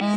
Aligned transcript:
Bonsoir 0.00 0.16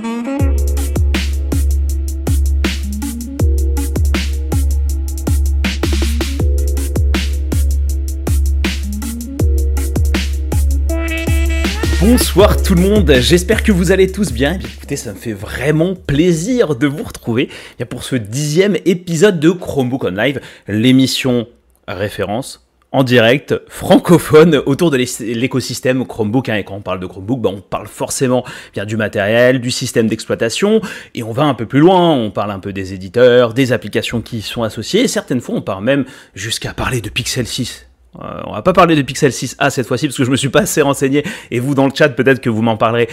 tout 12.64 12.76
le 12.76 12.82
monde, 12.82 13.14
j'espère 13.20 13.62
que 13.62 13.74
vous 13.74 13.92
allez 13.92 14.10
tous 14.10 14.32
bien. 14.32 14.58
Eh 14.62 14.66
écoutez, 14.66 14.96
ça 14.96 15.12
me 15.12 15.18
fait 15.18 15.34
vraiment 15.34 15.96
plaisir 15.96 16.78
de 16.78 16.88
vous 16.88 17.04
retrouver 17.04 17.50
eh 17.78 17.84
pour 17.84 18.06
ce 18.06 18.16
dixième 18.16 18.78
épisode 18.86 19.42
de 19.42 19.52
Chromebook 19.52 20.06
on 20.06 20.12
Live, 20.12 20.40
l'émission 20.70 21.46
référence 21.90 22.66
en 22.94 23.04
direct 23.04 23.56
francophone 23.68 24.62
autour 24.68 24.92
de 24.92 24.98
l'écosystème 24.98 26.06
Chromebook. 26.06 26.48
Hein. 26.48 26.56
Et 26.56 26.64
quand 26.64 26.76
on 26.76 26.82
parle 26.82 27.00
de 27.00 27.08
Chromebook, 27.08 27.42
bah, 27.42 27.50
on 27.52 27.60
parle 27.60 27.88
forcément 27.88 28.46
bien 28.74 28.86
du 28.86 28.96
matériel, 28.96 29.60
du 29.60 29.72
système 29.72 30.08
d'exploitation, 30.08 30.80
et 31.16 31.24
on 31.24 31.32
va 31.32 31.44
un 31.44 31.56
peu 31.56 31.66
plus 31.66 31.80
loin. 31.80 32.14
On 32.14 32.30
parle 32.32 32.52
un 32.52 32.60
peu 32.60 32.72
des 32.72 32.94
éditeurs, 32.94 33.54
des 33.54 33.74
applications 33.74 34.22
qui 34.22 34.38
y 34.38 34.42
sont 34.42 34.64
associées, 34.64 35.02
et 35.02 35.08
certaines 35.08 35.42
fois 35.42 35.56
on 35.56 35.62
parle 35.62 35.84
même 35.84 36.06
jusqu'à 36.36 36.74
parler 36.74 37.02
de 37.02 37.10
Pixel 37.10 37.48
6. 37.48 37.88
Euh, 38.22 38.42
on 38.46 38.54
va 38.54 38.62
pas 38.62 38.74
parler 38.74 38.96
de 38.96 39.02
Pixel 39.02 39.32
6a 39.32 39.72
cette 39.72 39.88
fois-ci 39.88 40.06
parce 40.06 40.18
que 40.18 40.24
je 40.24 40.30
me 40.30 40.36
suis 40.36 40.50
pas 40.50 40.62
assez 40.62 40.84
renseigné 40.84 41.24
et 41.50 41.60
vous 41.60 41.74
dans 41.74 41.88
le 41.88 41.92
chat 41.96 42.10
peut-être 42.10 42.42
que 42.42 42.50
vous 42.52 42.62
m'en 42.62 42.78
parlerez 42.78 43.10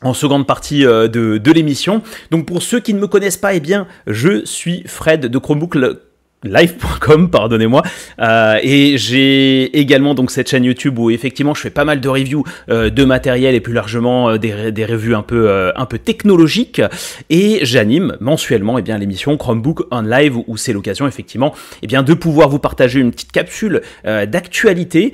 en 0.00 0.14
seconde 0.14 0.46
partie 0.46 0.86
euh, 0.86 1.08
de, 1.08 1.38
de 1.38 1.52
l'émission. 1.52 2.02
Donc 2.30 2.46
pour 2.46 2.62
ceux 2.62 2.78
qui 2.78 2.94
ne 2.94 3.00
me 3.00 3.08
connaissent 3.08 3.36
pas, 3.36 3.54
eh 3.54 3.60
bien, 3.60 3.88
je 4.06 4.44
suis 4.44 4.84
Fred 4.86 5.26
de 5.26 5.38
Chromebook 5.38 5.74
live.com, 6.44 7.30
pardonnez-moi. 7.30 7.82
Euh, 8.20 8.58
et 8.62 8.98
j'ai 8.98 9.78
également 9.78 10.14
donc 10.14 10.30
cette 10.30 10.50
chaîne 10.50 10.64
YouTube 10.64 10.98
où 10.98 11.10
effectivement 11.10 11.54
je 11.54 11.60
fais 11.60 11.70
pas 11.70 11.84
mal 11.84 12.00
de 12.00 12.08
reviews 12.08 12.44
euh, 12.68 12.90
de 12.90 13.04
matériel 13.04 13.54
et 13.54 13.60
plus 13.60 13.72
largement 13.72 14.30
euh, 14.30 14.38
des, 14.38 14.72
des 14.72 14.84
revues 14.84 15.14
un 15.14 15.22
peu 15.22 15.48
euh, 15.48 15.72
un 15.76 15.86
peu 15.86 15.98
technologiques. 15.98 16.82
Et 17.30 17.60
j'anime 17.62 18.16
mensuellement 18.20 18.78
eh 18.78 18.82
bien 18.82 18.98
l'émission 18.98 19.36
Chromebook 19.36 19.86
on 19.90 20.02
Live 20.02 20.36
où, 20.36 20.56
c'est 20.56 20.72
l'occasion 20.72 21.06
effectivement 21.06 21.54
eh 21.82 21.86
bien 21.86 22.02
de 22.02 22.14
pouvoir 22.14 22.48
vous 22.48 22.58
partager 22.58 23.00
une 23.00 23.10
petite 23.12 23.32
capsule 23.32 23.80
d'actualité 24.04 25.12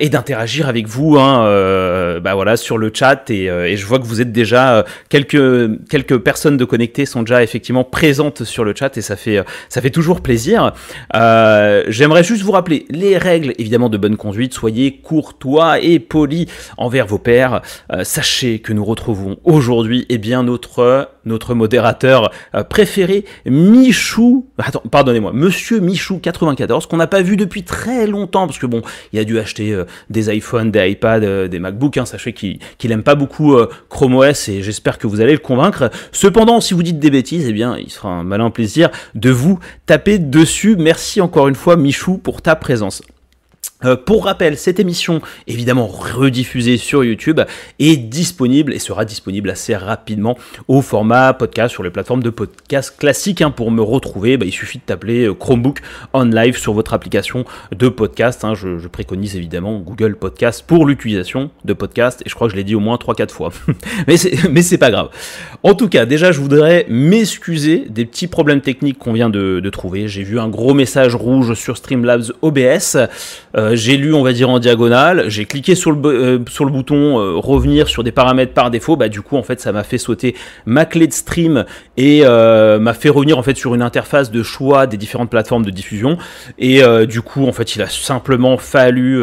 et 0.00 0.08
d'interagir 0.08 0.68
avec 0.68 0.86
vous. 0.86 1.18
Hein, 1.18 2.20
bah 2.20 2.34
voilà 2.34 2.56
sur 2.56 2.78
le 2.78 2.90
chat 2.92 3.30
et, 3.30 3.44
et, 3.44 3.76
je 3.76 3.86
vois 3.86 3.98
que 3.98 4.04
vous 4.04 4.20
êtes 4.20 4.32
déjà 4.32 4.84
quelques 5.08 5.88
quelques 5.88 6.18
personnes 6.18 6.56
de 6.56 6.64
connectées 6.64 7.06
sont 7.06 7.22
déjà 7.22 7.42
effectivement 7.42 7.84
présentes 7.84 8.44
sur 8.44 8.64
le 8.64 8.74
chat 8.74 8.96
et 8.96 9.02
ça 9.02 9.16
fait 9.16 9.42
ça 9.68 9.80
fait 9.80 9.90
toujours 9.90 10.20
plaisir. 10.20 10.67
Euh, 11.14 11.84
j'aimerais 11.88 12.24
juste 12.24 12.42
vous 12.42 12.52
rappeler 12.52 12.86
les 12.90 13.18
règles 13.18 13.52
évidemment 13.58 13.88
de 13.88 13.96
bonne 13.96 14.16
conduite. 14.16 14.54
Soyez 14.54 14.96
courtois 14.96 15.80
et 15.80 15.98
polis 15.98 16.46
envers 16.76 17.06
vos 17.06 17.18
pairs. 17.18 17.62
Euh, 17.92 18.04
sachez 18.04 18.58
que 18.60 18.72
nous 18.72 18.84
retrouvons 18.84 19.38
aujourd'hui 19.44 20.06
eh 20.08 20.18
bien 20.18 20.42
notre 20.42 21.08
notre 21.24 21.54
modérateur 21.54 22.30
euh, 22.54 22.64
préféré, 22.64 23.26
Michou. 23.44 24.46
Attends, 24.56 24.82
pardonnez-moi, 24.90 25.32
Monsieur 25.34 25.78
Michou 25.78 26.18
94, 26.18 26.86
qu'on 26.86 26.96
n'a 26.96 27.06
pas 27.06 27.20
vu 27.20 27.36
depuis 27.36 27.64
très 27.64 28.06
longtemps 28.06 28.46
parce 28.46 28.58
que 28.58 28.64
bon, 28.64 28.80
il 29.12 29.18
a 29.18 29.24
dû 29.24 29.38
acheter 29.38 29.78
des 30.08 30.34
iPhones, 30.34 30.70
des 30.70 30.90
iPads, 30.90 31.48
des 31.48 31.58
MacBooks. 31.58 31.98
Hein, 31.98 32.06
sachez 32.06 32.32
qu'il 32.32 32.58
qu'il 32.78 32.92
aime 32.92 33.02
pas 33.02 33.14
beaucoup 33.14 33.56
Chrome 33.90 34.14
OS 34.14 34.48
et 34.48 34.62
j'espère 34.62 34.96
que 34.96 35.06
vous 35.06 35.20
allez 35.20 35.32
le 35.32 35.38
convaincre. 35.38 35.90
Cependant, 36.12 36.60
si 36.60 36.72
vous 36.72 36.82
dites 36.82 36.98
des 36.98 37.10
bêtises, 37.10 37.46
eh 37.46 37.52
bien, 37.52 37.76
il 37.76 37.90
sera 37.90 38.08
un 38.08 38.22
malin 38.22 38.50
plaisir 38.50 38.90
de 39.14 39.30
vous 39.30 39.58
taper 39.86 40.18
dessus 40.18 40.57
Merci 40.66 41.20
encore 41.20 41.48
une 41.48 41.54
fois 41.54 41.76
Michou 41.76 42.18
pour 42.18 42.42
ta 42.42 42.56
présence. 42.56 43.02
Euh, 43.84 43.96
pour 43.96 44.24
rappel, 44.24 44.58
cette 44.58 44.80
émission, 44.80 45.20
évidemment 45.46 45.86
rediffusée 45.86 46.78
sur 46.78 47.04
YouTube, 47.04 47.40
est 47.78 47.96
disponible 47.96 48.72
et 48.72 48.80
sera 48.80 49.04
disponible 49.04 49.50
assez 49.50 49.76
rapidement 49.76 50.36
au 50.66 50.82
format 50.82 51.32
podcast 51.32 51.74
sur 51.74 51.84
les 51.84 51.90
plateformes 51.90 52.22
de 52.22 52.30
podcast 52.30 52.96
classiques. 52.98 53.40
Hein. 53.40 53.52
Pour 53.52 53.70
me 53.70 53.82
retrouver, 53.82 54.36
bah, 54.36 54.46
il 54.46 54.52
suffit 54.52 54.78
de 54.78 54.82
t'appeler 54.82 55.26
euh, 55.26 55.34
Chromebook 55.34 55.80
on 56.12 56.24
Live 56.24 56.56
sur 56.56 56.72
votre 56.72 56.92
application 56.92 57.44
de 57.70 57.88
podcast. 57.88 58.44
Hein. 58.44 58.54
Je, 58.54 58.88
préconise 58.88 59.36
évidemment 59.36 59.78
Google 59.78 60.16
Podcast 60.16 60.64
pour 60.66 60.86
l'utilisation 60.86 61.50
de 61.64 61.72
podcast 61.74 62.22
et 62.24 62.28
je 62.28 62.34
crois 62.34 62.48
que 62.48 62.52
je 62.52 62.56
l'ai 62.56 62.64
dit 62.64 62.74
au 62.74 62.80
moins 62.80 62.96
3-4 62.96 63.30
fois. 63.30 63.52
mais 64.08 64.16
c'est 64.16 64.78
pas 64.78 64.90
grave. 64.90 65.10
En 65.62 65.74
tout 65.74 65.88
cas, 65.88 66.04
déjà, 66.04 66.32
je 66.32 66.40
voudrais 66.40 66.86
m'excuser 66.88 67.86
des 67.90 68.06
petits 68.06 68.26
problèmes 68.26 68.62
techniques 68.62 68.98
qu'on 68.98 69.12
vient 69.12 69.30
de, 69.30 69.60
de 69.60 69.70
trouver. 69.70 70.08
J'ai 70.08 70.22
vu 70.22 70.40
un 70.40 70.48
gros 70.48 70.74
message 70.74 71.14
rouge 71.14 71.54
sur 71.54 71.76
Streamlabs 71.76 72.32
OBS. 72.42 72.96
Euh, 73.56 73.67
euh, 73.68 73.76
j'ai 73.76 73.96
lu, 73.96 74.14
on 74.14 74.22
va 74.22 74.32
dire, 74.32 74.50
en 74.50 74.58
diagonale, 74.58 75.24
j'ai 75.28 75.44
cliqué 75.44 75.74
sur 75.74 75.92
le, 75.92 76.08
euh, 76.08 76.38
sur 76.48 76.64
le 76.64 76.70
bouton 76.70 77.18
euh, 77.18 77.36
revenir 77.36 77.88
sur 77.88 78.02
des 78.04 78.12
paramètres 78.12 78.52
par 78.52 78.70
défaut, 78.70 78.96
bah 78.96 79.08
du 79.08 79.22
coup, 79.22 79.36
en 79.36 79.42
fait, 79.42 79.60
ça 79.60 79.72
m'a 79.72 79.84
fait 79.84 79.98
sauter 79.98 80.34
ma 80.66 80.84
clé 80.84 81.06
de 81.06 81.12
stream 81.12 81.64
et 81.96 82.22
m'a 82.22 82.94
fait 82.94 83.08
revenir, 83.08 83.38
en 83.38 83.42
fait, 83.42 83.56
sur 83.56 83.74
une 83.74 83.82
interface 83.82 84.30
de 84.30 84.42
choix 84.42 84.86
des 84.86 84.96
différentes 84.96 85.30
plateformes 85.30 85.64
de 85.64 85.70
diffusion. 85.70 86.18
Et 86.58 86.82
du 87.06 87.22
coup, 87.22 87.46
en 87.46 87.52
fait, 87.52 87.76
il 87.76 87.82
a 87.82 87.88
simplement 87.88 88.56
fallu, 88.56 89.22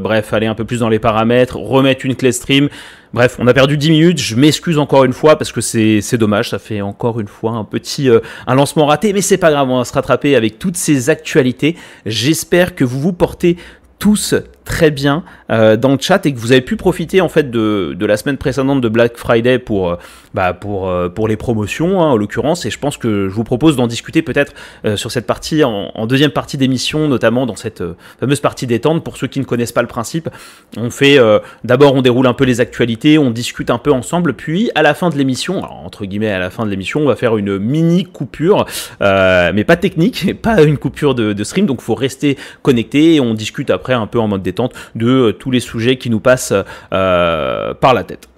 bref, 0.00 0.32
aller 0.32 0.46
un 0.46 0.54
peu 0.54 0.64
plus 0.64 0.80
dans 0.80 0.88
les 0.88 0.98
paramètres, 0.98 1.56
remettre 1.56 2.04
une 2.06 2.14
clé 2.14 2.32
stream, 2.32 2.68
Bref, 3.12 3.38
on 3.40 3.46
a 3.48 3.54
perdu 3.54 3.76
10 3.76 3.90
minutes, 3.90 4.18
je 4.18 4.36
m'excuse 4.36 4.78
encore 4.78 5.02
une 5.02 5.12
fois 5.12 5.36
parce 5.36 5.50
que 5.50 5.60
c'est 5.60 6.16
dommage, 6.16 6.50
ça 6.50 6.60
fait 6.60 6.80
encore 6.80 7.18
une 7.18 7.26
fois 7.26 7.50
un 7.52 7.64
petit 7.64 8.08
un 8.46 8.54
lancement 8.54 8.86
raté, 8.86 9.12
mais 9.12 9.20
c'est 9.20 9.36
pas 9.36 9.50
grave, 9.50 9.68
on 9.68 9.78
va 9.78 9.84
se 9.84 9.92
rattraper 9.92 10.36
avec 10.36 10.60
toutes 10.60 10.76
ces 10.76 11.10
actualités. 11.10 11.74
J'espère 12.06 12.76
que 12.76 12.84
vous 12.84 13.00
vous 13.00 13.12
portez 13.12 13.56
tous 14.00 14.34
très 14.64 14.90
bien 14.90 15.24
euh, 15.50 15.76
dans 15.76 15.92
le 15.92 15.98
chat 16.00 16.24
et 16.26 16.32
que 16.32 16.38
vous 16.38 16.52
avez 16.52 16.60
pu 16.60 16.76
profiter 16.76 17.20
en 17.20 17.28
fait 17.28 17.50
de, 17.50 17.94
de 17.98 18.06
la 18.06 18.16
semaine 18.16 18.36
précédente 18.36 18.80
de 18.80 18.88
Black 18.88 19.16
Friday 19.16 19.58
pour, 19.58 19.90
euh, 19.90 19.96
bah, 20.34 20.52
pour, 20.52 20.88
euh, 20.88 21.08
pour 21.08 21.28
les 21.28 21.36
promotions 21.36 22.00
hein, 22.00 22.10
en 22.10 22.16
l'occurrence. 22.16 22.66
Et 22.66 22.70
je 22.70 22.78
pense 22.78 22.96
que 22.96 23.28
je 23.28 23.34
vous 23.34 23.44
propose 23.44 23.76
d'en 23.76 23.86
discuter 23.86 24.22
peut-être 24.22 24.52
euh, 24.84 24.96
sur 24.96 25.10
cette 25.10 25.26
partie 25.26 25.64
en, 25.64 25.90
deuxième 26.06 26.30
partie 26.30 26.56
d'émission 26.56 27.08
notamment 27.08 27.46
dans 27.46 27.56
cette 27.56 27.82
fameuse 28.18 28.40
partie 28.40 28.66
détente. 28.66 29.04
Pour 29.04 29.16
ceux 29.16 29.26
qui 29.26 29.38
ne 29.40 29.44
connaissent 29.44 29.72
pas 29.72 29.82
le 29.82 29.88
principe 29.88 30.28
on 30.76 30.90
fait 30.90 31.18
d'abord 31.62 31.94
on 31.94 32.02
déroule 32.02 32.26
un 32.26 32.32
peu 32.32 32.44
les 32.44 32.60
actualités 32.60 33.18
on 33.18 33.30
discute 33.30 33.70
un 33.70 33.78
peu 33.78 33.92
ensemble. 33.92 34.34
Puis 34.34 34.70
à 34.74 34.82
la 34.82 34.94
fin 34.94 35.10
de 35.10 35.16
l'émission 35.16 35.62
entre 35.84 36.04
guillemets 36.04 36.30
à 36.30 36.38
la 36.38 36.50
fin 36.50 36.64
de 36.64 36.70
l'émission 36.70 37.00
on 37.00 37.06
va 37.06 37.16
faire 37.16 37.36
une 37.36 37.58
mini 37.58 38.04
coupure 38.04 38.66
mais 39.00 39.64
pas 39.64 39.76
technique 39.76 40.40
pas 40.42 40.62
une 40.62 40.78
coupure 40.78 41.14
de, 41.14 41.32
de 41.32 41.44
stream. 41.44 41.66
Donc 41.66 41.80
faut 41.80 41.94
rester 41.94 42.36
connecté 42.62 43.14
et 43.16 43.20
on 43.20 43.34
discute 43.34 43.70
après 43.70 43.92
un 43.92 44.06
peu 44.06 44.18
en 44.18 44.28
mode 44.28 44.42
détente 44.42 44.59
de 44.94 45.06
euh, 45.06 45.32
tous 45.32 45.50
les 45.50 45.60
sujets 45.60 45.96
qui 45.96 46.10
nous 46.10 46.20
passent 46.20 46.54
euh, 46.92 47.74
par 47.74 47.94
la 47.94 48.04
tête. 48.04 48.29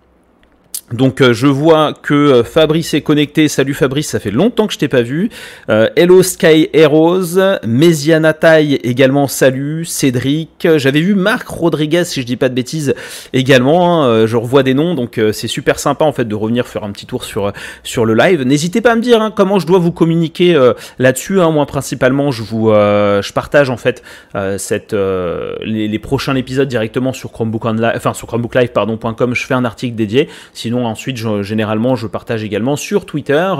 Donc 0.92 1.20
euh, 1.20 1.32
je 1.32 1.46
vois 1.46 1.94
que 1.94 2.14
euh, 2.14 2.44
Fabrice 2.44 2.94
est 2.94 3.00
connecté. 3.00 3.48
Salut 3.48 3.74
Fabrice, 3.74 4.08
ça 4.08 4.20
fait 4.20 4.30
longtemps 4.30 4.66
que 4.66 4.74
je 4.74 4.78
t'ai 4.78 4.88
pas 4.88 5.02
vu. 5.02 5.30
Euh, 5.70 5.88
Hello 5.96 6.22
Sky 6.22 6.68
Heroes, 6.72 7.38
Mesiana 7.66 8.32
Tai 8.32 8.74
également 8.74 9.26
salut, 9.26 9.84
Cédric. 9.84 10.68
J'avais 10.76 11.00
vu 11.00 11.14
Marc 11.14 11.48
Rodriguez 11.48 12.04
si 12.04 12.20
je 12.20 12.26
dis 12.26 12.36
pas 12.36 12.48
de 12.48 12.54
bêtises 12.54 12.94
également. 13.32 14.04
Hein. 14.04 14.26
Je 14.26 14.36
revois 14.36 14.62
des 14.62 14.74
noms 14.74 14.94
donc 14.94 15.20
c'est 15.32 15.48
super 15.48 15.78
sympa 15.78 16.04
en 16.04 16.12
fait 16.12 16.26
de 16.26 16.34
revenir 16.34 16.66
faire 16.66 16.84
un 16.84 16.92
petit 16.92 17.06
tour 17.06 17.24
sur 17.24 18.04
le 18.04 18.14
live. 18.14 18.42
N'hésitez 18.42 18.80
pas 18.80 18.92
à 18.92 18.96
me 18.96 19.00
dire 19.00 19.22
hein, 19.22 19.32
comment 19.34 19.58
je 19.58 19.66
dois 19.66 19.78
vous 19.78 19.92
communiquer 19.92 20.58
là-dessus. 20.98 21.40
Hein. 21.40 21.50
Moi 21.50 21.66
principalement 21.66 22.30
je 22.30 23.32
partage 23.32 23.70
en 23.70 23.76
fait 23.76 24.02
les, 24.34 25.98
prochains 26.02 26.34
épisodes 26.34 26.68
directement 26.68 27.12
sur 27.12 27.32
Chromebook 27.32 27.64
Live, 27.64 27.92
enfin 27.96 28.12
sur 28.12 28.26
Chromebook. 28.26 28.52
Je 28.54 29.46
fais 29.46 29.54
un 29.54 29.64
article 29.64 29.94
dédié. 29.94 30.28
Sinon 30.52 30.81
ensuite, 30.84 31.18
généralement, 31.42 31.96
je 31.96 32.06
partage 32.06 32.44
également 32.44 32.76
sur 32.76 33.06
Twitter 33.06 33.52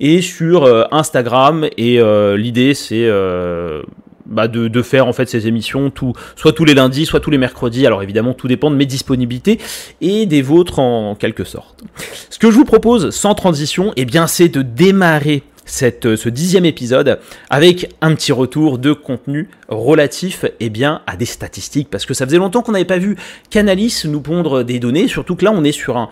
et 0.00 0.22
sur 0.22 0.64
euh, 0.64 0.84
Instagram. 0.90 1.66
Et 1.76 2.00
euh, 2.00 2.36
l'idée, 2.36 2.74
c'est 2.74 3.04
euh, 3.04 3.82
bah 4.26 4.48
de, 4.48 4.82
faire 4.82 5.06
en 5.06 5.12
fait 5.12 5.28
ces 5.28 5.46
émissions 5.46 5.92
soit 6.36 6.52
tous 6.52 6.64
les 6.64 6.74
lundis, 6.74 7.06
soit 7.06 7.20
tous 7.20 7.30
les 7.30 7.38
mercredis. 7.38 7.86
Alors 7.86 8.02
évidemment, 8.02 8.34
tout 8.34 8.48
dépend 8.48 8.70
de 8.70 8.76
mes 8.76 8.86
disponibilités 8.86 9.58
et 10.00 10.26
des 10.26 10.42
vôtres 10.42 10.78
en, 10.78 11.14
quelque 11.14 11.44
sorte. 11.44 11.82
Ce 12.30 12.38
que 12.38 12.50
je 12.50 12.56
vous 12.56 12.64
propose, 12.64 13.10
sans 13.10 13.34
transition, 13.34 13.92
eh 13.96 14.04
bien, 14.04 14.26
c'est 14.26 14.48
de 14.48 14.62
démarrer 14.62 15.42
cette, 15.64 16.16
ce 16.16 16.28
dixième 16.28 16.64
épisode 16.64 17.20
avec 17.50 17.94
un 18.00 18.14
petit 18.14 18.32
retour 18.32 18.78
de 18.78 18.92
contenu 18.92 19.50
relatif 19.68 20.46
eh 20.60 20.70
bien, 20.70 21.02
à 21.06 21.16
des 21.16 21.26
statistiques 21.26 21.88
parce 21.90 22.06
que 22.06 22.14
ça 22.14 22.24
faisait 22.24 22.38
longtemps 22.38 22.62
qu'on 22.62 22.72
n'avait 22.72 22.86
pas 22.86 22.98
vu 22.98 23.16
Canalis 23.50 24.02
nous 24.06 24.20
pondre 24.20 24.64
des 24.64 24.78
données, 24.78 25.08
surtout 25.08 25.36
que 25.36 25.44
là 25.44 25.52
on 25.54 25.64
est 25.64 25.72
sur 25.72 25.98
un, 25.98 26.08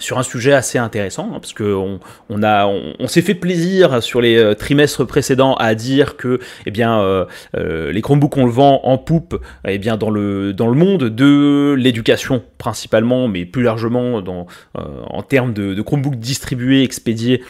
sur 0.00 0.18
un 0.18 0.22
sujet 0.22 0.52
assez 0.52 0.78
intéressant, 0.78 1.30
hein, 1.32 1.40
parce 1.40 1.52
qu'on 1.52 2.00
on 2.28 3.06
s'est 3.06 3.22
fait 3.22 3.34
plaisir 3.34 4.02
sur 4.02 4.20
les 4.20 4.36
euh, 4.36 4.54
trimestres 4.54 5.06
précédents 5.06 5.54
à 5.54 5.74
dire 5.74 6.16
que 6.16 6.40
eh 6.66 6.72
euh, 6.80 7.26
euh, 7.56 7.92
les 7.92 8.00
Chromebooks, 8.00 8.36
on 8.36 8.46
le 8.46 8.50
vend 8.50 8.80
en 8.82 8.98
poupe 8.98 9.40
eh 9.68 9.78
dans, 9.78 10.10
le, 10.10 10.54
monde 10.74 11.04
de 11.04 11.74
l'éducation 11.78 12.42
principalement, 12.58 13.28
mais 13.28 13.44
plus 13.44 13.62
largement 13.62 14.22
en 14.74 15.22
termes 15.22 15.52
de, 15.52 15.74
de 15.74 15.82
Chromebooks 15.82 16.16
distribués, 16.16 16.82
expédiés 16.82 17.42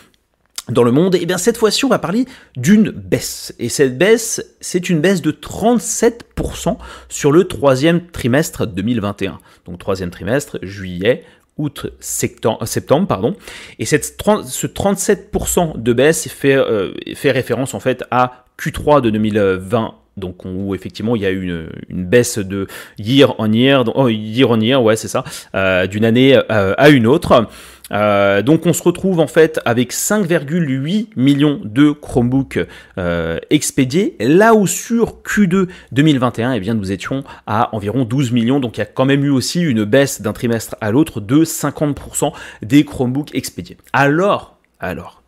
dans 0.70 0.85
le 0.85 0.93
monde, 0.93 1.14
et 1.14 1.26
bien 1.26 1.38
cette 1.38 1.56
fois-ci 1.56 1.85
on 1.85 1.88
va 1.88 1.99
parler 1.99 2.26
d'une 2.56 2.91
baisse. 2.91 3.55
Et 3.58 3.69
cette 3.69 3.99
baisse, 3.99 4.44
c'est 4.61 4.88
une 4.88 5.00
baisse 5.00 5.23
de 5.23 5.32
37% 5.32 6.76
sur 7.08 7.32
le 7.32 7.44
troisième 7.44 8.06
trimestre 8.06 8.67
2021. 8.67 9.38
Donc 9.67 9.79
troisième 9.79 10.11
trimestre, 10.11 10.58
juillet, 10.62 11.25
août, 11.61 11.87
septembre, 12.01 13.07
pardon. 13.07 13.37
Et 13.79 13.85
cette, 13.85 14.05
ce 14.05 14.67
37% 14.67 15.81
de 15.81 15.93
baisse 15.93 16.29
fait, 16.29 16.59
fait 17.15 17.31
référence 17.31 17.75
en 17.75 17.81
fait 17.81 18.05
à 18.11 18.45
Q3 18.59 19.01
de 19.01 19.11
2020 19.11 19.95
donc 20.17 20.45
où 20.45 20.75
effectivement 20.75 21.17
il 21.17 21.23
y 21.23 21.27
a 21.27 21.31
eu 21.31 21.43
une, 21.89 22.05
baisse 22.05 22.39
de 22.39 22.69
year 22.99 23.35
on 23.39 23.53
year, 23.53 23.85
oh, 23.95 24.09
year 24.09 24.51
on 24.51 24.61
year, 24.61 24.83
ouais 24.83 24.97
c'est 24.97 25.09
ça, 25.09 25.25
euh, 25.55 25.87
d'une 25.87 26.05
année 26.05 26.37
euh, 26.51 26.75
à 26.77 26.91
une 26.91 27.07
autre. 27.07 27.49
Euh, 27.93 28.43
donc 28.43 28.67
on 28.67 28.73
se 28.73 28.83
retrouve 28.83 29.21
en 29.21 29.27
fait 29.27 29.61
avec 29.65 29.93
5,8 29.93 31.09
millions 31.17 31.61
de 31.65 31.91
Chromebooks 31.91 32.59
expédiés, 33.51 34.17
là 34.21 34.55
où 34.55 34.67
sur 34.67 35.19
Q2 35.23 35.69
2021, 35.93 36.53
eh 36.53 36.61
bien, 36.61 36.75
nous 36.75 36.93
étions 36.93 37.25
à 37.47 37.75
environ 37.75 38.05
12 38.05 38.33
millions, 38.33 38.61
donc 38.61 38.77
il 38.77 38.81
y 38.81 38.83
a 38.83 38.87
quand 38.87 39.05
même 39.05 39.25
eu 39.25 39.31
aussi 39.31 39.63
une 39.63 39.85
baisse 39.85 40.23
d'un 40.23 40.33
trimestre 40.33 40.77
à 40.81 40.91
l'autre 40.91 41.21
de 41.21 41.45
50% 41.45 42.33
des 42.63 42.85
Chromebooks 42.85 43.35
expédiés. 43.35 43.77
Alors, 43.93 44.57
alors, 44.79 45.19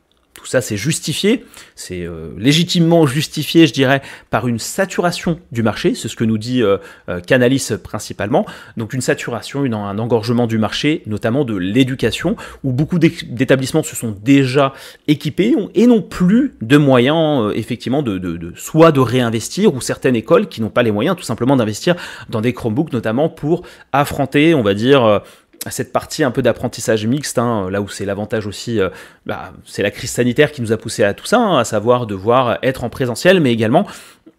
tout 0.43 0.49
ça, 0.49 0.61
c'est 0.61 0.77
justifié, 0.77 1.45
c'est 1.77 2.03
euh, 2.03 2.31
légitimement 2.37 3.07
justifié, 3.07 3.69
je 3.69 3.73
dirais, 3.73 4.03
par 4.29 4.49
une 4.49 4.59
saturation 4.59 5.39
du 5.53 5.63
marché. 5.63 5.95
C'est 5.95 6.09
ce 6.09 6.17
que 6.17 6.25
nous 6.25 6.37
dit 6.37 6.63
euh, 6.63 6.79
euh, 7.09 7.21
Canalis 7.21 7.71
principalement. 7.81 8.45
Donc 8.77 8.93
une 8.93 9.01
saturation, 9.01 9.63
un 9.63 9.99
engorgement 9.99 10.49
du 10.49 10.59
marché, 10.59 11.05
notamment 11.07 11.45
de 11.45 11.57
l'éducation, 11.57 12.37
où 12.65 12.73
beaucoup 12.73 12.99
d'établissements 12.99 13.85
se 13.85 13.95
sont 13.95 14.17
déjà 14.21 14.73
équipés 15.07 15.55
et 15.77 15.87
n'ont 15.87 16.03
plus 16.03 16.55
de 16.61 16.77
moyens, 16.77 17.53
effectivement, 17.55 18.03
de, 18.03 18.19
de, 18.19 18.53
soit 18.57 18.91
de 18.91 18.99
réinvestir, 18.99 19.75
ou 19.75 19.81
certaines 19.81 20.17
écoles 20.17 20.49
qui 20.49 20.61
n'ont 20.61 20.71
pas 20.71 20.83
les 20.83 20.91
moyens, 20.91 21.17
tout 21.17 21.23
simplement, 21.23 21.57
d'investir 21.57 21.95
dans 22.29 22.41
des 22.41 22.53
Chromebooks, 22.53 22.93
notamment 22.93 23.29
pour 23.29 23.63
affronter, 23.93 24.55
on 24.55 24.63
va 24.63 24.75
dire, 24.75 25.23
cette 25.71 25.93
partie 25.93 26.25
un 26.25 26.31
peu 26.31 26.43
d'apprentissage 26.43 27.07
mixte, 27.07 27.39
hein, 27.39 27.69
là 27.71 27.81
où 27.81 27.89
c'est 27.89 28.05
l'avantage 28.05 28.47
aussi, 28.47 28.81
euh, 28.81 28.89
bah, 29.27 29.53
c'est 29.65 29.83
la 29.83 29.91
crise 29.91 30.11
sanitaire 30.11 30.51
qui 30.51 30.61
nous 30.61 30.73
a 30.73 30.77
poussé 30.77 31.05
à 31.05 31.15
tout 31.15 31.27
ça, 31.27 31.39
hein, 31.39 31.59
à 31.59 31.65
savoir 31.65 32.07
devoir 32.07 32.59
être 32.63 32.85
en 32.85 32.89
présentiel, 32.89 33.41
mais 33.41 33.53
également 33.53 33.87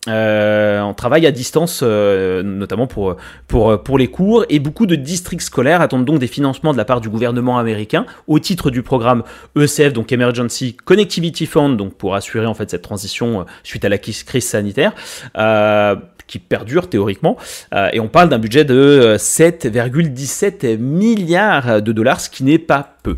euh, 0.09 0.81
en 0.81 0.93
travail 0.93 1.25
à 1.25 1.31
distance, 1.31 1.79
euh, 1.81 2.43
notamment 2.43 2.87
pour, 2.87 3.15
pour, 3.47 3.81
pour 3.81 3.97
les 3.97 4.07
cours, 4.07 4.45
et 4.49 4.59
beaucoup 4.59 4.85
de 4.85 4.95
districts 4.95 5.43
scolaires 5.43 5.79
attendent 5.79 6.03
donc 6.03 6.19
des 6.19 6.27
financements 6.27 6.73
de 6.73 6.77
la 6.77 6.83
part 6.83 6.99
du 6.99 7.09
gouvernement 7.09 7.57
américain 7.57 8.05
au 8.27 8.37
titre 8.39 8.69
du 8.69 8.83
programme 8.83 9.23
ECF, 9.55 9.93
donc 9.93 10.11
Emergency 10.11 10.75
Connectivity 10.75 11.45
Fund, 11.45 11.77
donc 11.77 11.93
pour 11.93 12.15
assurer 12.15 12.45
en 12.45 12.53
fait 12.53 12.69
cette 12.69 12.81
transition 12.81 13.45
suite 13.63 13.85
à 13.85 13.89
la 13.89 13.97
crise 13.97 14.25
sanitaire 14.45 14.93
perdure 16.39 16.89
théoriquement. 16.89 17.37
Euh, 17.73 17.89
et 17.93 17.99
on 17.99 18.07
parle 18.07 18.29
d'un 18.29 18.39
budget 18.39 18.65
de 18.65 19.15
7,17 19.17 20.65
euh, 20.65 20.77
milliards 20.77 21.81
de 21.81 21.91
dollars, 21.91 22.21
ce 22.21 22.29
qui 22.29 22.43
n'est 22.43 22.59
pas 22.59 22.97
peu. 23.03 23.17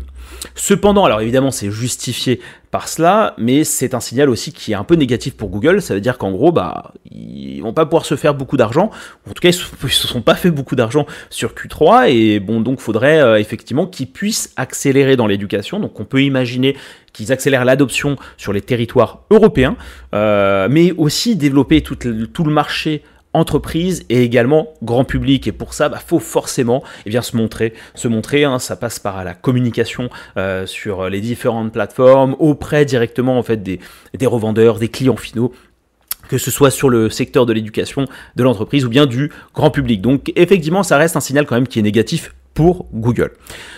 Cependant, 0.54 1.04
alors 1.04 1.20
évidemment 1.20 1.50
c'est 1.50 1.70
justifié 1.70 2.40
cela, 2.84 3.34
mais 3.38 3.64
c'est 3.64 3.94
un 3.94 4.00
signal 4.00 4.28
aussi 4.28 4.52
qui 4.52 4.72
est 4.72 4.74
un 4.74 4.84
peu 4.84 4.94
négatif 4.94 5.36
pour 5.36 5.48
Google. 5.48 5.82
Ça 5.82 5.94
veut 5.94 6.00
dire 6.00 6.18
qu'en 6.18 6.30
gros, 6.30 6.52
bah, 6.52 6.92
ils 7.10 7.60
vont 7.60 7.72
pas 7.72 7.84
pouvoir 7.86 8.04
se 8.04 8.16
faire 8.16 8.34
beaucoup 8.34 8.56
d'argent. 8.56 8.90
En 9.28 9.32
tout 9.32 9.40
cas, 9.40 9.48
ils 9.48 9.52
se 9.54 10.06
sont 10.06 10.22
pas 10.22 10.34
fait 10.34 10.50
beaucoup 10.50 10.76
d'argent 10.76 11.06
sur 11.30 11.54
Q3, 11.54 12.10
et 12.10 12.40
bon, 12.40 12.60
donc 12.60 12.80
faudrait 12.80 13.20
euh, 13.20 13.38
effectivement 13.38 13.86
qu'ils 13.86 14.10
puissent 14.10 14.52
accélérer 14.56 15.16
dans 15.16 15.26
l'éducation. 15.26 15.80
Donc 15.80 15.98
on 15.98 16.04
peut 16.04 16.22
imaginer 16.22 16.76
qu'ils 17.12 17.32
accélèrent 17.32 17.64
l'adoption 17.64 18.16
sur 18.36 18.52
les 18.52 18.60
territoires 18.60 19.20
européens, 19.30 19.76
euh, 20.14 20.68
mais 20.70 20.92
aussi 20.92 21.34
développer 21.34 21.82
tout 21.82 21.96
le 22.44 22.52
marché 22.52 23.02
entreprise 23.36 24.04
et 24.08 24.22
également 24.22 24.68
grand 24.82 25.04
public. 25.04 25.46
Et 25.46 25.52
pour 25.52 25.74
ça, 25.74 25.86
il 25.86 25.90
bah, 25.90 26.00
faut 26.04 26.18
forcément 26.18 26.82
eh 27.04 27.20
se 27.20 27.36
montrer. 28.08 28.44
Hein, 28.44 28.58
ça 28.58 28.76
passe 28.76 28.98
par 28.98 29.22
la 29.24 29.34
communication 29.34 30.08
euh, 30.36 30.66
sur 30.66 31.08
les 31.08 31.20
différentes 31.20 31.72
plateformes, 31.72 32.34
auprès 32.38 32.84
directement 32.84 33.38
en 33.38 33.42
fait 33.42 33.62
des 33.62 33.78
revendeurs, 34.26 34.78
des 34.78 34.88
clients 34.88 35.16
finaux 35.16 35.52
que 36.28 36.38
ce 36.38 36.50
soit 36.50 36.72
sur 36.72 36.88
le 36.90 37.08
secteur 37.08 37.46
de 37.46 37.52
l'éducation, 37.52 38.06
de 38.34 38.42
l'entreprise 38.42 38.84
ou 38.84 38.88
bien 38.88 39.06
du 39.06 39.30
grand 39.54 39.70
public. 39.70 40.00
Donc 40.00 40.32
effectivement, 40.34 40.82
ça 40.82 40.96
reste 40.96 41.16
un 41.16 41.20
signal 41.20 41.46
quand 41.46 41.54
même 41.54 41.68
qui 41.68 41.78
est 41.78 41.82
négatif 41.82 42.34
pour 42.56 42.86
Google. 42.92 43.32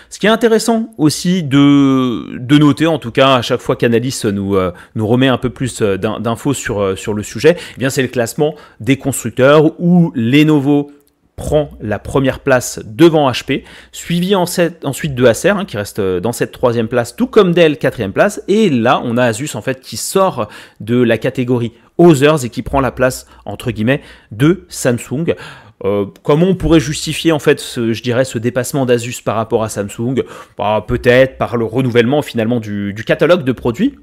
Ce 0.09 0.17
qui 0.17 0.25
est 0.25 0.29
intéressant 0.29 0.93
aussi 0.97 1.43
de, 1.43 2.57
noter, 2.57 2.87
en 2.87 2.97
tout 2.97 3.11
cas 3.11 3.35
à 3.35 3.41
chaque 3.43 3.59
fois 3.59 3.75
qu'Analyse 3.75 4.25
nous, 4.25 4.55
euh, 4.55 4.71
nous 4.95 5.05
remet 5.05 5.27
un 5.27 5.37
peu 5.37 5.51
plus 5.51 5.81
euh, 5.81 5.97
d'infos 5.97 6.53
sur, 6.53 6.81
euh, 6.81 6.95
sur 6.95 7.13
le 7.13 7.21
sujet, 7.21 7.57
eh 7.75 7.77
bien 7.77 7.91
c'est 7.91 8.01
le 8.01 8.07
classement 8.07 8.55
des 8.79 8.97
constructeurs 8.97 9.79
où 9.79 10.11
Lenovo 10.15 10.91
prend 11.35 11.71
la 11.81 11.99
première 11.99 12.39
place 12.39 12.79
devant 12.85 13.29
HP, 13.29 13.63
suivi 13.91 14.33
ensuite 14.35 15.15
de 15.15 15.25
Acer 15.25 15.49
hein, 15.49 15.65
qui 15.65 15.77
reste 15.77 16.01
dans 16.01 16.31
cette 16.31 16.51
troisième 16.51 16.87
place, 16.87 17.15
tout 17.15 17.27
comme 17.27 17.53
Dell 17.53 17.77
quatrième 17.77 18.13
place, 18.13 18.41
et 18.47 18.69
là 18.69 19.01
on 19.03 19.17
a 19.17 19.25
Asus 19.25 19.55
en 19.55 19.61
fait 19.61 19.81
qui 19.81 19.97
sort 19.97 20.49
de 20.79 21.01
la 21.01 21.17
catégorie 21.17 21.73
Others 21.97 22.45
et 22.45 22.49
qui 22.49 22.61
prend 22.61 22.79
la 22.79 22.91
place 22.91 23.27
entre 23.45 23.71
guillemets 23.71 24.01
de 24.31 24.65
Samsung. 24.69 25.35
Euh, 25.85 26.05
comment 26.23 26.47
on 26.47 26.55
pourrait 26.55 26.79
justifier 26.79 27.31
en 27.31 27.39
fait, 27.39 27.59
ce, 27.59 27.93
je 27.93 28.03
dirais, 28.03 28.25
ce 28.25 28.37
dépassement 28.37 28.85
d'Asus 28.85 29.21
par 29.23 29.35
rapport 29.35 29.63
à 29.63 29.69
Samsung? 29.69 30.23
Bah, 30.57 30.83
Peut-être 30.87 31.37
par 31.37 31.57
le 31.57 31.65
renouvellement 31.65 32.21
finalement 32.21 32.59
du, 32.59 32.93
catalogue 33.05 33.43
de 33.43 33.51
produits. 33.51 33.97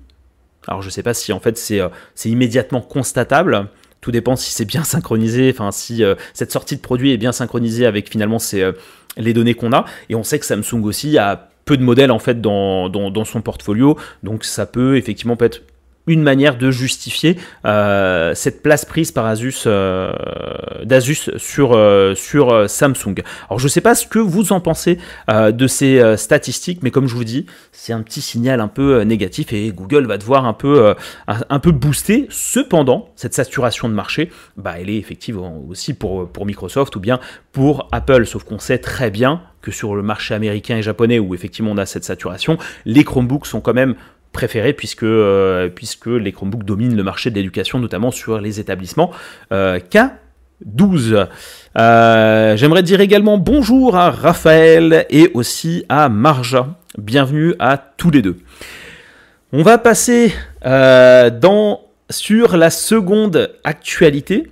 Alors 0.67 0.82
je 0.82 0.88
ne 0.88 0.90
sais 0.90 1.02
pas 1.02 1.14
si 1.14 1.32
en 1.32 1.40
fait 1.40 1.61
euh, 1.73 1.88
c'est 2.14 2.28
immédiatement 2.28 2.81
constatable. 2.81 3.69
Tout 4.00 4.11
dépend 4.11 4.37
si 4.37 4.52
c'est 4.52 4.64
bien 4.64 4.84
synchronisé, 4.84 5.50
enfin 5.52 5.70
si 5.70 6.02
euh, 6.02 6.14
cette 6.34 6.52
sortie 6.52 6.76
de 6.76 6.81
produit 6.81 7.12
est 7.12 7.19
bien 7.19 7.32
synchronisée 7.32 7.87
avec 7.87 8.11
finalement 8.11 8.38
les 9.17 9.32
données 9.32 9.55
qu'on 9.55 9.73
a. 9.73 9.84
Et 10.08 10.14
on 10.14 10.25
sait 10.25 10.38
que 10.38 10.46
Samsung 10.46 10.82
aussi 10.84 11.19
a 11.19 11.50
peu 11.67 11.76
de 11.76 11.82
modèles 11.82 12.12
en 12.12 12.19
fait 12.19 12.40
dans, 12.40 12.88
dans, 12.88 13.25
son 13.25 13.43
portfolio, 13.43 13.99
donc 14.23 14.44
ça 14.44 14.67
peut 14.67 14.96
effectivement 14.96 15.37
peut 15.37 15.46
être 15.46 15.62
une 16.06 16.22
manière 16.22 16.56
de 16.56 16.70
justifier 16.70 17.36
euh, 17.64 18.34
cette 18.34 18.62
place 18.62 18.84
prise 18.84 19.12
par 19.12 19.26
Asus 19.26 19.64
euh, 19.66 20.12
d'Asus 20.84 21.30
sur, 21.36 21.72
euh, 21.74 22.14
Samsung. 22.66 23.22
Alors 23.48 23.58
je 23.58 23.64
ne 23.64 23.68
sais 23.68 23.80
pas 23.80 23.94
ce 23.94 24.06
que 24.06 24.18
vous 24.18 24.52
en 24.52 24.60
pensez 24.60 24.98
de 25.28 25.66
ces 25.66 26.16
statistiques, 26.16 26.82
mais 26.82 26.90
comme 26.90 27.06
je 27.06 27.14
vous 27.14 27.24
dis, 27.24 27.46
c'est 27.72 27.92
un 27.92 28.02
petit 28.02 28.20
signal 28.20 28.60
un 28.60 28.68
peu 28.68 29.02
négatif 29.02 29.52
et 29.52 29.70
Google 29.72 30.06
va 30.06 30.18
devoir 30.18 30.44
un 30.46 30.52
peu, 30.52 30.94
un, 31.26 31.58
peu 31.58 31.72
booster. 31.72 32.26
Cependant, 32.30 33.10
cette 33.16 33.34
saturation 33.34 33.88
de 33.88 33.94
marché, 33.94 34.30
bah, 34.56 34.74
elle 34.78 34.90
est 34.90 34.96
effective 34.96 35.38
aussi 35.68 35.94
pour, 35.94 36.28
pour 36.28 36.46
Microsoft 36.46 36.94
ou 36.96 37.00
bien 37.00 37.20
pour 37.52 37.88
Apple, 37.92 38.26
sauf 38.26 38.44
qu'on 38.44 38.58
sait 38.58 38.78
très 38.78 39.10
bien 39.10 39.42
que 39.66 39.72
sur 39.72 39.96
le 39.96 40.02
marché 40.02 40.32
américain 40.32 40.76
et 40.76 40.82
japonais 40.82 41.18
où 41.18 41.34
effectivement 41.34 41.72
on 41.72 41.76
a 41.76 41.86
cette 41.86 42.04
saturation, 42.04 42.56
les 42.84 43.02
Chromebooks 43.02 43.46
sont 43.46 43.60
quand 43.60 43.75
même 43.75 43.96
préféré 44.33 44.73
puisque, 44.73 45.02
euh, 45.02 45.68
puisque 45.68 46.06
les 46.06 46.33
Chromebooks 46.33 46.64
dominent 46.64 46.97
le 46.97 47.02
marché 47.02 47.30
de 47.30 47.37
l'éducation, 47.37 47.78
notamment 47.78 48.11
sur 48.11 48.40
les 48.40 48.61
établissements 48.61 49.11
euh, 49.52 49.78
K12. 49.78 51.26
Euh, 51.78 52.56
j'aimerais 52.56 52.83
dire 52.83 53.00
également 53.00 53.38
bonjour 53.38 53.97
à 53.97 54.11
Raphaël 54.11 55.06
et 55.11 55.30
aussi 55.35 55.85
à 55.88 56.09
Marja. 56.09 56.76
Bienvenue 56.99 57.54
à 57.59 57.76
tous 57.78 58.11
les 58.11 58.23
deux. 58.23 58.37
On 59.52 59.62
va 59.62 59.78
passer 59.78 60.35
dans, 60.64 61.80
sur 62.11 62.56
la 62.56 62.71
seconde 62.71 63.52
actualité 63.64 64.50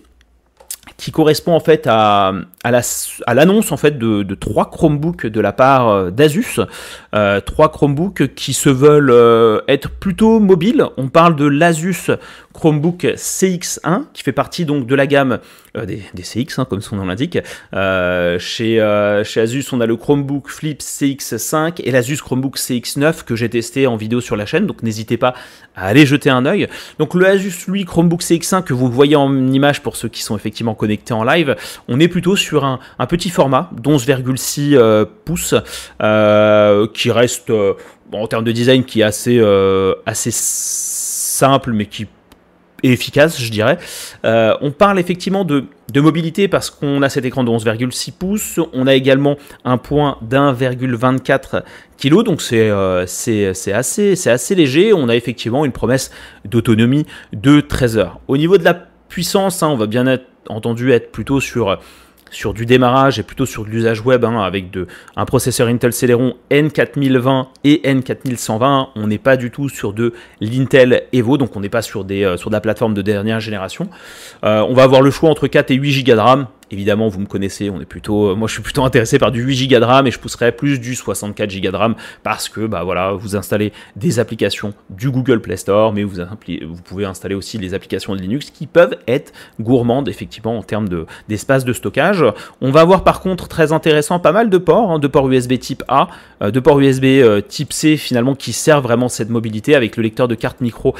qui 0.96 1.10
correspond 1.10 1.52
en 1.52 1.60
fait 1.60 1.86
à, 1.86 2.32
à 2.64 3.34
l'annonce 3.34 3.72
en 3.72 3.76
fait 3.76 3.98
de, 3.98 4.34
trois 4.34 4.70
Chromebooks 4.70 5.26
de 5.26 5.40
la 5.40 5.52
part 5.52 5.88
euh, 5.88 6.10
d'Asus, 6.10 6.60
euh, 7.14 7.40
trois 7.40 7.70
Chromebooks 7.70 8.34
qui 8.34 8.54
se 8.54 8.70
veulent 8.70 9.10
euh, 9.10 9.60
être 9.68 9.90
plutôt 9.90 10.40
mobiles. 10.40 10.84
On 10.96 11.08
parle 11.08 11.36
de 11.36 11.44
l'Asus 11.44 12.10
Chromebook 12.54 13.04
CX1 13.04 14.04
qui 14.14 14.22
fait 14.22 14.32
partie 14.32 14.64
donc 14.64 14.86
de 14.86 14.94
la 14.94 15.06
gamme 15.06 15.40
des, 15.74 16.04
CX 16.22 16.58
hein, 16.58 16.64
comme 16.64 16.80
son 16.80 16.96
nom 16.96 17.04
l'indique. 17.04 17.38
chez, 17.72 19.22
chez 19.24 19.40
Asus 19.40 19.66
on 19.72 19.80
a 19.80 19.86
le 19.86 19.96
Chromebook 19.96 20.48
Flip 20.48 20.80
CX5 20.80 21.82
et 21.82 21.90
l'Asus 21.90 22.18
Chromebook 22.18 22.56
CX9 22.56 23.24
que 23.24 23.34
j'ai 23.34 23.48
testé 23.48 23.86
en 23.88 23.96
vidéo 23.96 24.20
sur 24.20 24.36
la 24.36 24.46
chaîne 24.46 24.66
donc 24.66 24.82
n'hésitez 24.84 25.16
pas 25.16 25.34
à 25.74 25.86
aller 25.86 26.06
jeter 26.06 26.30
un 26.30 26.46
œil. 26.46 26.68
Donc 27.00 27.14
le 27.14 27.26
Asus 27.26 27.66
lui 27.66 27.84
Chromebook 27.84 28.22
CX1 28.22 28.62
que 28.62 28.72
vous 28.72 28.88
voyez 28.88 29.16
en 29.16 29.36
image 29.48 29.82
pour 29.82 29.96
ceux 29.96 30.08
qui 30.08 30.22
sont 30.22 30.36
effectivement 30.36 30.74
connectés 30.74 31.12
en 31.12 31.24
live, 31.24 31.56
on 31.88 31.98
est 31.98 32.08
plutôt 32.08 32.36
sur 32.36 32.53
un, 32.62 33.06
petit 33.06 33.30
format 33.30 33.70
d'11,6 33.72 34.74
euh, 34.74 35.04
pouces 35.24 35.54
euh, 36.02 36.86
qui 36.94 37.10
reste 37.10 37.50
euh, 37.50 37.74
en 38.12 38.26
termes 38.26 38.44
de 38.44 38.52
design 38.52 38.84
qui 38.84 39.00
est 39.00 39.04
assez, 39.04 39.42
assez 40.06 40.30
simple 40.30 41.72
mais 41.72 41.86
qui 41.86 42.06
est 42.82 42.92
efficace 42.92 43.40
je 43.40 43.50
dirais. 43.50 43.78
on 44.22 44.70
parle 44.70 45.00
effectivement 45.00 45.44
de, 45.44 45.64
mobilité 45.96 46.46
parce 46.46 46.70
qu'on 46.70 47.02
a 47.02 47.08
cet 47.08 47.24
écran 47.24 47.42
de 47.42 47.50
11,6 47.50 48.12
pouces, 48.12 48.60
on 48.72 48.86
a 48.86 48.94
également 48.94 49.36
un 49.64 49.78
point 49.78 50.18
d'1,24 50.22 51.62
kg, 51.98 52.22
donc 52.22 52.40
c'est 52.40 52.70
assez, 52.70 54.28
assez 54.28 54.54
léger, 54.54 54.92
on 54.92 55.08
a 55.08 55.16
effectivement 55.16 55.64
une 55.64 55.72
promesse 55.72 56.12
d'autonomie 56.44 57.06
de 57.32 57.60
13 57.60 57.98
heures. 57.98 58.20
Au 58.28 58.36
niveau 58.36 58.58
de 58.58 58.64
la 58.64 58.74
puissance, 59.08 59.62
hein, 59.62 59.68
on 59.68 59.76
va 59.76 59.86
bien 59.86 60.18
entendu 60.48 60.92
être 60.92 61.10
plutôt 61.10 61.40
sur 61.40 61.78
sur 62.34 62.52
du 62.52 62.66
démarrage 62.66 63.18
et 63.18 63.22
plutôt 63.22 63.46
sur 63.46 63.64
de 63.64 63.70
l'usage 63.70 64.00
web 64.00 64.24
hein, 64.24 64.40
avec 64.40 64.70
de, 64.70 64.86
un 65.16 65.24
processeur 65.24 65.68
Intel 65.68 65.92
Celeron 65.92 66.34
N4020 66.50 67.46
et 67.64 67.80
N4120. 67.84 68.88
On 68.96 69.06
n'est 69.06 69.18
pas 69.18 69.36
du 69.36 69.50
tout 69.50 69.68
sur 69.68 69.92
de 69.92 70.12
l'Intel 70.40 71.04
Evo, 71.12 71.36
donc 71.36 71.56
on 71.56 71.60
n'est 71.60 71.68
pas 71.68 71.82
sur, 71.82 72.04
des, 72.04 72.24
euh, 72.24 72.36
sur 72.36 72.50
de 72.50 72.54
la 72.54 72.60
plateforme 72.60 72.94
de 72.94 73.02
dernière 73.02 73.40
génération. 73.40 73.88
Euh, 74.44 74.64
on 74.68 74.74
va 74.74 74.82
avoir 74.82 75.00
le 75.00 75.10
choix 75.10 75.30
entre 75.30 75.46
4 75.46 75.70
et 75.70 75.74
8 75.74 76.04
Go 76.04 76.12
de 76.14 76.18
RAM. 76.18 76.46
Évidemment, 76.70 77.08
vous 77.08 77.20
me 77.20 77.26
connaissez, 77.26 77.68
on 77.68 77.80
est 77.80 77.84
plutôt, 77.84 78.30
euh, 78.30 78.34
moi 78.34 78.48
je 78.48 78.54
suis 78.54 78.62
plutôt 78.62 78.84
intéressé 78.84 79.18
par 79.18 79.30
du 79.30 79.42
8 79.42 79.68
Go 79.68 79.78
de 79.80 79.84
RAM 79.84 80.06
et 80.06 80.10
je 80.10 80.18
pousserai 80.18 80.50
plus 80.50 80.80
du 80.80 80.94
64 80.94 81.60
Go 81.60 81.70
de 81.70 81.76
RAM 81.76 81.94
parce 82.22 82.48
que 82.48 82.66
bah 82.66 82.84
voilà, 82.84 83.12
vous 83.12 83.36
installez 83.36 83.72
des 83.96 84.18
applications 84.18 84.72
du 84.88 85.10
Google 85.10 85.40
Play 85.40 85.58
Store, 85.58 85.92
mais 85.92 86.04
vous, 86.04 86.16
pouvez 86.84 87.04
installer 87.04 87.34
aussi 87.34 87.58
les 87.58 87.74
applications 87.74 88.14
de 88.16 88.20
Linux 88.20 88.50
qui 88.50 88.66
peuvent 88.66 88.96
être 89.06 89.32
gourmandes 89.60 90.08
effectivement 90.08 90.56
en 90.56 90.62
termes 90.62 90.88
d'espace 91.28 91.64
de, 91.64 91.72
stockage. 91.74 92.24
On 92.60 92.70
va 92.70 92.80
avoir 92.80 93.04
par 93.04 93.20
contre 93.20 93.46
très 93.48 93.72
intéressant 93.72 94.18
pas 94.18 94.32
mal 94.32 94.48
de 94.48 94.58
ports, 94.58 94.92
hein, 94.92 94.98
de 94.98 95.06
ports 95.06 95.30
USB 95.30 95.58
type 95.58 95.82
A, 95.88 96.08
euh, 96.42 96.50
de 96.50 96.60
ports 96.60 96.80
USB 96.80 97.04
euh, 97.04 97.40
type 97.40 97.72
C 97.72 97.96
finalement 97.96 98.34
qui 98.34 98.52
servent 98.52 98.84
vraiment 98.84 99.08
cette 99.08 99.28
mobilité 99.28 99.74
avec 99.74 99.96
le 99.96 100.02
lecteur 100.02 100.28
de 100.28 100.34
carte 100.34 100.60
micro 100.60 100.94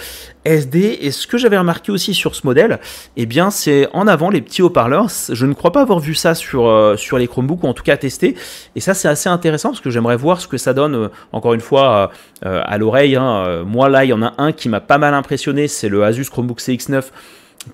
SD. 0.44 0.98
Et 1.00 1.10
ce 1.10 1.26
que 1.26 1.38
j'avais 1.38 1.58
remarqué 1.58 1.90
aussi 1.90 2.12
sur 2.12 2.34
ce 2.34 2.46
modèle, 2.46 2.80
eh 3.16 3.24
bien 3.24 3.50
c'est 3.50 3.88
en 3.92 4.06
avant 4.06 4.28
les 4.28 4.42
petits 4.42 4.62
haut-parleurs. 4.62 5.08
Je 5.32 5.46
crois 5.54 5.72
pas 5.72 5.82
avoir 5.82 6.00
vu 6.00 6.14
ça 6.14 6.34
sur, 6.34 6.66
euh, 6.66 6.96
sur 6.96 7.18
les 7.18 7.26
Chromebooks 7.26 7.64
ou 7.64 7.66
en 7.66 7.74
tout 7.74 7.82
cas 7.82 7.96
testé. 7.96 8.36
Et 8.76 8.80
ça 8.80 8.94
c'est 8.94 9.08
assez 9.08 9.28
intéressant 9.28 9.70
parce 9.70 9.80
que 9.80 9.90
j'aimerais 9.90 10.16
voir 10.16 10.40
ce 10.40 10.48
que 10.48 10.58
ça 10.58 10.74
donne 10.74 11.10
encore 11.32 11.54
une 11.54 11.60
fois 11.60 12.10
à 12.42 12.78
l'oreille. 12.78 13.16
Hein. 13.16 13.64
Moi 13.64 13.88
là 13.88 14.04
il 14.04 14.08
y 14.08 14.12
en 14.12 14.22
a 14.22 14.34
un 14.38 14.52
qui 14.52 14.68
m'a 14.68 14.80
pas 14.80 14.98
mal 14.98 15.14
impressionné, 15.14 15.68
c'est 15.68 15.88
le 15.88 16.04
Asus 16.04 16.26
Chromebook 16.30 16.60
CX9 16.60 17.04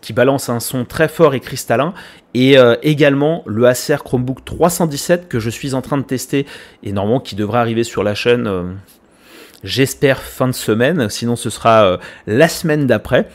qui 0.01 0.13
balance 0.13 0.49
un 0.49 0.61
son 0.61 0.85
très 0.85 1.09
fort 1.09 1.35
et 1.35 1.41
cristallin, 1.41 1.95
et 2.35 2.59
euh, 2.59 2.77
également 2.83 3.43
le 3.47 3.67
Acer 3.67 3.97
Chromebook 4.05 4.45
317 4.45 5.29
que 5.29 5.41
je 5.41 5.51
suis 5.51 5.75
en 5.75 5.83
train 5.83 5.99
de 5.99 6.03
tester, 6.03 6.47
et 6.83 6.93
normalement 6.93 7.21
qui 7.21 7.35
devrait 7.35 7.59
arriver 7.59 7.85
sur 7.85 8.03
la 8.03 8.15
chaîne, 8.15 8.47
euh, 8.47 8.65
j'espère 9.65 10.23
fin 10.23 10.47
de 10.47 10.53
semaine, 10.53 11.09
sinon 11.11 11.37
ce 11.37 11.51
sera 11.51 11.85
euh, 11.85 11.97
la 12.27 12.49
semaine 12.49 12.87
d'après. 12.87 13.29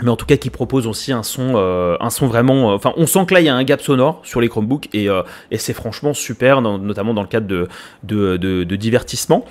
Mais 0.00 0.10
en 0.10 0.16
tout 0.16 0.26
cas, 0.26 0.36
qui 0.36 0.50
propose 0.50 0.86
aussi 0.86 1.12
un 1.12 1.22
son, 1.22 1.56
un 1.56 2.10
son 2.10 2.26
vraiment. 2.26 2.74
Enfin, 2.74 2.92
on 2.96 3.06
sent 3.06 3.26
que 3.26 3.34
là, 3.34 3.40
il 3.40 3.46
y 3.46 3.50
a 3.50 3.54
un 3.54 3.62
gap 3.62 3.82
sonore 3.82 4.20
sur 4.24 4.40
les 4.40 4.48
Chromebooks 4.48 4.88
et, 4.94 5.08
et 5.50 5.58
c'est 5.58 5.74
franchement 5.74 6.14
super, 6.14 6.62
notamment 6.62 7.12
dans 7.14 7.20
le 7.20 7.28
cadre 7.28 7.46
de, 7.46 7.68
de, 8.02 8.76
divertissement. 8.76 9.44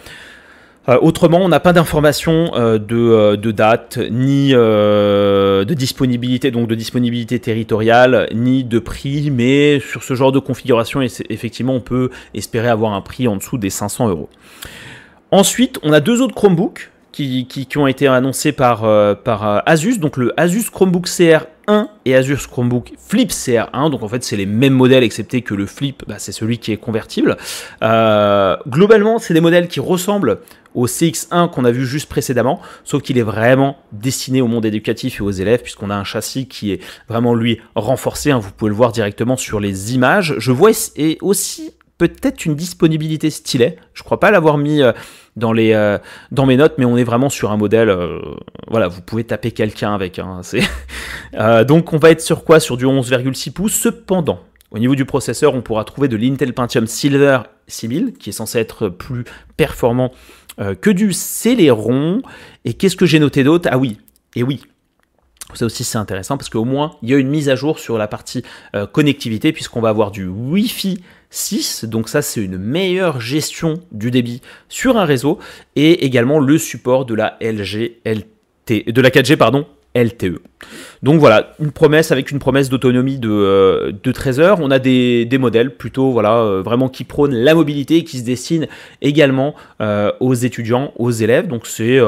Euh, 0.89 0.97
autrement, 1.01 1.37
on 1.39 1.47
n'a 1.47 1.59
pas 1.59 1.73
d'informations 1.73 2.51
euh, 2.55 2.79
euh, 2.91 3.37
de, 3.37 3.51
date, 3.51 3.99
ni 4.09 4.51
de 4.51 5.73
disponibilité, 5.73 6.49
donc 6.49 6.67
de 6.67 6.75
disponibilité 6.75 7.39
territoriale, 7.39 8.27
ni 8.33 8.63
de 8.63 8.79
prix, 8.79 9.29
mais 9.29 9.79
sur 9.79 10.03
ce 10.03 10.15
genre 10.15 10.31
de 10.31 10.39
configuration, 10.39 11.01
effectivement, 11.01 11.75
on 11.75 11.81
peut 11.81 12.09
espérer 12.33 12.69
avoir 12.69 12.93
un 12.93 13.01
prix 13.01 13.27
en 13.27 13.35
dessous 13.35 13.57
des 13.57 13.69
500 13.69 14.09
euros. 14.09 14.29
Ensuite, 15.29 15.79
on 15.83 15.93
a 15.93 15.99
deux 15.99 16.21
autres 16.21 16.35
Chromebooks 16.35 16.90
qui, 17.11 17.67
ont 17.77 17.87
été 17.87 18.07
annoncés 18.07 18.51
par, 18.51 18.81
par 19.23 19.63
Asus, 19.65 19.97
donc 19.97 20.17
le 20.17 20.33
Asus 20.39 20.69
Chromebook 20.71 21.05
CR 21.05 21.45
1 21.67 21.89
et 22.05 22.15
Asus 22.15 22.47
Chromebook 22.49 22.93
Flip 22.97 23.29
CR1. 23.29 23.91
Donc 23.91 24.03
en 24.03 24.07
fait, 24.07 24.23
c'est 24.23 24.37
les 24.37 24.45
mêmes 24.45 24.73
modèles, 24.73 25.03
excepté 25.03 25.41
que 25.41 25.53
le 25.53 25.65
Flip, 25.65 26.03
bah, 26.07 26.15
c'est 26.17 26.31
celui 26.31 26.57
qui 26.57 26.71
est 26.71 26.77
convertible. 26.77 27.37
globalement, 27.81 29.19
c'est 29.19 29.33
des 29.33 29.41
modèles 29.41 29.67
qui 29.67 29.79
ressemblent 29.79 30.39
au 30.75 30.87
CX1 30.87 31.49
qu'on 31.49 31.65
a 31.65 31.71
vu 31.71 31.85
juste 31.85 32.09
précédemment, 32.09 32.61
sauf 32.83 33.01
qu'il 33.01 33.17
est 33.17 33.23
vraiment 33.23 33.77
destiné 33.91 34.41
au 34.41 34.47
monde 34.47 34.65
éducatif 34.65 35.19
et 35.19 35.23
aux 35.23 35.31
élèves, 35.31 35.61
puisqu'on 35.61 35.89
a 35.89 35.95
un 35.95 36.03
châssis 36.03 36.47
qui 36.47 36.71
est 36.71 36.81
vraiment 37.07 37.35
lui 37.35 37.59
renforcé, 37.75 38.31
hein. 38.31 38.39
vous 38.39 38.51
pouvez 38.51 38.69
le 38.69 38.75
voir 38.75 38.91
directement 38.91 39.37
sur 39.37 39.59
les 39.59 39.93
images. 39.93 40.35
Je 40.37 40.51
vois 40.51 40.71
et 40.95 41.17
aussi 41.21 41.73
peut-être 42.07 42.45
une 42.45 42.55
disponibilité 42.55 43.29
stylet, 43.29 43.77
je 43.93 44.01
crois 44.01 44.19
pas 44.19 44.31
l'avoir 44.31 44.57
mis 44.57 44.81
euh, 44.81 44.91
dans, 45.35 45.53
les, 45.53 45.73
euh, 45.73 45.99
dans 46.31 46.47
mes 46.47 46.57
notes, 46.57 46.75
mais 46.79 46.85
on 46.85 46.97
est 46.97 47.03
vraiment 47.03 47.29
sur 47.29 47.51
un 47.51 47.57
modèle, 47.57 47.89
euh, 47.89 48.19
voilà, 48.67 48.87
vous 48.87 49.01
pouvez 49.01 49.23
taper 49.23 49.51
quelqu'un 49.51 49.93
avec. 49.93 50.17
Hein, 50.17 50.41
donc 51.63 51.93
on 51.93 51.97
va 51.97 52.09
être 52.09 52.21
sur 52.21 52.43
quoi? 52.43 52.59
Sur 52.59 52.77
du 52.77 52.85
11,6 52.85 53.51
pouces, 53.51 53.73
cependant. 53.73 54.39
Au 54.71 54.79
niveau 54.79 54.95
du 54.95 55.05
processeur, 55.05 55.53
on 55.53 55.61
pourra 55.61 55.83
trouver 55.83 56.07
de 56.07 56.15
l'Intel 56.15 56.53
Pentium 56.53 56.87
Silver 56.87 57.39
6000, 57.67 58.13
qui 58.13 58.29
est 58.29 58.33
censé 58.33 58.57
être 58.57 58.89
plus 58.89 59.25
performant 59.57 60.11
que 60.57 60.89
du 60.89 61.11
Celeron. 61.11 62.21
Et 62.63 62.73
qu'est-ce 62.73 62.95
que 62.95 63.05
j'ai 63.05 63.19
noté 63.19 63.43
d'autre? 63.43 63.67
Ah 63.71 63.77
oui, 63.77 63.97
et 64.35 64.43
oui. 64.43 64.61
Ça 65.53 65.65
aussi 65.65 65.83
c'est 65.83 65.97
intéressant 65.97 66.37
parce 66.37 66.49
qu'au 66.49 66.63
moins 66.63 66.95
il 67.01 67.09
y 67.09 67.13
a 67.13 67.17
une 67.17 67.27
mise 67.27 67.49
à 67.49 67.55
jour 67.57 67.79
sur 67.79 67.97
la 67.97 68.07
partie 68.07 68.43
connectivité 68.93 69.51
puisqu'on 69.51 69.81
va 69.81 69.89
avoir 69.89 70.11
du 70.11 70.25
Wi-Fi 70.25 71.01
6, 71.31 71.85
donc 71.85 72.09
ça 72.09 72.21
c'est 72.21 72.41
une 72.41 72.57
meilleure 72.57 73.19
gestion 73.19 73.79
du 73.91 74.11
débit 74.11 74.41
sur 74.69 74.97
un 74.97 75.05
réseau 75.05 75.39
et 75.75 76.05
également 76.05 76.39
le 76.39 76.57
support 76.57 77.05
de 77.05 77.15
la 77.15 77.37
LG 77.41 77.97
LT, 78.05 78.91
de 78.91 79.01
la 79.01 79.09
4G 79.09 79.37
pardon 79.37 79.65
LTE. 79.95 80.39
Donc 81.03 81.19
voilà, 81.19 81.53
une 81.59 81.71
promesse 81.71 82.11
avec 82.11 82.31
une 82.31 82.39
promesse 82.39 82.69
d'autonomie 82.69 83.17
de, 83.17 83.29
euh, 83.29 83.91
de 83.91 84.11
13 84.11 84.39
heures. 84.39 84.59
On 84.61 84.71
a 84.71 84.79
des, 84.79 85.27
modèles 85.39 85.75
plutôt 85.75 86.11
voilà, 86.11 86.37
euh, 86.37 86.61
vraiment 86.61 86.87
qui 86.87 87.03
prônent 87.03 87.33
la 87.33 87.55
mobilité 87.55 87.97
et 87.97 88.03
qui 88.03 88.19
se 88.19 88.23
destinent 88.23 88.67
également 89.01 89.55
euh, 89.81 90.11
aux 90.19 90.33
étudiants, 90.33 90.93
aux 90.97 91.11
élèves. 91.11 91.47
Donc 91.47 91.67
c'est 91.67 91.99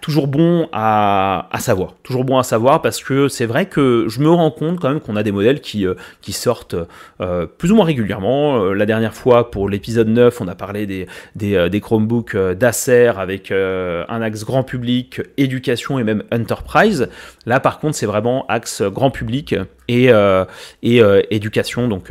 toujours 0.00 0.26
bon 0.26 0.68
à, 0.72 1.48
savoir. 1.60 1.94
Toujours 2.02 2.24
bon 2.24 2.38
à 2.38 2.42
savoir 2.42 2.82
parce 2.82 3.02
que 3.02 3.28
c'est 3.28 3.46
vrai 3.46 3.66
que 3.66 4.06
je 4.08 4.20
me 4.20 4.28
rends 4.28 4.50
compte 4.50 4.80
quand 4.80 4.88
même 4.88 5.00
qu'on 5.00 5.14
a 5.14 5.22
des 5.22 5.30
modèles 5.30 5.60
qui, 5.60 5.86
euh, 5.86 5.94
qui 6.20 6.32
sortent 6.32 6.74
euh, 7.20 7.46
plus 7.46 7.70
ou 7.70 7.76
moins 7.76 7.84
régulièrement. 7.84 8.60
Euh, 8.60 8.72
la 8.72 8.84
dernière 8.84 9.14
fois, 9.14 9.50
pour 9.50 9.68
l'épisode 9.68 10.08
9, 10.08 10.40
on 10.40 10.48
a 10.48 10.56
parlé 10.56 10.86
des, 10.86 11.06
des, 11.36 11.80
Chromebooks 11.80 12.36
d'Acer 12.36 13.12
avec 13.16 13.52
un 13.52 14.22
axe 14.22 14.44
grand 14.44 14.64
public, 14.64 15.20
éducation 15.36 15.98
et 15.98 16.04
même 16.04 16.24
enterprise. 16.32 17.08
Là, 17.44 17.60
par 17.60 17.78
contre, 17.78 17.94
c'est 17.96 18.06
vraiment 18.06 18.44
axe 18.48 18.82
grand 18.82 19.10
public 19.10 19.54
et, 19.88 20.10
et 20.82 21.02
éducation, 21.30 21.86
donc 21.86 22.10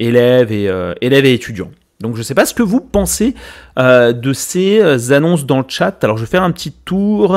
élèves, 0.00 0.52
et, 0.52 0.70
élèves 1.00 1.24
et 1.24 1.34
étudiants. 1.34 1.70
Donc 2.00 2.14
je 2.14 2.20
ne 2.20 2.22
sais 2.22 2.34
pas 2.34 2.46
ce 2.46 2.54
que 2.54 2.62
vous 2.62 2.80
pensez 2.80 3.34
euh, 3.76 4.12
de 4.12 4.32
ces 4.32 4.78
euh, 4.80 5.12
annonces 5.12 5.46
dans 5.46 5.58
le 5.58 5.64
chat. 5.66 6.04
Alors 6.04 6.16
je 6.16 6.22
vais 6.22 6.30
faire 6.30 6.44
un 6.44 6.52
petit 6.52 6.70
tour. 6.70 7.36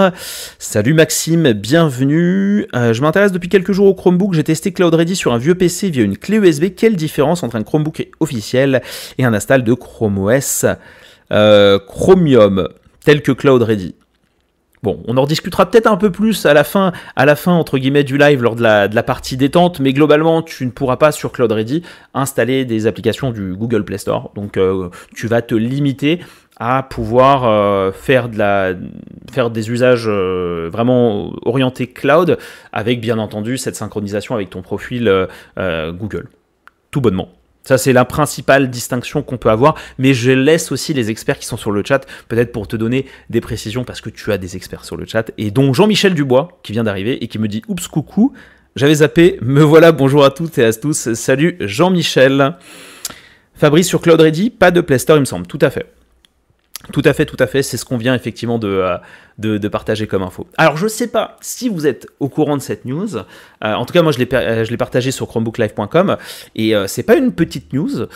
Salut 0.59 0.93
Maxime, 0.93 1.53
bienvenue. 1.53 2.67
Euh, 2.75 2.93
je 2.93 3.01
m'intéresse 3.01 3.31
depuis 3.31 3.49
quelques 3.49 3.71
jours 3.71 3.87
au 3.87 3.95
Chromebook. 3.95 4.35
J'ai 4.35 4.43
testé 4.43 4.71
Cloud 4.71 4.93
Ready 4.93 5.15
sur 5.15 5.33
un 5.33 5.39
vieux 5.39 5.55
PC 5.55 5.89
via 5.89 6.03
une 6.03 6.15
clé 6.15 6.37
USB. 6.37 6.75
Quelle 6.77 6.95
différence 6.95 7.41
entre 7.41 7.55
un 7.55 7.63
Chromebook 7.63 8.07
officiel 8.19 8.83
et 9.17 9.25
un 9.25 9.33
install 9.33 9.63
de 9.63 9.73
Chrome 9.73 10.19
OS 10.19 10.67
Chromium 11.31 12.69
tel 13.03 13.23
que 13.23 13.31
Cloud 13.31 13.63
Ready? 13.63 13.95
Bon, 14.83 15.03
on 15.07 15.15
en 15.17 15.25
discutera 15.27 15.69
peut-être 15.69 15.85
un 15.85 15.97
peu 15.97 16.11
plus 16.11 16.47
à 16.47 16.55
la 16.55 16.63
fin, 16.63 16.91
à 17.15 17.25
la 17.25 17.35
fin 17.35 17.51
entre 17.51 17.77
guillemets 17.77 18.03
du 18.03 18.17
live 18.17 18.41
lors 18.41 18.55
de 18.55 18.63
la, 18.63 19.03
partie 19.03 19.37
détente, 19.37 19.79
mais 19.79 19.93
globalement, 19.93 20.41
tu 20.41 20.65
ne 20.65 20.71
pourras 20.71 20.97
pas 20.97 21.11
sur 21.11 21.31
Cloud 21.31 21.51
Ready 21.51 21.83
installer 22.15 22.65
des 22.65 22.87
applications 22.87 23.29
du 23.29 23.53
Google 23.53 23.85
Play 23.85 23.99
Store. 23.99 24.31
Donc, 24.33 24.57
euh, 24.57 24.89
tu 25.15 25.27
vas 25.27 25.43
te 25.43 25.53
limiter 25.53 26.19
à 26.57 26.81
pouvoir 26.81 27.45
euh, 27.45 27.91
faire, 27.91 28.27
de 28.27 28.39
la, 28.39 28.73
faire 29.31 29.51
des 29.51 29.69
usages 29.69 30.07
euh, 30.07 30.69
vraiment 30.71 31.31
orientés 31.45 31.85
cloud, 31.85 32.39
avec 32.73 33.01
bien 33.01 33.19
entendu 33.19 33.59
cette 33.59 33.75
synchronisation 33.75 34.33
avec 34.33 34.49
ton 34.49 34.63
profil 34.63 35.27
Google. 35.57 36.29
Tout 36.89 37.01
bonnement. 37.01 37.29
Ça, 37.63 37.77
c'est 37.77 37.93
la 37.93 38.05
principale 38.05 38.69
distinction 38.69 39.21
qu'on 39.21 39.37
peut 39.37 39.49
avoir, 39.49 39.75
mais 39.97 40.13
je 40.13 40.31
laisse 40.31 40.71
aussi 40.71 40.93
les 40.93 41.11
experts 41.11 41.37
qui 41.37 41.45
sont 41.45 41.57
sur 41.57 41.71
le 41.71 41.83
chat, 41.85 42.05
peut-être 42.27 42.51
pour 42.51 42.67
te 42.67 42.75
donner 42.75 43.05
des 43.29 43.41
précisions, 43.41 43.83
parce 43.83 44.01
que 44.01 44.09
tu 44.09 44.31
as 44.31 44.37
des 44.37 44.55
experts 44.55 44.83
sur 44.83 44.97
le 44.97 45.05
chat, 45.05 45.31
et 45.37 45.51
dont 45.51 45.73
Jean-Michel 45.73 46.15
Dubois, 46.15 46.59
qui 46.63 46.71
vient 46.71 46.83
d'arriver, 46.83 47.23
et 47.23 47.27
qui 47.27 47.37
me 47.37 47.47
dit 47.47 47.61
Oups, 47.67 47.87
coucou, 47.87 48.33
j'avais 48.75 48.95
zappé, 48.95 49.37
me 49.41 49.61
voilà, 49.61 49.91
bonjour 49.91 50.23
à 50.23 50.31
toutes 50.31 50.57
et 50.57 50.65
à 50.65 50.73
tous, 50.73 51.13
salut 51.13 51.57
Jean-Michel. 51.59 52.55
Fabrice 53.53 53.87
sur 53.87 54.01
Cloud 54.01 54.19
Ready, 54.19 54.49
pas 54.49 54.71
de 54.71 54.81
Play 54.81 54.97
Store, 54.97 55.17
il 55.17 55.21
me 55.21 55.25
semble, 55.25 55.45
tout 55.45 55.59
à 55.61 55.69
fait. 55.69 56.00
Tout 56.91 57.01
à 57.05 57.13
fait, 57.13 57.25
tout 57.25 57.37
à 57.39 57.47
fait, 57.47 57.63
c'est 57.63 57.77
ce 57.77 57.85
qu'on 57.85 57.97
vient 57.97 58.15
effectivement 58.15 58.57
de, 58.57 58.67
euh, 58.67 58.97
de, 59.37 59.67
partager 59.67 60.07
comme 60.07 60.23
info. 60.23 60.47
Alors 60.57 60.77
je 60.77 60.85
ne 60.85 60.89
sais 60.89 61.07
pas 61.07 61.37
si 61.41 61.69
vous 61.69 61.85
êtes 61.85 62.07
au 62.19 62.27
courant 62.27 62.57
de 62.57 62.61
cette 62.61 62.85
news, 62.85 63.17
euh, 63.17 63.23
en 63.61 63.85
tout 63.85 63.93
cas 63.93 64.01
moi 64.01 64.11
je 64.11 64.17
l'ai, 64.17 64.27
euh, 64.33 64.77
partagé 64.77 65.11
sur 65.11 65.27
chromebooklive.com, 65.27 66.17
et 66.55 66.73
c'est 66.87 67.03
pas 67.03 67.15
une 67.15 67.31
petite 67.33 67.71
news, 67.73 68.07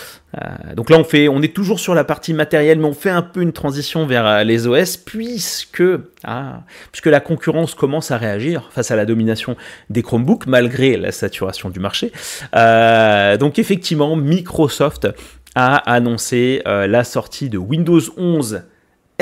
donc 0.76 0.90
là 0.90 0.98
on, 0.98 1.04
fait, 1.04 1.28
on 1.28 1.42
est 1.42 1.54
toujours 1.54 1.80
sur 1.80 1.94
la 1.94 2.04
partie 2.04 2.34
matérielle, 2.34 2.80
mais 2.80 2.86
on 2.86 2.94
fait 2.94 3.12
un 3.12 3.22
peu 3.22 3.42
une 3.42 3.54
transition 3.54 4.06
vers 4.08 4.44
les 4.44 4.68
OS, 4.68 4.98
puisque, 4.98 5.84
ah, 6.24 6.64
puisque 6.92 7.06
la 7.06 7.20
concurrence 7.20 7.76
commence 7.76 8.12
à 8.12 8.18
réagir 8.18 8.70
face 8.72 8.92
à 8.92 8.96
la 8.96 9.06
domination 9.06 9.56
des 9.90 10.02
Chromebooks, 10.02 10.48
malgré 10.48 10.98
la 10.98 11.12
saturation 11.12 11.70
du 11.70 11.80
marché. 11.80 12.12
donc 12.54 13.60
effectivement, 13.60 14.16
Microsoft 14.16 15.08
a 15.56 15.78
annoncé 15.92 16.62
euh, 16.68 16.86
la 16.88 17.04
sortie 17.04 17.50
de 17.50 17.58
Windows 17.58 18.02
11 18.18 18.64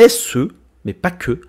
SE, 0.07 0.47
mais 0.83 0.93
pas 0.93 1.11
que, 1.11 1.41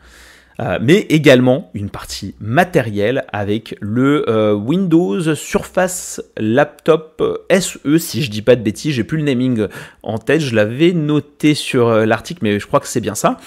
euh, 0.61 0.79
mais 0.81 0.99
également 1.09 1.71
une 1.75 1.91
partie 1.91 2.35
matérielle 2.39 3.25
avec 3.33 3.77
le 3.81 4.29
euh, 4.29 4.53
Windows 4.53 5.35
Surface 5.35 6.23
Laptop 6.37 7.23
SE, 7.51 7.99
si 7.99 8.23
je 8.23 8.31
dis 8.31 8.43
pas 8.43 8.55
de 8.55 8.63
bêtises, 8.63 8.95
j'ai 8.95 9.05
plus 9.05 9.19
le 9.19 9.25
naming 9.25 9.67
en 10.03 10.19
tête, 10.19 10.41
je 10.41 10.55
l'avais 10.55 10.93
noté 10.93 11.55
sur 11.55 12.07
l'article, 12.07 12.41
mais 12.43 12.61
je 12.61 12.67
crois 12.67 12.81
que 12.81 12.87
c'est 12.87 13.01
bien 13.01 13.15
ça. 13.15 13.39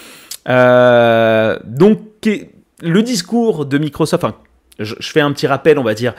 donc 0.46 2.01
le 2.82 3.01
discours 3.03 3.65
de 3.65 3.77
Microsoft, 3.77 4.24
enfin, 4.24 4.36
je, 4.79 4.96
fais 5.00 5.22
un 5.22 5.32
petit 5.32 5.48
rappel, 5.48 5.79
on 5.79 5.84
va 5.84 5.94
dire, 5.94 6.13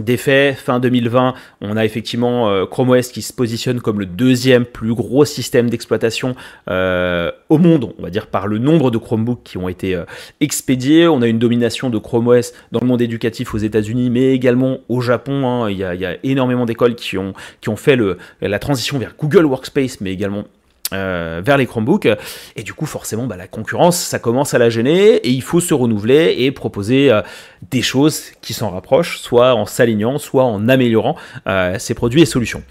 des 0.00 0.16
fin 0.16 0.80
2020, 0.80 1.34
on 1.60 1.76
a 1.76 1.84
effectivement 1.84 2.48
euh, 2.48 2.66
Chrome 2.66 2.90
OS 2.90 3.08
qui 3.08 3.22
se 3.22 3.32
positionne 3.32 3.80
comme 3.80 4.00
le 4.00 4.06
deuxième 4.06 4.64
plus 4.64 4.94
gros 4.94 5.24
système 5.24 5.70
d'exploitation 5.70 6.34
euh, 6.68 7.30
au 7.48 7.58
monde, 7.58 7.92
on 7.98 8.02
va 8.02 8.10
dire 8.10 8.26
par 8.26 8.46
le 8.46 8.58
nombre 8.58 8.90
de 8.90 8.98
Chromebooks 8.98 9.42
qui 9.44 9.58
ont 9.58 9.68
été 9.68 9.94
euh, 9.94 10.04
expédiés. 10.40 11.08
On 11.08 11.22
a 11.22 11.26
une 11.26 11.38
domination 11.38 11.90
de 11.90 11.98
Chrome 11.98 12.28
OS 12.28 12.52
dans 12.72 12.80
le 12.80 12.86
monde 12.86 13.02
éducatif 13.02 13.54
aux 13.54 13.58
États-Unis, 13.58 14.10
mais 14.10 14.32
également 14.32 14.78
au 14.88 15.00
Japon. 15.00 15.46
Hein. 15.46 15.70
Il, 15.70 15.78
y 15.78 15.84
a, 15.84 16.16
énormément 16.24 16.66
d'écoles 16.66 16.94
qui 16.94 17.18
ont, 17.18 17.34
fait 17.76 17.98
la 18.40 18.58
transition 18.58 18.98
vers 18.98 19.14
Google 19.18 19.44
Workspace, 19.44 20.00
mais 20.00 20.12
également 20.12 20.44
euh, 20.92 21.42
vers 21.44 21.56
les 21.56 21.66
Chromebooks. 21.66 22.08
Et 22.54 22.62
du 22.62 22.72
coup, 22.72 22.86
forcément, 22.86 23.26
bah, 23.26 23.36
la 23.36 23.48
concurrence, 23.48 23.98
ça 23.98 24.20
commence 24.20 24.54
à 24.54 24.58
la 24.58 24.70
gêner 24.70 25.16
et 25.16 25.30
il 25.30 25.42
faut 25.42 25.60
se 25.60 25.74
renouveler 25.74 26.36
et 26.38 26.52
proposer 26.52 27.10
euh, 27.10 27.22
des 27.70 27.82
choses 27.82 28.26
qui 28.40 28.54
s'en 28.54 28.70
rapprochent, 28.70 29.18
soit 29.18 29.54
en 29.54 29.66
s'alignant, 29.66 30.18
soit 30.18 30.44
en 30.44 30.68
améliorant 30.68 31.16
euh, 31.48 31.76
ses 31.80 31.94
produits 31.94 32.22
et 32.22 32.26
solutions. 32.26 32.62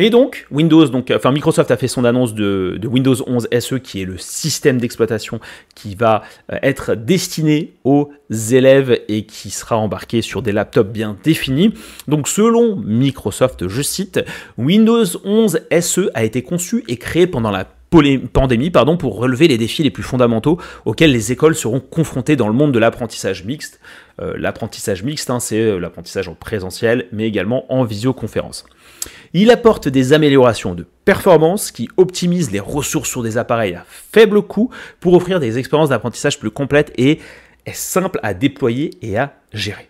Et 0.00 0.10
donc, 0.10 0.46
Windows, 0.52 0.86
donc, 0.86 1.12
enfin 1.14 1.32
Microsoft 1.32 1.72
a 1.72 1.76
fait 1.76 1.88
son 1.88 2.04
annonce 2.04 2.32
de, 2.32 2.78
Windows 2.84 3.16
11 3.26 3.48
SE, 3.58 3.74
qui 3.76 4.00
est 4.00 4.04
le 4.04 4.16
système 4.16 4.78
d'exploitation 4.78 5.40
qui 5.74 5.96
va 5.96 6.22
euh, 6.52 6.58
être 6.62 6.94
destiné 6.94 7.74
aux 7.82 8.10
élèves 8.52 9.00
et 9.08 9.26
qui 9.26 9.50
sera 9.50 9.76
embarqué 9.76 10.22
sur 10.22 10.40
des 10.40 10.52
laptops 10.52 10.90
bien 10.90 11.16
définis. 11.24 11.74
Donc, 12.06 12.28
selon 12.28 12.76
Microsoft, 12.76 13.66
je 13.66 13.82
cite, 13.82 14.20
Windows 14.56 15.04
11 15.24 15.60
SE 15.80 16.10
a 16.14 16.22
été 16.22 16.42
conçu 16.42 16.84
et 16.86 16.96
créé 16.96 17.26
pendant 17.26 17.50
la 17.50 17.66
pandémie 18.32 18.70
pour 18.98 19.16
relever 19.16 19.48
les 19.48 19.58
défis 19.58 19.82
les 19.82 19.90
plus 19.90 20.02
fondamentaux 20.02 20.58
auxquels 20.84 21.12
les 21.12 21.32
écoles 21.32 21.54
seront 21.54 21.80
confrontées 21.80 22.36
dans 22.36 22.48
le 22.48 22.54
monde 22.54 22.72
de 22.72 22.78
l'apprentissage 22.78 23.44
mixte. 23.44 23.80
Euh, 24.20 24.34
l'apprentissage 24.36 25.02
mixte, 25.02 25.30
hein, 25.30 25.40
c'est 25.40 25.60
euh, 25.60 25.78
l'apprentissage 25.78 26.28
en 26.28 26.34
présentiel, 26.34 27.06
mais 27.12 27.26
également 27.26 27.72
en 27.72 27.84
visioconférence. 27.84 28.64
Il 29.32 29.50
apporte 29.50 29.88
des 29.88 30.12
améliorations 30.12 30.74
de 30.74 30.86
performance 31.04 31.70
qui 31.70 31.88
optimisent 31.96 32.50
les 32.50 32.60
ressources 32.60 33.08
sur 33.08 33.22
des 33.22 33.38
appareils 33.38 33.74
à 33.74 33.84
faible 33.86 34.42
coût 34.42 34.70
pour 35.00 35.14
offrir 35.14 35.38
des 35.38 35.58
expériences 35.58 35.90
d'apprentissage 35.90 36.38
plus 36.38 36.50
complètes 36.50 36.92
et 36.96 37.20
est 37.66 37.74
simple 37.74 38.18
à 38.22 38.34
déployer 38.34 38.90
et 39.02 39.18
à 39.18 39.34
gérer. 39.52 39.88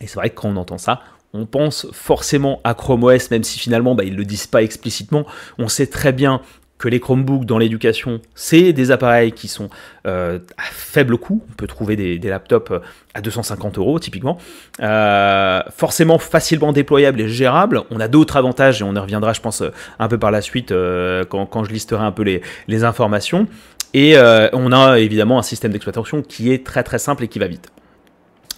Et 0.00 0.06
c'est 0.06 0.14
vrai 0.14 0.30
que 0.30 0.36
quand 0.36 0.48
on 0.48 0.56
entend 0.56 0.78
ça, 0.78 1.02
on 1.32 1.46
pense 1.46 1.86
forcément 1.92 2.60
à 2.64 2.74
Chrome 2.74 3.04
OS, 3.04 3.30
même 3.30 3.44
si 3.44 3.58
finalement 3.58 3.94
bah, 3.94 4.04
ils 4.04 4.12
ne 4.12 4.18
le 4.18 4.24
disent 4.24 4.46
pas 4.46 4.62
explicitement. 4.62 5.26
On 5.58 5.68
sait 5.68 5.86
très 5.86 6.12
bien 6.12 6.40
que 6.80 6.88
les 6.88 6.98
Chromebooks 6.98 7.44
dans 7.44 7.58
l'éducation, 7.58 8.20
c'est 8.34 8.72
des 8.72 8.90
appareils 8.90 9.32
qui 9.32 9.48
sont 9.48 9.68
euh, 10.06 10.38
à 10.56 10.62
faible 10.72 11.18
coût. 11.18 11.44
On 11.50 11.52
peut 11.52 11.66
trouver 11.66 11.94
des, 11.94 12.18
laptops 12.18 12.70
euh, 12.70 12.78
à 13.12 13.20
250 13.20 13.76
euros 13.76 13.98
typiquement. 13.98 14.38
Euh, 14.80 15.60
forcément 15.76 16.18
facilement 16.18 16.72
déployables 16.72 17.20
et 17.20 17.28
gérables. 17.28 17.82
On 17.90 18.00
a 18.00 18.08
d'autres 18.08 18.38
avantages 18.38 18.80
et 18.80 18.84
on 18.84 18.94
y 18.94 18.98
reviendra, 18.98 19.34
je 19.34 19.42
pense, 19.42 19.62
un 19.98 20.08
peu 20.08 20.18
par 20.18 20.30
la 20.30 20.40
suite 20.40 20.70
quand, 20.70 21.64
je 21.64 21.70
listerai 21.70 22.02
un 22.02 22.12
peu 22.12 22.22
les, 22.66 22.84
informations. 22.84 23.46
Et 23.92 24.16
on 24.16 24.72
a 24.72 24.98
évidemment 24.98 25.38
un 25.38 25.42
système 25.42 25.72
d'exploitation 25.72 26.22
qui 26.22 26.50
est 26.50 26.64
très 26.64 26.82
très 26.82 26.98
simple 26.98 27.24
et 27.24 27.28
qui 27.28 27.38
va 27.38 27.46
vite. 27.46 27.70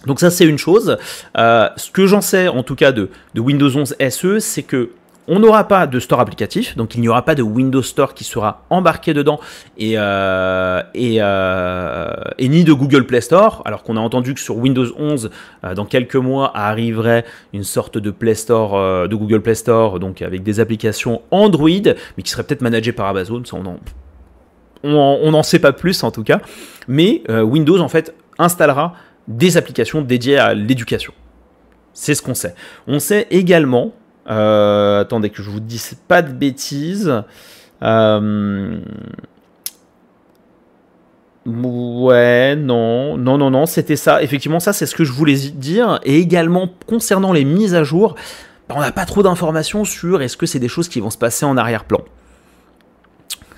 Donc 0.05 0.21
ça 0.21 0.29
c'est 0.31 0.45
une 0.45 0.57
chose. 0.57 0.97
ce 1.35 1.91
que 1.91 2.07
j'en 2.07 2.21
sais 2.21 2.47
en 2.47 2.63
tout 2.63 2.75
cas 2.75 2.93
de, 2.93 3.09
de 3.33 3.41
Windows 3.41 3.75
11 3.75 3.95
SE, 4.09 4.39
c'est 4.39 4.63
que 4.63 4.91
on 5.27 5.39
n'aura 5.39 5.67
pas 5.67 5.87
de 5.87 5.99
store 5.99 6.19
applicatif, 6.19 6.75
donc 6.75 6.95
il 6.95 7.01
n'y 7.01 7.07
aura 7.07 7.23
pas 7.23 7.35
de 7.35 7.43
Windows 7.43 7.81
Store 7.81 8.13
qui 8.13 8.23
sera 8.23 8.65
embarqué 8.69 9.13
dedans 9.13 9.39
et, 9.77 9.93
euh, 9.97 10.81
euh, 10.95 12.13
ni 12.39 12.63
de 12.63 12.73
Google 12.73 13.05
Play 13.05 13.21
Store, 13.21 13.61
alors 13.65 13.83
qu'on 13.83 13.97
a 13.97 13.99
entendu 13.99 14.33
que 14.33 14.39
sur 14.39 14.57
Windows 14.57 14.87
11, 14.97 15.29
euh, 15.63 15.75
dans 15.75 15.85
quelques 15.85 16.15
mois, 16.15 16.51
arriverait 16.55 17.25
une 17.53 17.63
sorte 17.63 17.97
de 17.97 18.11
Play 18.11 18.35
Store, 18.35 19.07
de 19.07 19.15
Google 19.15 19.41
Play 19.41 19.55
Store, 19.55 19.99
donc 19.99 20.21
avec 20.21 20.43
des 20.43 20.59
applications 20.59 21.21
Android, 21.31 21.69
mais 22.17 22.23
qui 22.23 22.29
serait 22.29 22.43
peut-être 22.43 22.61
managées 22.61 22.91
par 22.91 23.07
Amazon, 23.07 23.43
ça 23.45 23.57
on 24.85 25.31
n'en 25.31 25.43
sait 25.43 25.59
pas 25.59 25.71
plus 25.71 26.03
en 26.03 26.11
tout 26.11 26.23
cas, 26.23 26.41
mais 26.89 27.23
Windows 27.29 27.79
en 27.79 27.87
fait 27.87 28.13
installera 28.37 28.95
des 29.29 29.55
applications 29.55 30.01
dédiées 30.01 30.37
à 30.37 30.53
l'éducation. 30.53 31.13
C'est 31.93 32.15
ce 32.15 32.21
qu'on 32.21 32.33
sait. 32.33 32.55
On 32.87 32.99
sait 32.99 33.27
également 33.29 33.93
euh, 34.29 35.01
attendez 35.01 35.29
que 35.29 35.43
je 35.43 35.49
vous 35.49 35.59
dise 35.59 35.95
pas 36.07 36.21
de 36.21 36.31
bêtises. 36.31 37.23
Euh, 37.81 38.79
ouais, 41.45 42.55
non, 42.55 43.17
non, 43.17 43.37
non, 43.37 43.51
non, 43.51 43.65
c'était 43.65 43.95
ça. 43.95 44.21
Effectivement, 44.23 44.59
ça, 44.59 44.73
c'est 44.73 44.85
ce 44.85 44.95
que 44.95 45.03
je 45.03 45.11
voulais 45.11 45.35
dire. 45.35 45.99
Et 46.03 46.19
également, 46.19 46.69
concernant 46.87 47.33
les 47.33 47.45
mises 47.45 47.75
à 47.75 47.83
jour, 47.83 48.15
bah, 48.69 48.75
on 48.77 48.81
n'a 48.81 48.91
pas 48.91 49.05
trop 49.05 49.23
d'informations 49.23 49.83
sur 49.83 50.21
est-ce 50.21 50.37
que 50.37 50.45
c'est 50.45 50.59
des 50.59 50.69
choses 50.69 50.87
qui 50.87 50.99
vont 50.99 51.09
se 51.09 51.17
passer 51.17 51.45
en 51.45 51.57
arrière-plan 51.57 52.01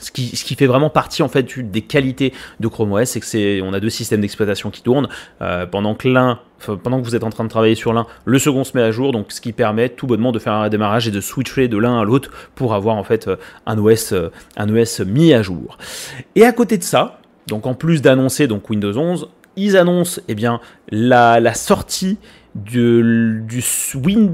ce 0.05 0.11
qui, 0.11 0.55
fait 0.55 0.67
vraiment 0.67 0.89
partie 0.89 1.23
en 1.23 1.27
fait 1.27 1.59
des 1.59 1.81
qualités 1.81 2.31
de 2.59 2.67
Chrome 2.67 2.93
OS, 2.93 3.05
c'est 3.09 3.19
que 3.19 3.25
c'est 3.25 3.61
on 3.61 3.73
a 3.73 3.79
deux 3.79 3.89
systèmes 3.89 4.21
d'exploitation 4.21 4.69
qui 4.69 4.81
tournent 4.81 5.09
euh, 5.41 5.65
pendant 5.65 5.95
que 5.95 6.07
l'un 6.07 6.39
pendant 6.83 6.99
que 6.99 7.05
vous 7.05 7.15
êtes 7.15 7.23
en 7.23 7.29
train 7.29 7.43
de 7.43 7.49
travailler 7.49 7.75
sur 7.75 7.91
l'un, 7.93 8.07
le 8.23 8.39
second 8.39 8.63
se 8.63 8.75
met 8.75 8.83
à 8.83 8.89
jour, 8.89 9.11
donc 9.11 9.31
ce 9.31 9.41
qui 9.41 9.51
permet 9.51 9.89
tout 9.89 10.07
bonnement 10.07 10.31
de 10.31 10.39
faire 10.39 10.53
un 10.53 10.69
démarrage 10.69 11.07
et 11.07 11.11
de 11.11 11.19
switcher 11.19 11.67
de 11.67 11.77
l'un 11.77 11.99
à 11.99 12.03
l'autre 12.03 12.31
pour 12.55 12.73
avoir 12.73 12.95
en 12.95 13.03
fait 13.03 13.27
euh, 13.27 13.35
un 13.65 13.77
OS, 13.77 14.13
euh, 14.13 14.29
un 14.57 14.73
OS 14.73 15.01
mis 15.01 15.33
à 15.33 15.41
jour. 15.41 15.77
Et 16.35 16.45
à 16.45 16.51
côté 16.53 16.77
de 16.77 16.83
ça, 16.83 17.19
donc 17.47 17.67
en 17.67 17.73
plus 17.73 18.01
d'annoncer 18.01 18.47
donc 18.47 18.69
Windows 18.69 18.97
11, 18.97 19.27
ils 19.57 19.75
annoncent 19.75 20.21
eh 20.27 20.35
bien 20.35 20.59
la, 20.89 21.53
sortie 21.53 22.17
du, 22.55 23.43
du 23.47 23.63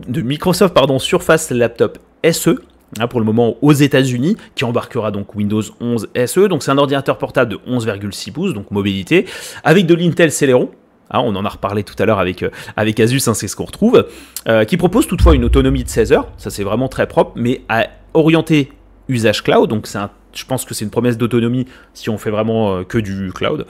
de 0.08 0.22
Microsoft 0.22 0.74
pardon, 0.74 1.00
Surface 1.00 1.50
Laptop 1.50 1.98
SE 2.32 2.62
pour 3.10 3.20
le 3.20 3.26
moment 3.26 3.56
aux 3.62 3.74
États-Unis, 3.74 4.38
qui 4.56 4.66
embarquera 4.66 5.12
donc 5.12 5.36
Windows 5.36 5.64
11 5.80 6.10
SE. 6.26 6.48
Donc 6.48 6.64
c'est 6.64 6.72
un 6.72 6.78
ordinateur 6.78 7.18
portable 7.18 7.52
de 7.52 7.58
11,6 7.68 8.32
pouces, 8.32 8.54
donc 8.54 8.72
mobilité, 8.72 9.26
avec 9.64 9.86
de 9.86 9.96
l'Intel 9.96 10.32
Celeron. 10.32 10.70
Hein, 11.12 11.22
on 11.26 11.36
en 11.36 11.46
a 11.46 11.50
reparlé 11.50 11.84
tout 11.84 11.96
à 12.00 12.06
l'heure 12.06 12.20
avec, 12.20 12.42
euh, 12.44 12.50
avec 12.78 13.00
Asus, 13.00 13.22
hein, 13.28 13.34
c'est 13.34 13.48
ce 13.48 13.56
qu'on 13.56 13.66
retrouve, 13.66 14.08
euh, 14.48 14.64
qui 14.64 14.78
propose 14.78 15.08
toutefois 15.08 15.36
une 15.36 15.44
autonomie 15.44 15.84
de 15.84 15.90
16 15.90 16.14
heures, 16.14 16.28
ça 16.38 16.50
c'est 16.50 16.64
vraiment 16.64 16.88
très 16.88 17.06
propre, 17.06 17.34
mais 17.36 17.62
à 17.68 17.88
orienter 18.14 18.72
usage 19.10 19.44
cloud, 19.44 19.70
donc 19.70 19.88
c'est 19.88 20.00
je 20.34 20.46
pense 20.46 20.64
que 20.64 20.74
c'est 20.74 20.86
une 20.86 20.92
promesse 20.92 21.18
d'autonomie 21.18 21.66
si 21.94 22.10
on 22.10 22.18
fait 22.18 22.30
vraiment 22.30 22.78
euh, 22.78 22.84
que 22.86 22.98
du 22.98 23.34
cloud, 23.34 23.66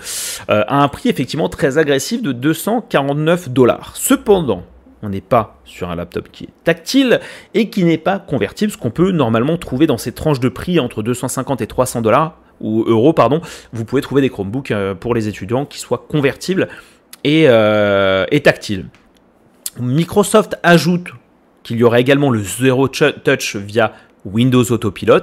à 0.47 0.83
un 0.83 0.87
prix 0.87 1.09
effectivement 1.09 1.49
très 1.49 1.79
agressif 1.79 2.21
de 2.21 2.31
249 2.31 3.49
dollars. 3.49 3.93
Cependant, 3.95 4.63
on 5.03 5.09
n'est 5.09 5.21
pas 5.21 5.59
sur 5.65 5.89
un 5.89 5.95
laptop 5.95 6.29
qui 6.31 6.45
est 6.45 6.63
tactile 6.63 7.19
et 7.53 7.69
qui 7.69 7.83
n'est 7.83 7.97
pas 7.97 8.19
convertible, 8.19 8.71
ce 8.71 8.77
qu'on 8.77 8.91
peut 8.91 9.11
normalement 9.11 9.57
trouver 9.57 9.87
dans 9.87 9.97
ces 9.97 10.11
tranches 10.11 10.39
de 10.39 10.49
prix 10.49 10.79
entre 10.79 11.03
250 11.03 11.61
et 11.61 11.67
300 11.67 12.01
dollars 12.01 12.37
ou 12.59 12.83
euros, 12.87 13.13
pardon. 13.13 13.41
Vous 13.73 13.85
pouvez 13.85 14.01
trouver 14.01 14.21
des 14.21 14.29
Chromebooks 14.29 14.71
euh, 14.71 14.93
pour 14.93 15.15
les 15.15 15.27
étudiants 15.27 15.65
qui 15.65 15.79
soient 15.79 16.05
convertibles 16.07 16.67
et, 17.23 17.45
euh, 17.47 18.25
tactiles. 18.43 18.87
Microsoft 19.79 20.57
ajoute 20.63 21.09
qu'il 21.63 21.77
y 21.77 21.83
aurait 21.83 22.01
également 22.01 22.29
le 22.29 22.43
Zero 22.43 22.87
Touch 22.87 23.55
via 23.55 23.93
Windows 24.25 24.63
Autopilot 24.63 25.21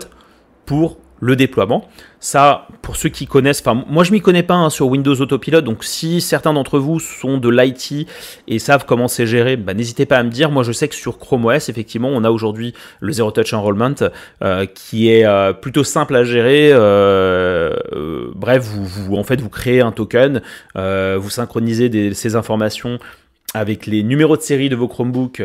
pour 0.67 0.99
le 1.21 1.37
déploiement. 1.37 1.89
Ça, 2.21 2.67
pour 2.83 2.97
ceux 2.97 3.09
qui 3.09 3.27
connaissent, 3.27 3.61
enfin 3.61 3.85
moi 3.89 4.03
je 4.03 4.11
m'y 4.11 4.21
connais 4.21 4.43
pas 4.43 4.55
hein, 4.55 4.71
sur 4.71 4.89
Windows 4.89 5.15
Autopilot, 5.15 5.61
donc 5.61 5.85
si 5.85 6.21
certains 6.21 6.53
d'entre 6.53 6.79
vous 6.79 6.99
sont 6.99 7.39
de 7.39 7.49
l'IT 7.49 8.09
et 8.49 8.59
savent 8.59 8.85
comment 8.87 9.07
c'est 9.07 9.27
géré, 9.27 9.57
bah, 9.57 9.73
n'hésitez 9.73 10.05
pas 10.05 10.17
à 10.17 10.23
me 10.25 10.31
dire. 10.31 10.51
Moi 10.51 10.65
je 10.65 10.73
sais 10.73 10.89
que 10.89 10.97
sur 10.97 11.19
Chrome 11.19 11.45
OS, 11.45 11.69
effectivement, 11.69 12.09
on 12.09 12.25
a 12.25 12.31
aujourd'hui 12.31 12.75
le 13.01 13.13
Zero 13.13 13.31
Touch 13.31 13.53
Enrollment 13.53 13.95
euh, 14.43 14.67
qui 14.67 15.11
est 15.11 15.25
euh, 15.25 15.53
plutôt 15.53 15.85
simple 15.85 16.17
à 16.17 16.25
gérer. 16.25 16.71
Euh, 16.73 17.77
bref, 18.35 18.65
vous, 18.65 19.15
en 19.17 19.25
fait 19.25 19.41
vous 19.41 19.49
créez 19.49 19.81
un 19.81 19.93
token, 19.93 20.43
vous 20.75 21.31
synchronisez 21.31 22.15
ces 22.15 22.37
informations 22.37 22.99
avec 23.55 23.87
les 23.87 24.03
numéros 24.03 24.37
de 24.37 24.43
série 24.43 24.69
de 24.69 24.77
vos 24.77 24.89
Chromebooks 24.89 25.43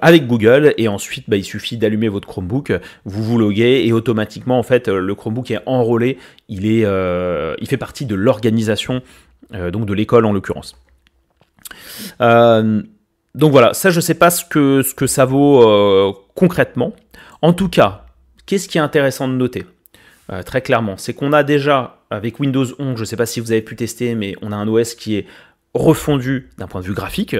avec 0.00 0.26
Google 0.26 0.72
et 0.78 0.88
ensuite 0.88 1.28
bah, 1.28 1.36
il 1.36 1.44
suffit 1.44 1.76
d'allumer 1.76 2.08
votre 2.08 2.26
Chromebook, 2.26 2.72
vous 3.04 3.22
vous 3.22 3.38
loguez 3.38 3.86
et 3.86 3.92
automatiquement 3.92 4.58
en 4.58 4.62
fait 4.62 4.88
le 4.88 5.14
Chromebook 5.14 5.50
est 5.50 5.60
enrôlé, 5.66 6.18
il, 6.48 6.66
est, 6.66 6.84
euh, 6.84 7.54
il 7.60 7.68
fait 7.68 7.76
partie 7.76 8.06
de 8.06 8.14
l'organisation 8.14 9.02
euh, 9.52 9.70
donc 9.70 9.86
de 9.86 9.92
l'école 9.92 10.24
en 10.24 10.32
l'occurrence. 10.32 10.76
donc 12.20 13.52
voilà, 13.52 13.74
ça 13.74 13.90
je 13.90 14.00
sais 14.00 14.14
pas 14.14 14.30
ce 14.30 14.44
que, 14.44 14.82
ce 14.82 14.94
que 14.94 15.06
ça 15.06 15.24
vaut 15.24 16.14
concrètement. 16.34 16.94
En 17.42 17.52
tout 17.52 17.68
cas, 17.68 18.06
qu'est-ce 18.46 18.68
qui 18.68 18.78
est 18.78 18.82
intéressant 18.82 19.28
de 19.28 19.34
noter? 19.34 19.64
Très 20.46 20.62
clairement. 20.62 20.96
C'est 20.96 21.12
qu'on 21.12 21.34
a 21.34 21.42
déjà, 21.42 21.98
avec 22.08 22.40
Windows 22.40 22.64
11, 22.78 22.96
je 22.96 23.00
ne 23.00 23.04
sais 23.04 23.16
pas 23.16 23.26
si 23.26 23.40
vous 23.40 23.52
avez 23.52 23.60
pu 23.60 23.76
tester, 23.76 24.14
mais 24.14 24.34
on 24.40 24.52
a 24.52 24.56
un 24.56 24.66
OS 24.66 24.94
qui 24.94 25.16
est 25.16 25.26
refondu 25.74 26.48
d'un 26.56 26.66
point 26.66 26.80
de 26.80 26.86
vue 26.86 26.94
graphique 26.94 27.36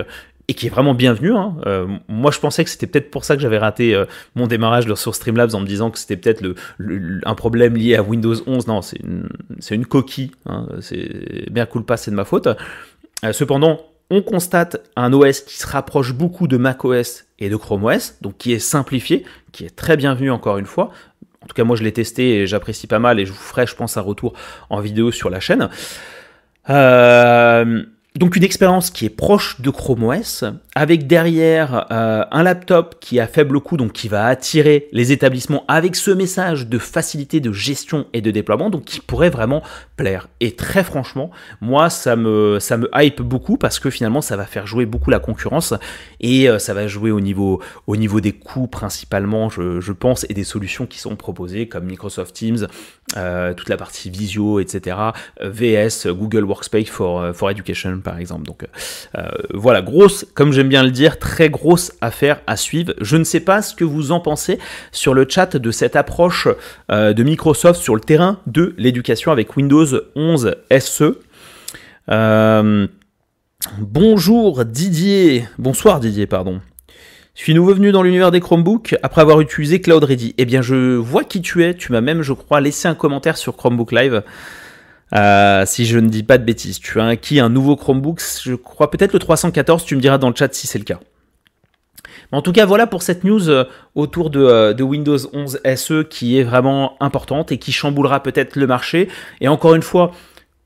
et 0.48 0.54
qui 0.54 0.66
est 0.66 0.70
vraiment 0.70 0.94
bienvenu. 0.94 1.33
Hein. 1.33 1.57
Euh, 1.66 1.87
moi, 2.09 2.30
je 2.30 2.38
pensais 2.38 2.64
que 2.64 2.70
c'était 2.70 2.87
peut-être 2.87 3.11
pour 3.11 3.24
ça 3.24 3.37
que 3.37 3.42
j'avais 3.42 3.59
raté 3.59 3.94
euh, 3.94 4.04
mon 4.35 4.46
démarrage 4.46 4.92
sur 4.94 5.14
Streamlabs 5.14 5.54
en 5.54 5.61
me 5.61 5.66
disant 5.66 5.90
que 5.90 5.98
c'était 5.98 6.16
peut-être 6.16 6.42
le, 6.42 7.20
un 7.24 7.35
problème 7.35 7.76
lié 7.76 7.96
à 7.96 8.02
Windows 8.02 8.35
11. 8.46 8.66
Non, 8.66 8.83
c'est 8.83 8.98
une, 9.00 9.87
coquille. 9.87 10.33
Hein. 10.46 10.66
C'est 10.80 11.50
bien 11.50 11.66
cool 11.66 11.85
pas, 11.85 11.96
c'est 11.96 12.11
de 12.11 12.16
ma 12.16 12.24
faute. 12.24 12.46
Euh, 12.46 13.33
cependant, 13.33 13.80
on 14.11 14.22
constate 14.22 14.83
un 14.96 15.12
OS 15.12 15.40
qui 15.40 15.57
se 15.57 15.66
rapproche 15.66 16.12
beaucoup 16.12 16.46
de 16.46 16.57
macOS 16.57 17.24
et 17.38 17.48
de 17.48 17.57
Chrome 17.57 17.85
OS, 17.85 18.16
donc 18.20 18.37
qui 18.37 18.52
est 18.52 18.59
simplifié, 18.59 19.24
qui 19.52 19.64
est 19.64 19.74
très 19.74 19.96
bienvenu 19.96 20.30
encore 20.30 20.59
une 20.59 20.66
fois. 20.66 20.90
En 21.42 21.46
tout 21.46 21.54
cas, 21.54 21.64
moi, 21.64 21.76
je 21.76 21.83
l'ai 21.83 21.92
testé 21.92 22.40
et 22.40 22.46
j'apprécie 22.46 22.87
pas 22.87 22.98
mal 22.98 23.18
et 23.18 23.26
je 23.26 23.33
vous 23.33 23.38
ferai, 23.38 23.66
je 23.66 23.74
pense, 23.74 23.96
un 23.96 24.02
retour 24.02 24.35
en 24.70 24.80
vidéo 24.80 25.11
sur 25.11 25.30
la 25.30 25.40
chaîne. 25.40 25.68
Euh, 26.70 27.85
donc 28.16 28.37
une 28.37 28.44
expérience 28.44 28.90
qui 28.90 29.07
est 29.07 29.11
proche 29.11 29.61
de 29.61 29.70
Chrome 29.70 30.05
OS, 30.05 30.44
avec 30.77 31.09
derrière 31.09 31.87
euh, 31.90 32.24
un 32.31 32.44
laptop 32.44 32.94
qui 33.00 33.18
a 33.18 33.27
faible 33.27 33.59
coût, 33.59 33.77
donc 33.77 33.90
qui 33.90 34.07
va 34.07 34.27
attirer 34.27 34.87
les 34.92 35.11
établissements 35.11 35.64
avec 35.66 35.96
ce 35.96 36.12
message 36.12 36.68
de 36.68 36.79
facilité 36.79 37.40
de 37.40 37.50
gestion 37.50 38.07
et 38.12 38.20
de 38.20 38.31
déploiement, 38.31 38.70
donc 38.70 38.85
qui 38.85 39.00
pourrait 39.00 39.31
vraiment 39.31 39.64
plaire. 39.96 40.29
Et 40.38 40.55
très 40.55 40.85
franchement, 40.85 41.33
moi 41.61 41.90
ça 41.90 42.14
me, 42.14 42.59
ça 42.61 42.77
me 42.77 42.88
hype 42.94 43.20
beaucoup 43.20 43.57
parce 43.57 43.81
que 43.81 43.90
finalement 43.90 44.20
ça 44.20 44.37
va 44.37 44.46
faire 44.46 44.68
jouer 44.68 44.87
beaucoup 44.87 45.11
la 45.11 45.18
concurrence 45.18 45.74
et 46.20 46.48
euh, 46.48 46.61
ça 46.61 46.72
va 46.72 46.87
jouer 46.87 47.11
au 47.11 47.20
niveau, 47.20 47.61
au 47.88 47.96
niveau 47.96 48.20
des 48.20 48.33
coûts 48.33 48.68
principalement, 48.68 49.48
je, 49.50 49.92
pense, 49.92 50.24
et 50.29 50.35
des 50.35 50.44
solutions 50.44 50.87
qui 50.87 51.00
sont 51.00 51.16
proposées 51.16 51.66
comme 51.66 51.87
Microsoft 51.87 52.33
Teams, 52.33 52.68
euh, 53.16 53.55
toute 53.55 53.68
la 53.68 53.77
partie 53.77 54.09
visio, 54.09 54.61
etc. 54.61 54.98
VS, 55.40 56.07
Google 56.12 56.44
Workspace 56.44 56.88
for, 56.88 57.35
for 57.35 57.50
Education 57.50 58.04
par 58.05 58.19
exemple. 58.19 58.45
Donc 58.45 58.64
euh, 59.19 59.23
voilà, 59.53 59.83
grosse, 59.83 60.25
comme 60.35 60.53
j'aime 60.53 60.69
bien 60.69 60.85
le 60.85 60.93
dire, 60.93 61.19
très 61.19 61.51
grosse 61.51 61.93
affaire 62.01 62.40
à 62.47 62.57
suivre. 62.57 62.95
Je 63.01 63.17
ne 63.17 63.25
sais 63.25 63.40
pas 63.40 63.62
ce 63.62 63.75
que 63.75 63.83
vous 63.83 64.12
en 64.12 64.21
pensez 64.21 64.61
sur 64.93 65.14
le 65.14 65.27
chat 65.29 65.57
de 65.57 65.71
cette 65.73 65.97
approche 65.97 66.47
euh, 66.93 67.12
de 67.12 67.23
Microsoft 67.25 67.81
sur 67.83 67.97
le 67.97 68.01
terrain 68.01 68.38
de 68.47 68.75
l'éducation 68.79 69.33
avec 69.33 69.57
Windows 69.57 69.87
11 70.14 70.55
SE. 70.79 71.19
Euh, 72.11 72.87
bonjour 73.79 74.64
Didier, 74.64 75.49
bonsoir 75.59 75.99
Didier, 75.99 76.27
pardon. 76.27 76.61
Je 77.35 77.43
suis 77.43 77.55
nouveau 77.55 77.75
venu 77.75 77.90
dans 77.90 78.05
l'univers 78.05 78.31
des 78.31 78.38
Chromebooks 78.38 78.95
après 79.03 79.21
avoir 79.21 79.40
utilisé 79.40 79.81
Cloud 79.81 80.05
Ready? 80.05 80.37
Eh 80.38 80.45
bien, 80.45 80.62
je 80.62 80.95
vois 80.95 81.25
qui 81.25 81.43
tu 81.43 81.64
es. 81.64 81.75
Tu 81.75 81.90
m'as 81.90 82.01
même, 82.01 82.23
je 82.23 82.33
crois, 82.33 82.61
laissé 82.61 82.87
un 82.87 82.95
commentaire 82.95 83.37
sur 83.37 83.57
Chromebook 83.57 83.90
Live. 83.90 84.23
Euh, 85.12 85.64
si 85.67 85.85
je 85.85 85.99
ne 85.99 86.09
dis 86.09 86.23
pas 86.23 86.38
de 86.38 86.45
bêtises. 86.45 86.81
Tu 86.81 87.01
as 87.01 87.07
acquis 87.07 87.40
un 87.40 87.49
nouveau 87.49 87.77
Chromebook, 87.77 88.21
je 88.43 88.55
crois 88.55 88.90
peut-être 88.90 89.12
le 89.12 89.19
314, 89.19 89.85
tu 89.85 89.97
me 89.97 90.01
diras 90.01 90.19
dans 90.19 90.29
le 90.29 90.35
chat 90.35 90.53
si 90.53 90.67
c'est 90.67 90.79
le 90.79 90.85
cas. 90.85 90.99
En 92.33 92.43
tout 92.43 92.53
cas, 92.53 92.67
voilà 92.67 92.87
pour 92.87 93.03
cette 93.03 93.23
news 93.23 93.49
euh, 93.49 93.64
autour 93.95 94.31
euh, 94.35 94.73
de, 94.73 94.83
Windows 94.83 95.19
11 95.33 95.61
SE 95.77 96.03
qui 96.03 96.38
est 96.38 96.43
vraiment 96.43 96.97
importante 97.01 97.53
et 97.53 97.59
qui 97.59 97.71
chamboulera 97.71 98.23
peut-être 98.23 98.57
le 98.57 98.67
marché. 98.67 99.09
Et 99.40 99.47
encore 99.47 99.75
une 99.75 99.83
fois, 99.83 100.11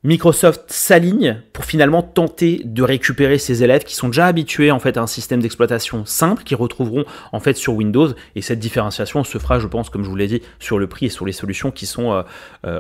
Microsoft 0.04 0.64
s'aligne 0.68 1.42
pour 1.52 1.64
finalement 1.64 2.02
tenter 2.02 2.62
de 2.64 2.82
récupérer 2.82 3.36
ses 3.36 3.64
élèves 3.64 3.82
qui 3.82 3.96
sont 3.96 4.08
déjà 4.08 4.26
habitués 4.26 4.70
en 4.70 4.78
fait 4.78 4.96
à 4.96 5.02
un 5.02 5.06
système 5.08 5.42
d'exploitation 5.42 6.06
simple 6.06 6.44
qu'ils 6.44 6.56
retrouveront 6.56 7.04
en 7.32 7.40
fait 7.40 7.56
sur 7.56 7.74
Windows 7.74 8.08
et 8.36 8.40
cette 8.40 8.60
différenciation 8.60 9.24
se 9.24 9.38
fera 9.38 9.58
je 9.58 9.66
pense 9.66 9.90
comme 9.90 10.04
je 10.04 10.08
vous 10.08 10.14
l'ai 10.14 10.28
dit 10.28 10.40
sur 10.60 10.78
le 10.78 10.86
prix 10.86 11.06
et 11.06 11.08
sur 11.08 11.26
les 11.26 11.32
solutions 11.32 11.72
qui 11.72 11.84
sont 11.84 12.22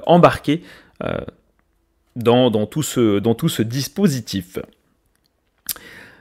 embarquées 0.06 0.62
dans, 2.18 2.66
tout, 2.66 2.82
ce, 2.82 3.62
dispositif. 3.62 4.58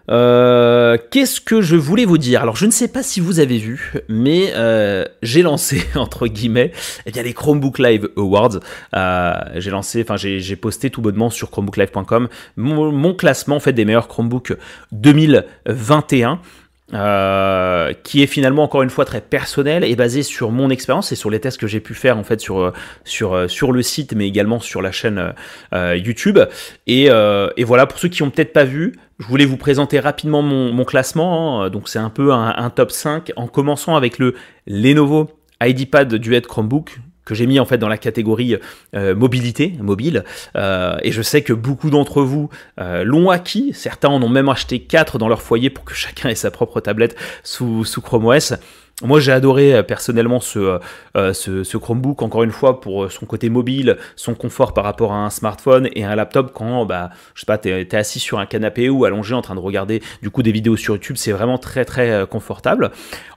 Euh, 0.10 0.97
qu'est-ce 1.12 1.41
que 1.41 1.60
je 1.60 1.75
voulais 1.75 2.05
vous 2.05 2.17
dire? 2.17 2.41
Alors, 2.41 2.55
je 2.55 2.65
ne 2.65 2.71
sais 2.71 2.88
pas 2.88 3.03
si 3.03 3.19
vous 3.19 3.39
avez 3.39 3.57
vu, 3.57 3.93
mais 4.07 4.53
euh, 4.55 5.03
j'ai 5.21 5.41
lancé 5.41 5.83
entre 5.95 6.27
guillemets, 6.27 6.71
bien 7.12 7.23
les 7.23 7.33
Chromebook 7.33 7.77
Live 7.79 8.10
Awards. 8.15 8.60
Euh, 8.95 9.33
j'ai 9.55 9.69
lancé, 9.69 10.03
enfin 10.03 10.15
j'ai 10.15 10.55
posté 10.55 10.89
tout 10.89 11.01
bonnement 11.01 11.29
sur 11.29 11.51
chromebooklive.com 11.51 12.29
mon, 12.55 13.13
classement 13.15 13.57
en 13.57 13.60
fait 13.60 13.73
des 13.73 13.83
meilleurs 13.83 14.07
Chromebooks 14.07 14.53
2021. 14.93 16.39
Euh, 16.93 17.91
qui 18.04 18.23
est 18.23 18.28
finalement 18.28 18.63
encore 18.63 18.82
une 18.82 18.89
fois 18.89 19.04
très 19.04 19.19
personnel 19.19 19.84
et 19.84 19.97
basé 19.97 20.23
sur 20.23 20.52
mon 20.52 20.69
expérience 20.69 21.12
et 21.12 21.15
sur 21.15 21.30
les 21.30 21.41
tests 21.41 21.60
que 21.60 21.67
j'ai 21.67 21.82
pu 21.82 21.93
faire 21.93 22.17
en 22.17 22.23
fait 22.23 22.39
sur 22.39 22.62
euh, 22.62 22.71
sur 23.04 23.34
euh, 23.34 23.50
sur 23.50 23.73
le 23.73 23.82
site 23.82 24.13
mais 24.15 24.26
également 24.26 24.62
sur 24.62 24.82
la 24.82 24.93
chaîne 24.93 25.34
YouTube 25.73 26.39
et, 26.86 27.08
et, 27.08 27.63
voilà 27.65 27.88
pour 27.88 28.00
ceux 28.00 28.08
qui 28.08 28.23
ont 28.23 28.30
peut-être 28.30 28.54
pas 28.54 28.63
vu 28.63 28.93
je 29.19 29.28
voulais 29.28 29.43
vous 29.43 29.58
présenter 29.58 30.00
rapidement 30.00 30.41
mon, 30.41 30.86
classement 30.86 31.63
hein. 31.63 31.69
donc 31.69 31.89
c'est 31.89 32.00
un 32.00 32.10
peu 32.10 32.32
un, 32.32 32.56
un, 32.56 32.69
top 32.69 32.91
5 32.91 33.34
en 33.36 33.47
commençant 33.47 33.97
avec 33.97 34.17
le 34.17 34.36
Lenovo 34.65 35.30
IDPad 35.62 36.15
Duet 36.15 36.43
Chromebook 36.43 37.00
que 37.27 37.35
j'ai 37.35 37.45
mis 37.45 37.59
en 37.59 37.65
fait 37.65 37.77
dans 37.77 37.89
la 37.89 37.97
catégorie 37.97 38.57
euh, 38.95 39.13
mobilité, 39.13 39.73
mobile. 39.81 40.23
Euh, 40.55 40.97
et 41.03 41.11
je 41.11 41.21
sais 41.21 41.41
que 41.41 41.51
beaucoup 41.51 41.89
d'entre 41.89 42.21
vous 42.21 42.49
euh, 42.79 43.03
l'ont 43.03 43.29
acquis. 43.29 43.71
Certains 43.73 44.07
en 44.07 44.23
ont 44.23 44.29
même 44.29 44.47
acheté 44.47 44.79
4 44.79 45.17
dans 45.17 45.27
leur 45.27 45.41
foyer 45.41 45.69
pour 45.69 45.83
que 45.83 45.93
chacun 46.05 46.29
ait 46.29 46.35
sa 46.35 46.51
propre 46.51 46.79
tablette 46.79 47.15
sous, 47.43 47.83
sous 47.83 48.01
Chrome 48.01 48.25
OS. 48.25 48.53
Moi, 49.03 49.19
j'ai 49.19 49.31
adoré 49.31 49.75
euh, 49.75 49.83
personnellement 49.83 50.39
euh, 50.55 50.79
ce, 51.31 51.63
ce, 51.63 51.77
Chromebook, 51.77 52.23
encore 52.23 52.41
une 52.41 52.51
fois, 52.51 52.81
pour 52.81 53.03
euh, 53.03 53.10
son 53.10 53.27
côté 53.27 53.47
mobile, 53.47 53.97
son 54.15 54.33
confort 54.33 54.73
par 54.73 54.86
rapport 54.86 55.13
à 55.13 55.17
un 55.17 55.29
smartphone 55.29 55.88
et 55.93 56.03
un 56.03 56.15
laptop 56.15 56.51
quand, 56.51 56.83
bah, 56.88 57.12
je 57.36 57.41
sais 57.41 57.45
pas, 57.45 57.60
tu 57.60 57.69
es, 57.69 57.95
assis 57.95 58.19
sur 58.19 58.39
un 58.39 58.47
canapé 58.47 58.89
ou 58.89 59.05
allongé 59.05 59.36
en 59.36 59.43
train 59.43 59.53
de 59.53 59.60
regarder 59.60 60.01
du 60.23 60.31
coup 60.31 60.41
des 60.41 60.51
vidéos 60.51 60.77
sur 60.77 60.95
YouTube, 60.95 61.15
c'est 61.15 61.31
vraiment 61.31 61.60
très 61.60 61.86
très 61.86 62.25
confortable. 62.25 62.89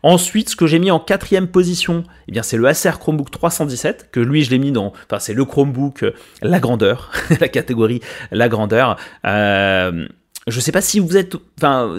Ensuite, 0.02 0.48
ce 0.48 0.56
que 0.56 0.66
j'ai 0.66 0.78
mis 0.78 0.90
en 0.90 0.98
quatrième 0.98 1.46
position, 1.46 2.04
eh 2.26 2.32
bien, 2.32 2.42
c'est 2.42 2.56
le 2.56 2.66
Acer 2.66 2.92
Chromebook 2.98 3.30
317, 3.30 4.08
que 4.10 4.20
lui, 4.20 4.44
je 4.44 4.50
l'ai 4.50 4.58
mis 4.58 4.72
dans, 4.72 4.94
enfin, 5.10 5.18
c'est 5.18 5.34
le 5.34 5.44
Chromebook 5.44 6.06
la 6.40 6.58
grandeur, 6.58 7.10
la 7.40 7.48
catégorie 7.48 8.00
la 8.30 8.48
grandeur. 8.48 8.96
Euh, 9.26 10.06
je 10.46 10.58
sais 10.58 10.72
pas 10.72 10.80
si 10.80 11.00
vous 11.00 11.16
êtes, 11.18 11.36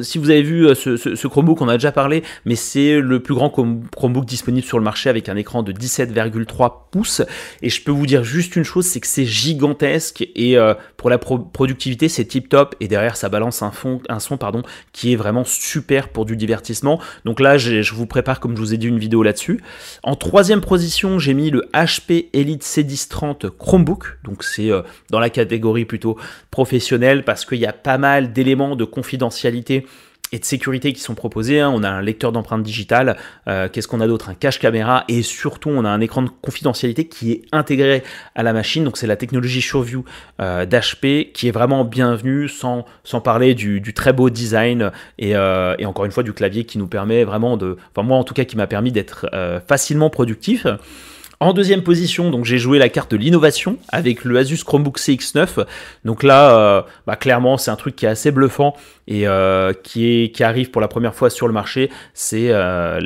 si 0.01 0.17
vous 0.17 0.30
avez 0.32 0.41
vu 0.41 0.67
euh, 0.67 0.73
ce, 0.73 1.27
Chromebook, 1.27 1.62
on 1.62 1.67
a 1.67 1.73
déjà 1.73 1.91
parlé, 1.91 2.23
mais 2.45 2.56
c'est 2.56 2.99
le 2.99 3.21
plus 3.21 3.36
grand 3.36 3.49
Chromebook 3.49 4.25
disponible 4.25 4.65
sur 4.65 4.80
le 4.80 4.84
marché 4.84 5.10
avec 5.10 5.30
un 5.30 5.36
écran 5.36 5.62
de 5.62 5.71
17,3 5.71 6.73
pouces. 6.91 7.21
Et 7.62 7.69
je 7.69 7.84
peux 7.84 7.91
vous 7.91 8.08
dire 8.08 8.23
juste 8.23 8.56
une 8.56 8.63
chose, 8.63 8.86
c'est 8.86 8.99
que 8.99 9.08
c'est 9.08 9.25
gigantesque 9.25 10.27
et 10.36 10.58
euh, 10.58 10.73
pour 10.97 11.10
la 11.10 11.19
productivité, 11.19 12.10
c'est 12.10 12.25
tip 12.25 12.49
top. 12.49 12.75
Et 12.80 12.88
derrière, 12.88 13.15
ça 13.15 13.30
balance 13.30 13.62
un, 13.62 13.71
fond, 13.71 14.01
un 14.10 14.19
son, 14.19 14.38
pardon, 14.38 14.63
qui 14.91 15.13
est 15.13 15.15
vraiment 15.15 15.43
super 15.43 16.10
pour 16.10 16.25
du 16.25 16.36
divertissement. 16.36 16.99
Donc 17.25 17.39
là, 17.39 17.58
je 17.60 17.93
vous 17.93 18.08
prépare, 18.08 18.39
comme 18.39 18.56
je 18.56 18.62
vous 18.62 18.73
ai 18.73 18.77
dit, 18.77 18.88
une 18.88 18.99
vidéo 18.99 19.21
là-dessus. 19.21 19.62
En 20.01 20.15
troisième 20.15 20.62
position, 20.62 21.19
j'ai 21.19 21.36
mis 21.36 21.51
le 21.51 21.69
HP 21.73 22.30
Elite 22.34 22.63
C1030 22.63 23.49
Chromebook. 23.51 24.17
Donc 24.23 24.43
c'est 24.43 24.71
euh, 24.71 24.82
dans 25.12 25.19
la 25.19 25.30
catégorie 25.30 25.86
plutôt 25.86 26.17
professionnelle 26.49 27.23
parce 27.23 27.45
qu'il 27.45 27.60
y 27.60 27.65
a 27.67 27.73
pas 27.73 27.97
mal 27.97 28.31
d'éléments 28.32 28.76
de 28.76 28.86
confidentialité 28.86 29.86
et 30.32 30.39
de 30.39 30.46
sécurité 30.46 30.94
qui 30.94 31.02
sont 31.02 31.15
proposés. 31.15 31.60
Hein. 31.60 31.72
On 31.74 31.84
a 31.84 31.89
un 31.89 32.02
lecteur 32.02 32.32
d'empreintes 32.32 32.63
digitales, 32.63 33.17
euh, 33.48 33.67
qu'est-ce 33.67 33.88
qu'on 33.88 34.00
a 34.02 34.08
d'autre? 34.08 34.30
Un 34.30 34.34
cache 34.34 34.60
caméra 34.60 35.04
et 35.08 35.22
surtout 35.22 35.70
on 35.70 35.84
a 35.84 35.89
un 35.89 36.00
écran 36.00 36.22
de 36.22 36.30
confidentialité 36.41 37.06
qui 37.06 37.32
est 37.32 37.41
intégré 37.52 38.04
à 38.36 38.44
la 38.44 38.54
machine. 38.54 38.84
Donc 38.84 38.98
c'est 38.98 39.08
la 39.08 39.17
technologie 39.17 39.62
SureView 39.62 40.06
euh, 40.39 40.65
d'HP 40.65 41.34
qui 41.34 41.48
est 41.48 41.52
vraiment 41.52 41.84
bienvenue 41.84 42.48
sans, 42.48 42.86
parler 43.24 43.54
du, 43.54 43.82
très 43.94 44.13
beau 44.13 44.30
design 44.30 44.91
euh, 45.22 45.76
et, 45.78 45.86
encore 45.86 46.06
une 46.06 46.12
fois 46.12 46.24
du 46.24 46.34
clavier 46.34 46.63
qui 46.63 46.78
nous 46.78 46.88
permet 46.88 47.24
vraiment 47.24 47.58
de... 47.58 47.78
Enfin 47.91 48.08
moi 48.08 48.17
en 48.17 48.24
tout 48.24 48.34
cas 48.34 48.46
qui 48.46 48.56
m'a 48.56 48.67
permis 48.67 48.91
d'être 48.91 49.30
facilement 49.67 50.10
productif. 50.10 50.65
En 51.41 51.54
deuxième 51.54 51.82
position, 51.82 52.30
donc 52.30 52.45
j'ai 52.45 52.60
joué 52.60 52.77
la 52.77 52.88
carte 52.88 53.10
de 53.10 53.17
l'innovation 53.17 53.80
avec 53.89 54.25
le 54.25 54.38
Asus 54.38 54.63
Chromebook 54.63 54.99
CX9. 54.99 55.65
Donc 56.06 56.21
là, 56.21 56.56
euh, 56.56 56.82
bah, 57.08 57.15
clairement, 57.15 57.58
c'est 57.58 57.71
un 57.71 57.75
truc 57.75 57.95
qui 57.95 58.06
est 58.06 58.10
assez 58.10 58.30
bluffant 58.30 58.75
et 59.08 59.27
euh, 59.27 59.73
qui, 59.73 60.32
arrive 60.41 60.69
pour 60.69 60.82
la 60.82 60.88
première 60.88 61.15
fois 61.15 61.32
sur 61.32 61.47
le 61.47 61.54
marché. 61.54 61.89
C'est, 62.13 62.51
euh, 62.51 62.99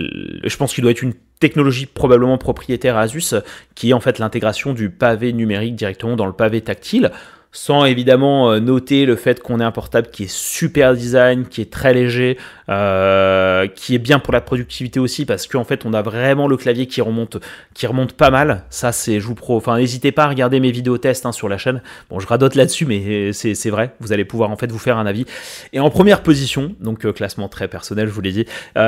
je 0.43 0.57
pense 0.57 0.73
qu'il 0.73 0.81
doit 0.81 0.91
être 0.91 1.01
une 1.01 1.13
technologie 1.39 1.85
probablement 1.85 2.37
propriétaire 2.37 2.97
à 2.97 3.03
Asus, 3.03 3.35
qui 3.73 3.91
est 3.91 3.93
en 3.93 4.01
fait 4.01 4.19
l'intégration 4.19 4.73
du 4.73 4.89
pavé 4.89 5.31
numérique 5.31 5.75
directement 5.77 6.17
dans 6.17 6.25
le 6.25 6.33
pavé 6.33 6.59
tactile 6.59 7.13
sans 7.55 7.85
évidemment 7.85 8.51
euh, 8.51 8.59
noter 8.59 9.05
le 9.05 9.15
fait 9.15 9.41
qu'on 9.41 9.61
ait 9.61 9.63
un 9.63 9.71
portable 9.71 10.09
qui 10.11 10.23
est 10.23 10.31
super 10.31 10.93
design, 10.93 11.47
qui 11.47 11.61
est 11.61 11.71
très 11.71 11.93
léger, 11.93 12.37
euh, 12.67 13.67
qui 13.67 13.95
est 13.95 13.97
bien 13.97 14.19
pour 14.19 14.33
la 14.33 14.41
productivité 14.41 14.99
aussi, 14.99 15.25
parce 15.25 15.47
qu'en 15.47 15.63
fait 15.63 15.85
on 15.85 15.93
a 15.93 16.01
vraiment 16.01 16.49
le 16.49 16.57
clavier 16.57 16.85
qui 16.85 16.99
remonte, 16.99 17.37
qui 17.73 17.87
remonte 17.87 18.11
pas 18.11 18.29
mal. 18.29 18.65
Ça 18.69 18.91
c'est, 18.91 19.21
je 19.21 19.25
vous 19.25 19.35
pro, 19.35 19.55
enfin 19.55 19.77
n'hésitez 19.77 20.11
pas 20.11 20.25
à 20.25 20.27
regarder 20.27 20.59
mes 20.59 20.71
vidéos 20.71 20.97
tests 20.97 21.25
hein, 21.25 21.31
sur 21.31 21.47
la 21.47 21.57
chaîne. 21.57 21.81
Bon, 22.09 22.19
je 22.19 22.27
radote 22.27 22.55
là-dessus, 22.55 22.85
mais 22.85 23.31
c'est 23.31 23.69
vrai, 23.69 23.95
vous 24.01 24.11
allez 24.11 24.25
pouvoir 24.25 24.51
en 24.51 24.57
fait 24.57 24.69
vous 24.69 24.77
faire 24.77 24.97
un 24.97 25.05
avis. 25.05 25.25
Et 25.71 25.79
en 25.79 25.89
première 25.89 26.23
position, 26.23 26.75
donc 26.81 27.05
euh, 27.05 27.13
classement 27.13 27.47
très 27.47 27.69
personnel, 27.69 28.07
je 28.07 28.11
vous 28.11 28.21
l'ai 28.21 28.33
dit, 28.33 28.45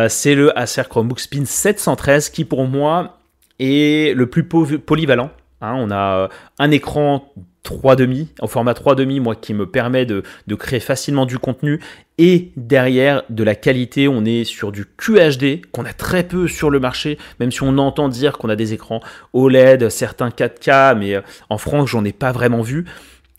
c'est 0.10 0.36
le 0.36 0.58
Acer 0.60 0.84
Chromebook 0.90 1.22
Spin 1.22 1.46
713 1.46 2.30
qui 2.30 2.44
pour 2.44 2.68
moi 2.68 3.18
est 3.60 4.14
le 4.14 4.28
plus 4.28 4.44
polyvalent 4.44 5.32
Hein. 5.62 5.74
on 5.78 5.92
a 5.92 6.30
un 6.60 6.72
écran 6.72 7.34
3,5, 7.68 8.28
au 8.42 8.48
format 8.48 8.74
3,5, 8.74 9.20
moi, 9.20 9.36
qui 9.36 9.54
me 9.54 9.66
permet 9.66 10.06
de, 10.06 10.24
créer 10.58 10.80
facilement 10.80 11.26
du 11.26 11.38
contenu. 11.38 11.80
Et 12.18 12.52
derrière, 12.56 13.24
de 13.30 13.44
la 13.44 13.56
qualité, 13.56 14.08
on 14.08 14.26
est 14.26 14.44
sur 14.44 14.72
du 14.72 14.86
QHD, 14.86 15.66
qu'on 15.72 15.86
a 15.86 15.94
très 15.94 16.24
peu 16.24 16.48
sur 16.48 16.70
le 16.70 16.80
marché, 16.80 17.18
même 17.40 17.52
si 17.52 17.62
on 17.64 17.78
entend 17.78 18.10
dire 18.10 18.38
qu'on 18.38 18.50
a 18.50 18.56
des 18.56 18.74
écrans 18.74 19.02
OLED, 19.34 19.90
certains 19.90 20.30
4K, 20.30 20.98
mais 20.98 21.16
euh, 21.16 21.22
en 21.50 21.58
France, 21.58 21.90
j'en 21.90 22.06
ai 22.06 22.14
pas 22.14 22.32
vraiment 22.32 22.62
vu. 22.62 22.86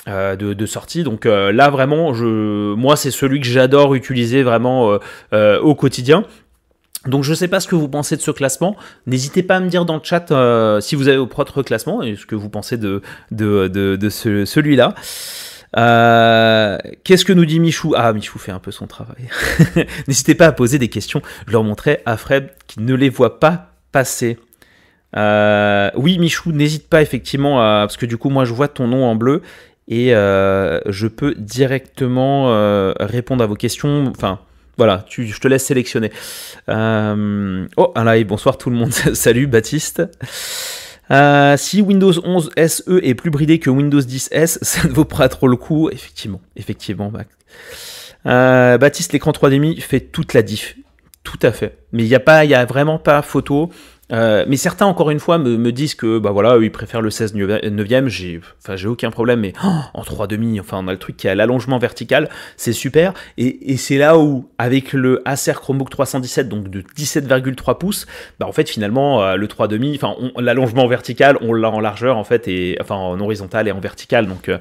Euh, 0.06 0.36
de, 0.36 0.64
sortie 0.64 1.02
donc 1.02 1.26
euh, 1.26 1.52
là 1.52 1.68
vraiment 1.68 2.14
moi 2.14 2.96
c'est 2.96 3.10
celui 3.10 3.40
que 3.40 3.46
j'adore 3.46 3.94
utiliser 3.94 4.42
vraiment 4.42 4.96
au 5.32 5.74
quotidien 5.74 6.24
donc 7.08 7.24
je 7.24 7.30
ne 7.30 7.34
sais 7.34 7.48
pas 7.48 7.60
ce 7.60 7.68
que 7.68 7.74
vous 7.74 7.88
pensez 7.88 8.16
de 8.16 8.20
ce 8.20 8.30
classement. 8.30 8.76
N'hésitez 9.06 9.42
pas 9.42 9.56
à 9.56 9.60
me 9.60 9.68
dire 9.68 9.84
dans 9.84 9.96
le 9.96 10.00
chat 10.02 10.30
euh, 10.30 10.80
si 10.80 10.94
vous 10.94 11.08
avez 11.08 11.16
vos 11.16 11.26
propres 11.26 11.62
classements 11.62 12.02
et 12.02 12.16
ce 12.16 12.26
que 12.26 12.34
vous 12.34 12.48
pensez 12.48 12.76
de, 12.76 13.02
de, 13.30 13.68
de, 13.68 14.08
celui-là. 14.08 14.94
Euh, 15.76 16.78
qu'est-ce 17.04 17.24
que 17.24 17.32
nous 17.32 17.44
dit 17.44 17.60
Michou? 17.60 17.94
Ah, 17.96 18.12
Michou 18.12 18.38
fait 18.38 18.52
un 18.52 18.58
peu 18.58 18.70
son 18.70 18.86
travail. 18.86 19.28
N'hésitez 20.08 20.34
pas 20.34 20.46
à 20.46 20.52
poser 20.52 20.78
des 20.78 20.88
questions. 20.88 21.22
Je 21.46 21.52
leur 21.52 21.64
montrerai 21.64 22.00
à 22.06 22.16
Fred 22.16 22.50
qui 22.66 22.80
ne 22.80 22.94
les 22.94 23.10
voit 23.10 23.40
pas 23.40 23.72
passer. 23.92 24.38
Euh, 25.16 25.90
oui, 25.94 26.18
Michou, 26.18 26.52
n'hésite 26.52 26.88
pas 26.88 27.02
effectivement 27.02 27.60
à... 27.60 27.80
Parce 27.86 27.96
que 27.96 28.06
du 28.06 28.16
coup, 28.16 28.28
moi, 28.30 28.44
je 28.44 28.52
vois 28.52 28.68
ton 28.68 28.86
nom 28.86 29.04
en 29.04 29.14
bleu 29.14 29.42
et 29.88 30.10
je 30.10 31.06
peux 31.06 31.34
directement 31.34 32.92
répondre 33.00 33.42
à 33.42 33.46
vos 33.46 33.56
questions. 33.56 34.06
Enfin, 34.08 34.40
voilà, 34.78 35.04
je 35.10 35.38
te 35.38 35.48
laisse 35.48 35.64
sélectionner. 35.64 36.12
Euh, 36.68 37.66
oh, 37.76 37.92
un 37.96 38.04
live, 38.04 38.28
bonsoir 38.28 38.56
tout 38.56 38.70
le 38.70 38.76
monde. 38.76 38.92
Salut 39.12 39.48
Baptiste. 39.48 40.02
Euh, 41.10 41.56
si 41.56 41.82
Windows 41.82 42.12
11 42.24 42.50
SE 42.56 43.00
est 43.02 43.14
plus 43.14 43.30
bridé 43.30 43.58
que 43.58 43.70
Windows 43.70 44.00
10 44.00 44.28
S, 44.30 44.58
ça 44.62 44.86
ne 44.86 44.92
vaut 44.92 45.04
pas 45.04 45.28
trop 45.28 45.48
le 45.48 45.56
coup. 45.56 45.90
Effectivement, 45.90 46.40
effectivement. 46.54 47.12
Euh, 48.26 48.78
Baptiste, 48.78 49.12
l'écran 49.12 49.32
3,5 49.32 49.80
fait 49.80 50.00
toute 50.00 50.32
la 50.32 50.42
diff. 50.42 50.76
Tout 51.28 51.46
à 51.46 51.52
fait. 51.52 51.76
Mais 51.92 52.04
il 52.04 52.08
n'y 52.08 52.14
a, 52.14 52.20
pas, 52.20 52.46
y 52.46 52.54
a 52.54 52.64
vraiment 52.64 52.98
pas 52.98 53.20
photo. 53.20 53.68
Euh, 54.10 54.46
mais 54.48 54.56
certains, 54.56 54.86
encore 54.86 55.10
une 55.10 55.20
fois, 55.20 55.36
me, 55.36 55.70
disent 55.72 55.94
que 55.94 56.18
bah 56.18 56.30
voilà, 56.30 56.56
ils 56.56 56.72
préfèrent 56.72 57.02
le 57.02 57.10
16 57.10 57.34
9e. 57.34 58.08
J'ai, 58.08 58.40
j'ai 58.76 58.88
aucun 58.88 59.10
problème, 59.10 59.40
mais 59.40 59.52
oh, 59.62 59.68
en 59.92 60.02
3,5, 60.02 60.58
enfin, 60.58 60.78
on 60.82 60.88
a 60.88 60.92
le 60.92 60.98
truc 60.98 61.18
qui 61.18 61.28
a 61.28 61.34
l'allongement 61.34 61.76
vertical, 61.78 62.30
c'est 62.56 62.72
super. 62.72 63.12
Et, 63.36 63.76
c'est 63.76 63.98
là 63.98 64.16
où, 64.16 64.48
avec 64.56 64.94
le 64.94 65.20
Acer 65.26 65.52
Chromebook 65.52 65.90
317, 65.90 66.48
donc 66.48 66.70
de 66.70 66.80
17,3 66.80 67.76
pouces, 67.76 68.06
bah 68.38 68.46
en 68.46 68.52
fait, 68.52 68.70
finalement, 68.70 69.22
euh, 69.22 69.36
le 69.36 69.46
3,5, 69.48 69.96
enfin, 69.96 70.16
l'allongement 70.38 70.86
vertical, 70.86 71.36
on 71.42 71.52
l'a 71.52 71.70
en 71.70 71.80
largeur, 71.80 72.16
en 72.16 72.24
fait, 72.24 72.48
et 72.48 72.78
enfin, 72.80 72.94
en 72.94 73.20
horizontal 73.20 73.68
et 73.68 73.72
en 73.72 73.80
vertical. 73.80 74.26
Donc, 74.26 74.48
euh, 74.48 74.56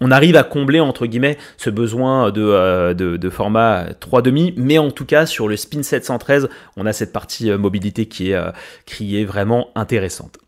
on 0.00 0.10
arrive 0.10 0.36
à 0.36 0.44
combler 0.44 0.80
entre 0.80 1.06
guillemets 1.06 1.38
ce 1.56 1.70
besoin 1.70 2.30
de, 2.30 2.42
euh, 2.42 3.30
format 3.30 3.86
3,5, 4.00 4.54
mais 4.56 4.78
en 4.78 4.90
tout 4.90 5.04
cas 5.04 5.26
sur 5.26 5.48
le 5.48 5.56
Spin 5.56 5.82
713, 5.82 6.48
on 6.76 6.86
a 6.86 6.92
cette 6.92 7.12
partie 7.12 7.50
euh, 7.50 7.58
mobilité 7.58 8.06
qui 8.06 8.30
est, 8.30 8.34
euh, 8.34 8.50
qui 8.86 9.24
vraiment 9.24 9.70
intéressante. 9.74 10.38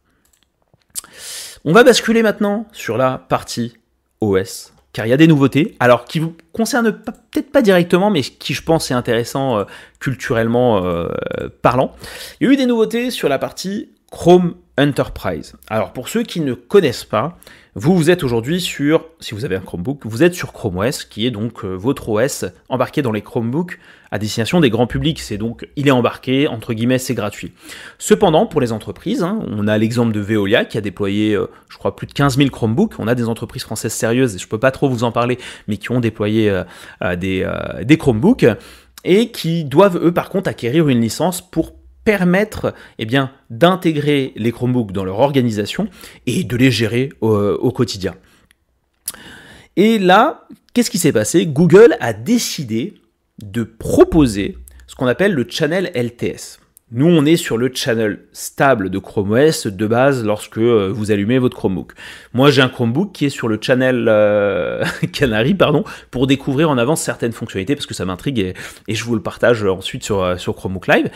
On 1.65 1.73
va 1.73 1.85
basculer 1.85 2.23
maintenant 2.23 2.67
sur 2.73 2.97
la 2.97 3.19
partie 3.19 3.77
OS, 4.21 4.73
car 4.93 5.07
il 5.07 5.11
y 5.11 5.13
a 5.13 5.17
des 5.17 5.27
nouveautés, 5.27 5.77
alors 5.79 6.05
qui 6.05 6.19
vous 6.19 6.35
concernent 6.53 6.93
peut-être 6.93 7.53
pas 7.53 7.63
directement, 7.63 8.11
mais 8.11 8.23
qui 8.23 8.55
je 8.55 8.63
pense 8.63 8.91
est 8.91 8.95
intéressant 8.95 9.65
culturellement 9.99 10.83
parlant. 11.61 11.95
Il 12.41 12.47
y 12.47 12.51
a 12.51 12.53
eu 12.55 12.57
des 12.57 12.67
nouveautés 12.67 13.11
sur 13.11 13.29
la 13.29 13.39
partie 13.39 13.91
Chrome 14.11 14.55
Enterprise. 14.77 15.55
Alors 15.69 15.93
pour 15.93 16.09
ceux 16.09 16.23
qui 16.23 16.41
ne 16.41 16.55
connaissent 16.55 17.05
pas, 17.05 17.39
vous, 17.77 17.95
vous 17.97 18.11
êtes 18.11 18.25
aujourd'hui 18.25 18.61
sur, 18.61 19.05
si 19.21 19.35
vous 19.35 19.45
avez 19.45 19.55
un 19.55 19.61
Chromebook, 19.61 20.01
vous 20.05 20.25
êtes 20.25 20.35
sur 20.35 20.53
Chrome 20.53 20.79
OS, 20.79 21.05
qui 21.05 21.25
est 21.25 21.31
donc 21.31 21.65
euh, 21.65 21.75
votre 21.75 22.09
OS 22.09 22.47
embarqué 22.69 23.01
dans 23.01 23.13
les 23.13 23.23
Chromebooks 23.23 23.79
à 24.11 24.19
destination 24.19 24.61
des 24.61 24.71
grands 24.71 24.89
publics. 24.89 25.21
C'est 25.21 25.39
donc, 25.39 25.69
il 25.77 25.87
est 25.87 25.93
embarqué, 25.93 26.49
entre 26.49 26.75
guillemets, 26.75 26.99
c'est 26.99 27.15
gratuit. 27.15 27.53
Cependant, 27.99 28.47
pour 28.47 28.61
les 28.61 28.73
entreprises, 28.73 29.23
hein, 29.23 29.39
on 29.47 29.69
a 29.69 29.79
l'exemple 29.79 30.13
de 30.13 30.21
Veolia 30.21 30.65
qui 30.65 30.79
a 30.79 30.81
déployé, 30.81 31.35
euh, 31.35 31.47
je 31.69 31.79
crois, 31.79 31.95
plus 31.95 32.09
de 32.09 32.13
15 32.13 32.39
000 32.39 32.51
Chromebooks. 32.51 32.99
On 32.99 33.07
a 33.07 33.15
des 33.15 33.29
entreprises 33.29 33.63
françaises 33.63 33.93
sérieuses, 33.93 34.35
et 34.35 34.39
je 34.39 34.49
peux 34.49 34.59
pas 34.59 34.73
trop 34.73 34.89
vous 34.89 35.05
en 35.05 35.13
parler, 35.13 35.39
mais 35.69 35.77
qui 35.77 35.93
ont 35.93 36.01
déployé 36.01 36.51
euh, 36.51 37.17
des 37.17 37.97
Chromebooks 37.99 38.47
et 39.05 39.31
qui 39.31 39.65
doivent, 39.65 39.97
eux, 40.03 40.13
par 40.13 40.29
contre, 40.29 40.49
acquérir 40.49 40.89
une 40.89 41.01
licence 41.01 41.41
pour 41.41 41.73
permettre 42.05 42.75
eh 42.99 43.05
bien, 43.05 43.31
d'intégrer 43.51 44.33
les 44.37 44.53
Chromebooks 44.53 44.93
dans 44.93 45.05
leur 45.05 45.19
organisation 45.19 45.89
et 46.27 46.45
de 46.45 46.57
les 46.57 46.71
gérer 46.71 47.11
au, 47.21 47.71
quotidien. 47.73 48.15
Et 49.77 49.99
là, 49.99 50.47
qu'est-ce 50.73 50.91
qui 50.91 50.99
s'est 50.99 51.13
passé? 51.13 51.47
Google 51.47 51.97
a 52.01 52.13
décidé 52.13 52.95
de 53.43 53.63
proposer 53.63 54.57
ce 54.87 54.95
qu'on 54.95 55.07
appelle 55.07 55.33
le 55.33 55.47
channel 55.49 55.91
LTS. 55.95 56.61
Nous, 56.93 57.07
on 57.07 57.25
est 57.25 57.37
sur 57.37 57.57
le 57.57 57.71
channel 57.73 58.19
stable 58.33 58.91
de 58.91 58.99
Chrome 58.99 59.31
OS 59.31 59.69
de 59.69 59.87
base 59.87 60.25
lorsque 60.25 60.59
euh, 60.59 60.91
vous 60.93 61.13
allumez 61.13 61.39
votre 61.39 61.57
Chromebook. 61.57 61.93
Moi, 62.35 62.51
j'ai 62.51 62.63
un 62.63 62.69
Chromebook 62.69 63.13
qui 63.13 63.27
est 63.27 63.31
sur 63.31 63.47
le 63.47 63.61
channel 63.61 64.07
euh, 64.09 64.85
Canary 65.13 65.55
pardon, 65.55 65.85
pour 66.11 66.27
découvrir 66.27 66.69
en 66.69 66.79
avance 66.79 67.01
certaines 67.01 67.31
fonctionnalités 67.31 67.77
parce 67.77 67.87
que 67.87 67.95
ça 67.95 68.05
m'intrigue 68.05 68.41
et, 68.41 68.55
et, 68.89 68.97
je 68.97 69.05
vous 69.05 69.15
le 69.15 69.23
partage 69.23 69.63
ensuite 69.63 70.03
sur, 70.03 70.21
euh, 70.21 70.37
sur 70.37 70.57
Chromebook 70.57 70.89
Live. 70.89 71.11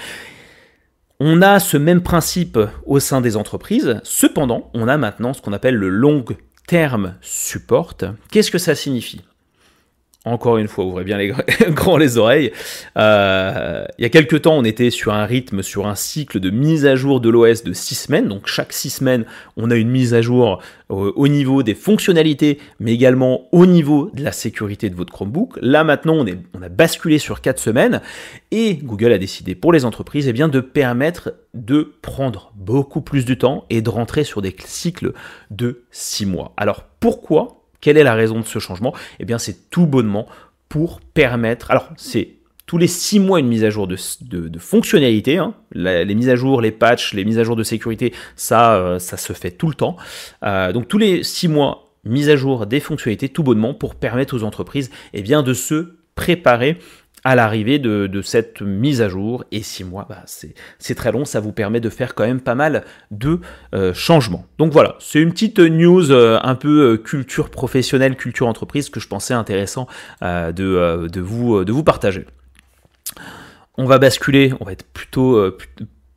On 1.20 1.42
a 1.42 1.60
ce 1.60 1.76
même 1.76 2.02
principe 2.02 2.58
au 2.86 2.98
sein 2.98 3.20
des 3.20 3.36
entreprises, 3.36 4.00
cependant, 4.02 4.70
on 4.74 4.88
a 4.88 4.96
maintenant 4.96 5.32
ce 5.32 5.40
qu'on 5.40 5.52
appelle 5.52 5.76
le 5.76 5.88
long 5.88 6.24
term 6.66 7.14
support. 7.20 7.94
Qu'est-ce 8.30 8.50
que 8.50 8.58
ça 8.58 8.74
signifie? 8.74 9.22
Encore 10.24 10.56
une 10.56 10.68
fois, 10.68 10.84
ouvrez 10.84 11.04
bien 11.04 11.18
les 11.18 11.32
grands 11.68 11.98
les 11.98 12.16
oreilles. 12.16 12.50
Euh, 12.96 13.84
il 13.98 14.02
y 14.02 14.04
a 14.06 14.08
quelques 14.08 14.42
temps, 14.42 14.56
on 14.56 14.64
était 14.64 14.90
sur 14.90 15.12
un 15.12 15.26
rythme, 15.26 15.62
sur 15.62 15.86
un 15.86 15.94
cycle 15.94 16.40
de 16.40 16.48
mise 16.50 16.86
à 16.86 16.96
jour 16.96 17.20
de 17.20 17.28
l'OS 17.28 17.62
de 17.62 17.74
6 17.74 17.94
semaines. 17.94 18.28
Donc 18.28 18.46
chaque 18.46 18.72
6 18.72 18.90
semaines, 18.90 19.24
on 19.56 19.70
a 19.70 19.76
une 19.76 19.90
mise 19.90 20.14
à 20.14 20.22
jour 20.22 20.62
au, 20.88 21.28
niveau 21.28 21.62
des 21.62 21.74
fonctionnalités, 21.74 22.58
mais 22.80 22.92
également 22.92 23.48
au 23.52 23.66
niveau 23.66 24.10
de 24.14 24.22
la 24.22 24.32
sécurité 24.32 24.88
de 24.88 24.94
votre 24.94 25.12
Chromebook. 25.12 25.58
Là 25.60 25.84
maintenant, 25.84 26.24
on 26.54 26.62
a 26.62 26.68
basculé 26.68 27.18
sur 27.18 27.42
4 27.42 27.58
semaines 27.58 28.00
et 28.50 28.76
Google 28.76 29.12
a 29.12 29.18
décidé 29.18 29.54
pour 29.54 29.72
les 29.72 29.84
entreprises 29.84 30.26
eh 30.28 30.32
bien, 30.32 30.48
de 30.48 30.60
permettre 30.60 31.34
de 31.52 31.94
prendre 32.00 32.52
beaucoup 32.56 33.02
plus 33.02 33.24
de 33.24 33.34
temps 33.34 33.66
et 33.68 33.82
de 33.82 33.90
rentrer 33.90 34.24
sur 34.24 34.40
des 34.40 34.54
cycles 34.64 35.12
de 35.50 35.82
6 35.90 36.26
mois. 36.26 36.52
Alors 36.56 36.84
pourquoi 37.00 37.63
quelle 37.84 37.98
est 37.98 38.02
la 38.02 38.14
raison 38.14 38.40
de 38.40 38.46
ce 38.46 38.58
changement 38.58 38.94
Eh 39.20 39.26
bien, 39.26 39.36
c'est 39.36 39.68
tout 39.68 39.86
bonnement 39.86 40.26
pour 40.70 41.00
permettre. 41.02 41.70
Alors, 41.70 41.90
c'est 41.98 42.36
tous 42.64 42.78
les 42.78 42.86
six 42.86 43.20
mois 43.20 43.40
une 43.40 43.46
mise 43.46 43.62
à 43.62 43.68
jour 43.68 43.86
de, 43.86 43.98
de, 44.22 44.58
fonctionnalités. 44.58 45.36
Hein. 45.36 45.52
les 45.74 46.14
mises 46.14 46.30
à 46.30 46.34
jour, 46.34 46.62
les 46.62 46.70
patchs, 46.70 47.12
les 47.12 47.26
mises 47.26 47.38
à 47.38 47.44
jour 47.44 47.56
de 47.56 47.62
sécurité, 47.62 48.14
ça, 48.36 48.76
euh, 48.76 48.98
ça 48.98 49.18
se 49.18 49.34
fait 49.34 49.50
tout 49.50 49.68
le 49.68 49.74
temps. 49.74 49.98
Euh, 50.44 50.72
donc 50.72 50.88
tous 50.88 50.96
les 50.96 51.22
six 51.22 51.46
mois, 51.46 51.92
mise 52.04 52.30
à 52.30 52.36
jour 52.36 52.66
des 52.66 52.80
fonctionnalités, 52.80 53.28
tout 53.28 53.42
bonnement 53.42 53.74
pour 53.74 53.96
permettre 53.96 54.34
aux 54.34 54.44
entreprises 54.44 54.90
eh 55.12 55.20
de 55.20 55.52
se 55.52 55.96
préparer 56.14 56.78
à 57.24 57.34
l'arrivée 57.34 57.78
de, 57.78 58.22
cette 58.22 58.60
mise 58.60 59.00
à 59.00 59.08
jour. 59.08 59.44
Et 59.50 59.62
six 59.62 59.82
mois, 59.82 60.06
bah, 60.08 60.22
c'est 60.26 60.94
très 60.94 61.10
long, 61.10 61.24
ça 61.24 61.40
vous 61.40 61.52
permet 61.52 61.80
de 61.80 61.88
faire 61.88 62.14
quand 62.14 62.26
même 62.26 62.40
pas 62.40 62.54
mal 62.54 62.84
de 63.10 63.40
euh, 63.74 63.94
changements. 63.94 64.46
Donc 64.58 64.72
voilà, 64.72 64.96
c'est 65.00 65.20
une 65.20 65.32
petite 65.32 65.58
news 65.58 66.12
euh, 66.12 66.38
un 66.42 66.54
peu 66.54 66.92
euh, 66.92 66.96
culture 66.98 67.50
professionnelle, 67.50 68.16
culture 68.16 68.46
entreprise 68.46 68.90
que 68.90 69.00
je 69.00 69.08
pensais 69.08 69.34
intéressant 69.34 69.88
de, 70.20 71.20
vous, 71.20 71.82
partager. 71.82 72.26
On 73.76 73.86
va 73.86 73.98
basculer, 73.98 74.52
on 74.60 74.64
va 74.64 74.72
être 74.72 74.86
plutôt, 74.92 75.50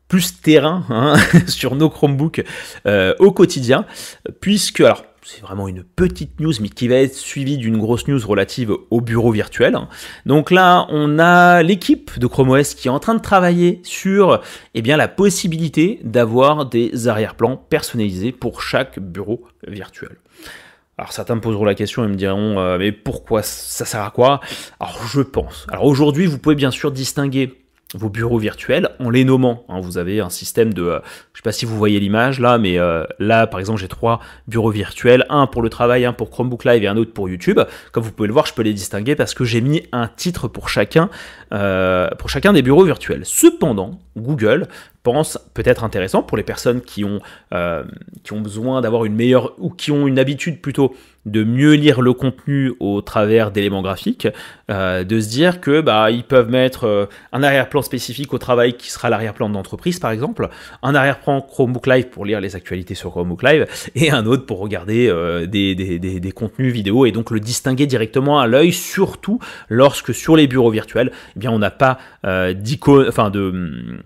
plus 0.08 0.42
terrain 0.42 0.86
hein, 0.90 1.16
sur 1.48 1.76
nos 1.76 1.90
Chromebooks 1.90 2.44
au 3.20 3.32
quotidien, 3.32 3.86
puisque 4.42 4.82
alors 4.82 5.04
c'est 5.28 5.42
vraiment 5.42 5.68
une 5.68 5.84
petite 5.84 6.40
news, 6.40 6.54
mais 6.62 6.70
qui 6.70 6.88
va 6.88 6.96
être 6.96 7.14
suivie 7.14 7.58
d'une 7.58 7.78
grosse 7.78 8.08
news 8.08 8.20
relative 8.26 8.74
au 8.90 9.02
bureau 9.02 9.32
virtuel. 9.32 9.78
Donc 10.26 10.52
là, 10.52 10.88
on 10.90 11.20
a 11.20 11.64
l'équipe 11.64 12.18
de 12.18 12.28
Chrome 12.28 12.52
OS 12.52 12.76
qui 12.76 12.88
est 12.88 12.92
en 12.92 13.00
train 13.00 13.14
de 13.14 13.22
travailler 13.22 13.82
sur 13.84 14.42
eh 14.74 14.82
la 14.82 15.08
possibilité 15.10 16.00
d'avoir 16.04 16.66
des 16.66 17.10
arrière-plans 17.10 17.58
personnalisés 17.58 18.32
pour 18.32 18.62
chaque 18.62 19.00
bureau 19.00 19.46
virtuel. 19.68 20.18
Alors 20.98 21.12
certains 21.12 21.36
me 21.36 21.42
poseront 21.42 21.66
la 21.66 21.76
question 21.76 22.06
et 22.06 22.08
me 22.08 22.16
diront 22.16 22.58
euh, 22.58 22.78
mais 22.80 22.92
pourquoi 22.94 23.44
ça 23.44 23.86
sert 23.86 24.02
à 24.02 24.12
quoi? 24.12 24.40
Alors 24.80 25.06
je 25.06 25.22
pense. 25.22 25.68
Alors 25.70 25.84
aujourd'hui, 25.84 26.26
vous 26.26 26.40
pouvez 26.40 26.56
bien 26.56 26.72
sûr 26.72 26.92
distinguer 26.92 27.67
vos 27.96 28.10
bureaux 28.10 28.38
virtuels 28.38 28.90
en 29.00 29.10
les 29.10 29.24
nommant. 29.24 29.64
Hein. 29.70 29.80
vous 29.80 29.98
avez 29.98 30.20
un 30.20 30.30
système 30.30 30.74
de, 30.74 30.84
euh, 30.84 31.00
je 31.34 31.40
sais 31.40 31.44
pas 31.44 31.52
si 31.52 31.66
vous 31.66 31.78
voyez 31.78 32.00
l'image 32.00 32.40
là, 32.40 32.58
mais 32.58 32.78
euh, 32.78 33.06
là 33.20 33.48
par 33.48 33.60
exemple 33.60 33.80
j'ai 33.80 33.88
trois 33.88 34.20
bureaux 34.48 34.72
virtuels, 34.72 35.26
un 35.30 35.48
pour 35.48 35.62
le 35.62 35.70
travail, 35.70 36.06
un 36.06 36.14
pour 36.14 36.30
Chromebook 36.30 36.66
Live 36.66 36.84
et 36.84 36.88
un 36.88 36.98
autre 36.98 37.14
pour 37.14 37.30
YouTube. 37.30 37.60
Comme 37.92 38.04
vous 38.04 38.12
pouvez 38.12 38.28
le 38.28 38.34
voir, 38.34 38.46
je 38.46 38.54
peux 38.54 38.62
les 38.62 38.74
distinguer 38.74 39.16
parce 39.16 39.34
que 39.34 39.46
j'ai 39.46 39.62
mis 39.62 39.84
un 39.92 40.08
titre 40.08 40.48
pour 40.48 40.70
chacun, 40.70 41.10
euh, 41.54 42.10
pour 42.20 42.30
chacun 42.30 42.54
des 42.54 42.62
bureaux 42.62 42.84
virtuels. 42.84 43.22
Cependant, 43.24 44.00
Google 44.18 44.68
pense 45.08 45.40
peut-être 45.54 45.86
intéressant 45.86 46.22
pour 46.22 46.36
les 46.36 46.44
personnes 46.44 46.82
qui 46.82 47.06
ont, 47.06 47.22
qui 48.24 48.34
ont 48.34 48.42
besoin 48.42 48.82
d'avoir 48.82 49.06
une 49.06 49.16
meilleure 49.16 49.54
ou 49.58 49.70
qui 49.70 49.92
ont 49.92 50.06
une 50.06 50.20
habitude 50.20 50.60
plutôt 50.60 50.94
de 51.28 51.44
mieux 51.44 51.74
lire 51.74 52.02
le 52.02 52.14
contenu 52.14 52.74
au 52.80 53.02
travers 53.02 53.52
d'éléments 53.52 53.82
graphiques, 53.82 54.28
euh, 54.72 55.04
de 55.04 55.20
se 55.20 55.30
dire 55.30 55.60
que 55.60 55.82
bah, 55.82 56.10
ils 56.10 56.24
peuvent 56.24 56.50
mettre 56.50 56.86
euh, 56.86 57.06
un 57.34 57.44
arrière-plan 57.44 57.82
spécifique 57.82 58.34
au 58.34 58.38
travail 58.38 58.78
qui 58.78 58.90
sera 58.90 59.10
l'arrière-plan 59.10 59.50
d'entreprise 59.50 60.00
par 60.00 60.12
exemple, 60.12 60.50
un 60.82 60.96
arrière-plan 60.96 61.42
Chromebook 61.42 61.86
Live 61.86 62.08
pour 62.08 62.26
lire 62.26 62.40
les 62.40 62.56
actualités 62.56 62.96
sur 62.96 63.12
Chromebook 63.12 63.44
Live 63.44 63.66
et 63.96 64.10
un 64.10 64.26
autre 64.26 64.46
pour 64.46 64.60
regarder 64.60 65.08
euh, 65.10 65.46
des, 65.46 65.76
des, 65.76 66.32
contenus 66.32 66.74
vidéo 66.74 67.06
et 67.06 67.12
donc 67.12 67.32
le 67.32 67.40
distinguer 67.40 67.88
directement 67.88 68.40
à 68.40 68.48
l'œil, 68.48 68.72
surtout 68.72 69.40
lorsque 69.70 70.14
sur 70.14 70.36
les 70.38 70.48
bureaux 70.48 70.72
virtuels, 70.72 71.12
eh 71.36 71.40
bien 71.40 71.52
on 71.52 71.60
n'a 71.60 71.72
pas 71.72 71.98
d'icône, 72.54 73.06
enfin 73.08 73.30
de 73.30 73.50
hum, 73.50 74.02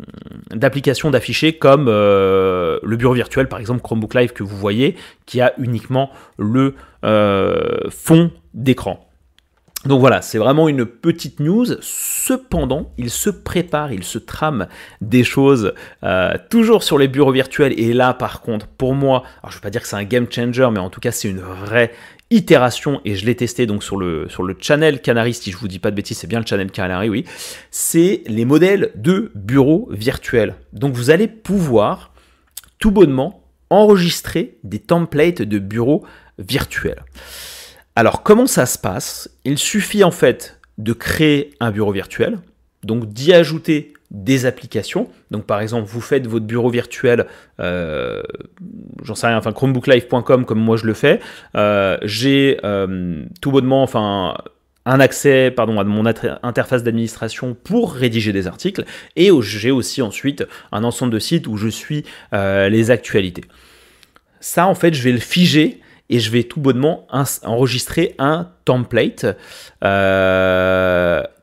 d'afficher 1.11 1.53
comme 1.53 1.85
le 1.87 2.95
bureau 2.97 3.13
virtuel 3.13 3.47
par 3.47 3.59
exemple 3.59 3.81
Chromebook 3.81 4.13
Live 4.13 4.33
que 4.33 4.43
vous 4.43 4.57
voyez 4.57 4.95
qui 5.25 5.41
a 5.41 5.53
uniquement 5.57 6.11
le 6.37 6.75
euh, 7.03 7.89
fond 7.89 8.31
d'écran. 8.53 9.07
Donc 9.85 9.99
voilà, 9.99 10.21
c'est 10.21 10.37
vraiment 10.37 10.69
une 10.69 10.85
petite 10.85 11.39
news. 11.39 11.65
Cependant, 11.81 12.91
il 12.99 13.09
se 13.09 13.31
prépare, 13.31 13.91
il 13.91 14.03
se 14.03 14.19
trame 14.19 14.67
des 14.99 15.23
choses 15.23 15.73
euh, 16.03 16.35
toujours 16.51 16.83
sur 16.83 16.99
les 16.99 17.07
bureaux 17.07 17.31
virtuels. 17.31 17.73
Et 17.79 17.93
là, 17.93 18.13
par 18.13 18.41
contre, 18.41 18.67
pour 18.67 18.93
moi, 18.93 19.23
je 19.43 19.49
ne 19.49 19.53
veux 19.53 19.61
pas 19.61 19.71
dire 19.71 19.81
que 19.81 19.87
c'est 19.87 19.95
un 19.95 20.03
game 20.03 20.27
changer, 20.29 20.69
mais 20.71 20.79
en 20.79 20.91
tout 20.91 20.99
cas, 20.99 21.11
c'est 21.11 21.29
une 21.29 21.39
vraie 21.39 21.91
itération. 22.31 23.01
Et 23.05 23.15
je 23.15 23.25
l'ai 23.25 23.35
testé 23.35 23.67
donc 23.67 23.83
sur 23.83 23.97
le, 23.97 24.27
sur 24.29 24.41
le 24.43 24.55
channel 24.59 25.01
Canary. 25.01 25.33
Si 25.33 25.51
je 25.51 25.57
vous 25.57 25.67
dis 25.67 25.79
pas 25.79 25.91
de 25.91 25.95
bêtises, 25.95 26.17
c'est 26.17 26.27
bien 26.27 26.39
le 26.39 26.45
channel 26.45 26.71
Canary, 26.71 27.09
oui. 27.09 27.25
C'est 27.69 28.23
les 28.25 28.45
modèles 28.45 28.91
de 28.95 29.31
bureaux 29.35 29.87
virtuels. 29.91 30.55
Donc 30.73 30.95
vous 30.95 31.11
allez 31.11 31.27
pouvoir 31.27 32.13
tout 32.79 32.91
bonnement 32.91 33.43
enregistrer 33.69 34.57
des 34.63 34.79
templates 34.79 35.41
de 35.41 35.59
bureaux 35.59 36.03
virtuels. 36.39 37.03
Alors 37.95 38.23
comment 38.23 38.47
ça 38.47 38.65
se 38.65 38.77
passe? 38.77 39.29
Il 39.45 39.57
suffit 39.57 40.03
en 40.03 40.11
fait 40.11 40.59
de 40.77 40.93
créer 40.93 41.51
un 41.59 41.71
bureau 41.71 41.91
virtuel, 41.91 42.39
donc 42.83 43.07
d'y 43.07 43.33
ajouter 43.33 43.93
des 44.11 44.45
applications. 44.45 45.09
Donc 45.31 45.45
par 45.45 45.61
exemple, 45.61 45.87
vous 45.87 46.01
faites 46.01 46.27
votre 46.27 46.45
bureau 46.45 46.69
virtuel, 46.69 47.27
euh, 47.59 48.21
j'en 49.03 49.15
sais 49.15 49.27
rien, 49.27 49.37
enfin 49.37 49.53
chromebooklive.com 49.53 50.45
comme 50.45 50.59
moi 50.59 50.77
je 50.77 50.85
le 50.85 50.93
fais. 50.93 51.21
Euh, 51.55 51.97
j'ai 52.03 52.59
euh, 52.63 53.23
tout 53.41 53.51
bonnement, 53.51 53.81
enfin 53.81 54.35
un 54.85 54.99
accès 54.99 55.51
pardon, 55.51 55.79
à 55.79 55.83
mon 55.85 56.05
interface 56.05 56.83
d'administration 56.83 57.55
pour 57.63 57.93
rédiger 57.93 58.33
des 58.33 58.47
articles 58.47 58.83
et 59.15 59.29
j'ai 59.41 59.71
aussi 59.71 60.01
ensuite 60.01 60.43
un 60.71 60.83
ensemble 60.83 61.13
de 61.13 61.19
sites 61.19 61.47
où 61.47 61.55
je 61.55 61.69
suis 61.69 62.03
les 62.33 62.91
actualités. 62.91 63.43
Ça 64.39 64.65
en 64.65 64.75
fait 64.75 64.93
je 64.95 65.03
vais 65.03 65.11
le 65.11 65.19
figer 65.19 65.81
et 66.09 66.19
je 66.19 66.31
vais 66.31 66.43
tout 66.43 66.59
bonnement 66.59 67.07
enregistrer 67.43 68.15
un 68.17 68.49
template. 68.65 69.27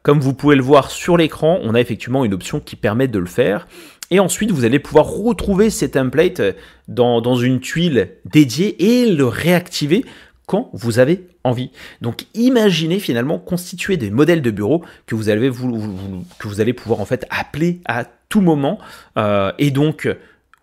Comme 0.09 0.21
vous 0.21 0.33
pouvez 0.33 0.57
le 0.57 0.63
voir 0.63 0.91
sur 0.91 1.19
l'écran, 1.19 1.59
on 1.63 1.75
a 1.75 1.81
effectivement 1.83 2.25
une 2.25 2.33
option 2.33 2.61
qui 2.61 2.77
permet 2.77 3.09
de 3.09 3.19
le 3.19 3.27
faire. 3.27 3.69
Et 4.11 4.21
ensuite, 4.21 4.51
vous 4.51 4.65
allez 4.65 4.79
pouvoir 4.79 5.05
retrouver 5.05 5.69
ces 5.69 5.91
templates 5.91 6.41
dans, 6.89 7.37
une 7.37 7.61
tuile 7.61 8.13
dédiée 8.25 9.03
et 9.03 9.11
le 9.11 9.27
réactiver 9.27 10.07
quand 10.47 10.71
vous 10.73 10.99
avez 10.99 11.27
envie. 11.45 11.73
Donc 12.01 12.25
imaginez 12.33 13.01
finalement 13.01 13.39
constituer 13.39 13.99
des 13.99 14.11
modèles 14.11 14.41
de 14.41 14.51
bureau 14.51 14.83
que 15.05 15.15
vous 15.15 15.29
allez, 15.29 15.51
que 15.51 16.49
vous 16.49 16.61
allez 16.63 16.73
pouvoir 16.73 17.01
en 17.01 17.05
fait 17.05 17.27
appeler 17.29 17.83
à 17.85 18.07
tout 18.31 18.41
moment 18.41 18.79
euh, 19.19 19.53
et 19.59 19.71
donc 19.71 20.09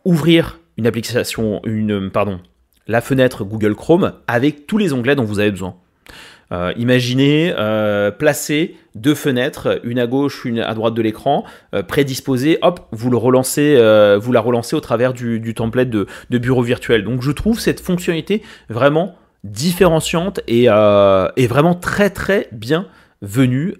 ouvrir 0.05 0.59
une 0.77 0.87
application, 0.87 1.61
une, 1.65 2.09
pardon, 2.09 2.39
la 2.87 2.99
fenêtre 2.99 3.43
Google 3.43 3.75
Chrome 3.75 4.13
avec 4.25 4.65
tous 4.65 4.79
les 4.79 4.91
onglets 4.91 5.15
dont 5.15 5.23
vous 5.23 5.37
avez 5.37 5.51
besoin. 5.51 5.75
Euh, 6.51 6.73
imaginez 6.77 7.53
euh, 7.57 8.11
placer 8.11 8.75
deux 8.93 9.15
fenêtres, 9.15 9.79
une 9.83 9.99
à 9.99 10.07
gauche, 10.07 10.45
une 10.45 10.59
à 10.59 10.73
droite 10.73 10.93
de 10.93 11.01
l'écran, 11.01 11.43
euh, 11.73 11.83
prédisposées, 11.83 12.59
hop, 12.61 12.87
vous 12.91 13.09
le 13.09 13.17
relancez, 13.17 13.75
vous 14.19 14.31
la 14.31 14.41
relancez 14.41 14.75
au 14.75 14.79
travers 14.79 15.13
du, 15.13 15.53
template 15.53 15.89
de, 15.89 16.07
bureau 16.37 16.61
virtuel. 16.61 17.03
Donc 17.03 17.21
je 17.21 17.31
trouve 17.31 17.59
cette 17.59 17.79
fonctionnalité 17.79 18.41
vraiment 18.69 19.15
différenciante 19.43 20.39
et, 20.47 20.67
vraiment 20.67 21.75
très 21.75 22.09
très 22.09 22.47
bien 22.51 22.87
venue. 23.21 23.75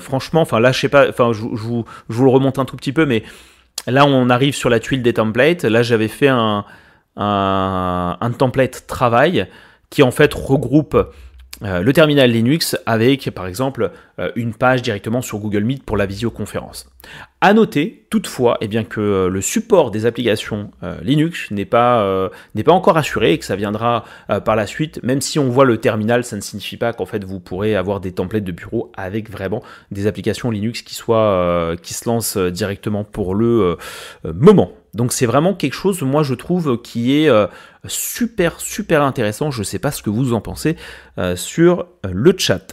franchement, 0.00 0.42
enfin 0.42 0.60
là 0.60 0.72
je 0.72 0.80
sais 0.80 0.88
pas, 0.88 1.08
enfin 1.08 1.32
je, 1.32 1.42
vous, 1.42 1.84
le 2.08 2.28
remonte 2.28 2.58
un 2.58 2.64
tout 2.64 2.76
petit 2.76 2.92
peu, 2.92 3.06
mais 3.06 3.24
là 3.86 4.06
on 4.06 4.30
arrive 4.30 4.54
sur 4.54 4.70
la 4.70 4.80
tuile 4.80 5.02
des 5.02 5.14
templates. 5.14 5.64
Là 5.64 5.82
j'avais 5.82 6.08
fait 6.08 6.28
un 6.28 6.64
un, 7.16 8.30
template 8.36 8.86
travail 8.86 9.46
qui 9.90 10.02
en 10.02 10.10
fait 10.10 10.32
regroupe 10.32 10.96
euh, 11.62 11.82
le 11.82 11.92
terminal 11.92 12.30
Linux 12.30 12.76
avec 12.86 13.30
par 13.30 13.46
exemple 13.46 13.90
euh, 14.18 14.30
une 14.34 14.54
page 14.54 14.80
directement 14.80 15.20
sur 15.20 15.38
Google 15.38 15.64
Meet 15.64 15.84
pour 15.84 15.96
la 15.96 16.06
visioconférence. 16.06 16.88
A 17.42 17.52
noter 17.52 18.06
toutefois 18.08 18.56
eh 18.60 18.68
bien, 18.68 18.84
que 18.84 19.00
euh, 19.00 19.28
le 19.28 19.40
support 19.40 19.90
des 19.90 20.06
applications 20.06 20.70
Linux 21.02 21.50
n'est 21.50 21.64
pas, 21.64 22.30
n'est 22.54 22.62
pas 22.62 22.72
encore 22.72 22.96
assuré 22.96 23.32
et 23.32 23.38
que 23.38 23.44
ça 23.44 23.56
viendra 23.56 24.04
par 24.44 24.56
la 24.56 24.66
suite. 24.66 25.02
Même 25.02 25.20
si 25.20 25.38
on 25.38 25.48
voit 25.48 25.64
le 25.64 25.78
terminal, 25.78 26.24
ça 26.24 26.36
ne 26.36 26.40
signifie 26.40 26.76
pas 26.76 26.92
qu'en 26.92 27.06
fait 27.06 27.24
vous 27.24 27.40
pourrez 27.40 27.76
avoir 27.76 28.00
des 28.00 28.12
templates 28.12 28.44
de 28.44 28.52
bureau 28.52 28.90
avec 28.96 29.30
vraiment 29.30 29.62
des 29.90 30.06
applications 30.06 30.50
Linux 30.50 30.82
qui, 30.82 30.94
soient, 30.94 31.76
qui 31.82 31.94
se 31.94 32.08
lancent 32.08 32.36
directement 32.36 33.04
pour 33.04 33.34
le 33.34 33.76
moment. 34.24 34.72
Donc 34.94 35.12
c'est 35.12 35.26
vraiment 35.26 35.54
quelque 35.54 35.74
chose, 35.74 36.02
moi 36.02 36.22
je 36.22 36.34
trouve, 36.34 36.80
qui 36.82 37.20
est 37.20 37.28
euh, 37.28 37.46
super 37.86 38.60
super 38.60 39.02
intéressant. 39.02 39.50
Je 39.50 39.60
ne 39.60 39.64
sais 39.64 39.78
pas 39.78 39.90
ce 39.90 40.02
que 40.02 40.10
vous 40.10 40.32
en 40.32 40.40
pensez 40.40 40.76
euh, 41.18 41.36
sur 41.36 41.86
euh, 42.04 42.10
le 42.12 42.34
chat. 42.36 42.72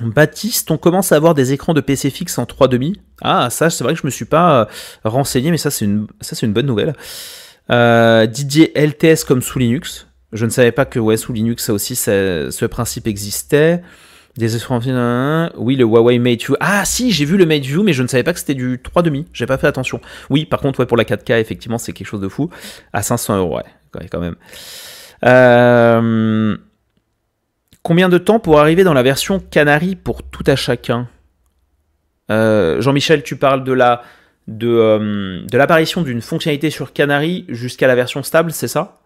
Baptiste, 0.00 0.70
on 0.70 0.78
commence 0.78 1.12
à 1.12 1.16
avoir 1.16 1.34
des 1.34 1.52
écrans 1.52 1.74
de 1.74 1.80
PC 1.80 2.10
fixe 2.10 2.38
en 2.38 2.44
3,5. 2.44 2.96
Ah, 3.22 3.50
ça, 3.50 3.68
c'est 3.70 3.84
vrai 3.84 3.92
que 3.92 3.98
je 3.98 4.04
ne 4.04 4.06
me 4.06 4.12
suis 4.12 4.24
pas 4.24 4.68
renseigné, 5.04 5.50
mais 5.50 5.58
ça, 5.58 5.70
c'est 5.70 5.84
une, 5.84 6.06
bonne 6.52 6.64
nouvelle. 6.64 6.94
Didier 8.28 8.72
LTS 8.76 9.24
comme 9.26 9.42
sous 9.42 9.58
Linux. 9.58 10.06
Je 10.32 10.46
ne 10.46 10.50
savais 10.50 10.72
pas 10.72 10.86
que 10.86 10.98
ouais, 10.98 11.18
sous 11.18 11.34
Linux, 11.34 11.64
ça 11.64 11.74
aussi, 11.74 11.96
ce 11.96 12.64
principe 12.64 13.08
existait. 13.08 13.82
Des 14.36 14.56
oui, 15.56 15.76
le 15.76 15.84
Huawei 15.84 16.18
Mate 16.18 16.42
View. 16.44 16.56
Ah 16.60 16.84
si, 16.84 17.10
j'ai 17.10 17.24
vu 17.24 17.36
le 17.36 17.46
Mate 17.46 17.62
View, 17.62 17.82
mais 17.82 17.92
je 17.92 18.02
ne 18.02 18.08
savais 18.08 18.22
pas 18.22 18.32
que 18.32 18.38
c'était 18.38 18.54
du 18.54 18.78
3,5. 18.78 19.26
J'ai 19.32 19.46
pas 19.46 19.58
fait 19.58 19.66
attention. 19.66 20.00
Oui, 20.30 20.44
par 20.44 20.60
contre, 20.60 20.80
ouais, 20.80 20.86
pour 20.86 20.96
la 20.96 21.04
4K, 21.04 21.40
effectivement, 21.40 21.78
c'est 21.78 21.92
quelque 21.92 22.06
chose 22.06 22.20
de 22.20 22.28
fou. 22.28 22.48
À 22.92 23.02
500 23.02 23.38
euros, 23.38 23.56
ouais, 23.56 24.08
quand 24.08 24.20
même. 24.20 24.36
Euh, 25.24 26.56
combien 27.82 28.08
de 28.08 28.18
temps 28.18 28.38
pour 28.38 28.60
arriver 28.60 28.84
dans 28.84 28.94
la 28.94 29.02
version 29.02 29.40
Canary 29.40 29.96
pour 29.96 30.22
tout 30.22 30.44
à 30.46 30.54
chacun? 30.56 31.08
Euh, 32.30 32.80
Jean-Michel, 32.80 33.24
tu 33.24 33.36
parles 33.36 33.64
de 33.64 33.72
la 33.72 34.02
euh, 34.62 35.46
de 35.46 35.58
l'apparition 35.58 36.02
d'une 36.02 36.20
fonctionnalité 36.20 36.70
sur 36.70 36.92
Canary 36.92 37.44
jusqu'à 37.48 37.86
la 37.86 37.94
version 37.94 38.22
stable, 38.22 38.52
c'est 38.52 38.68
ça? 38.68 38.99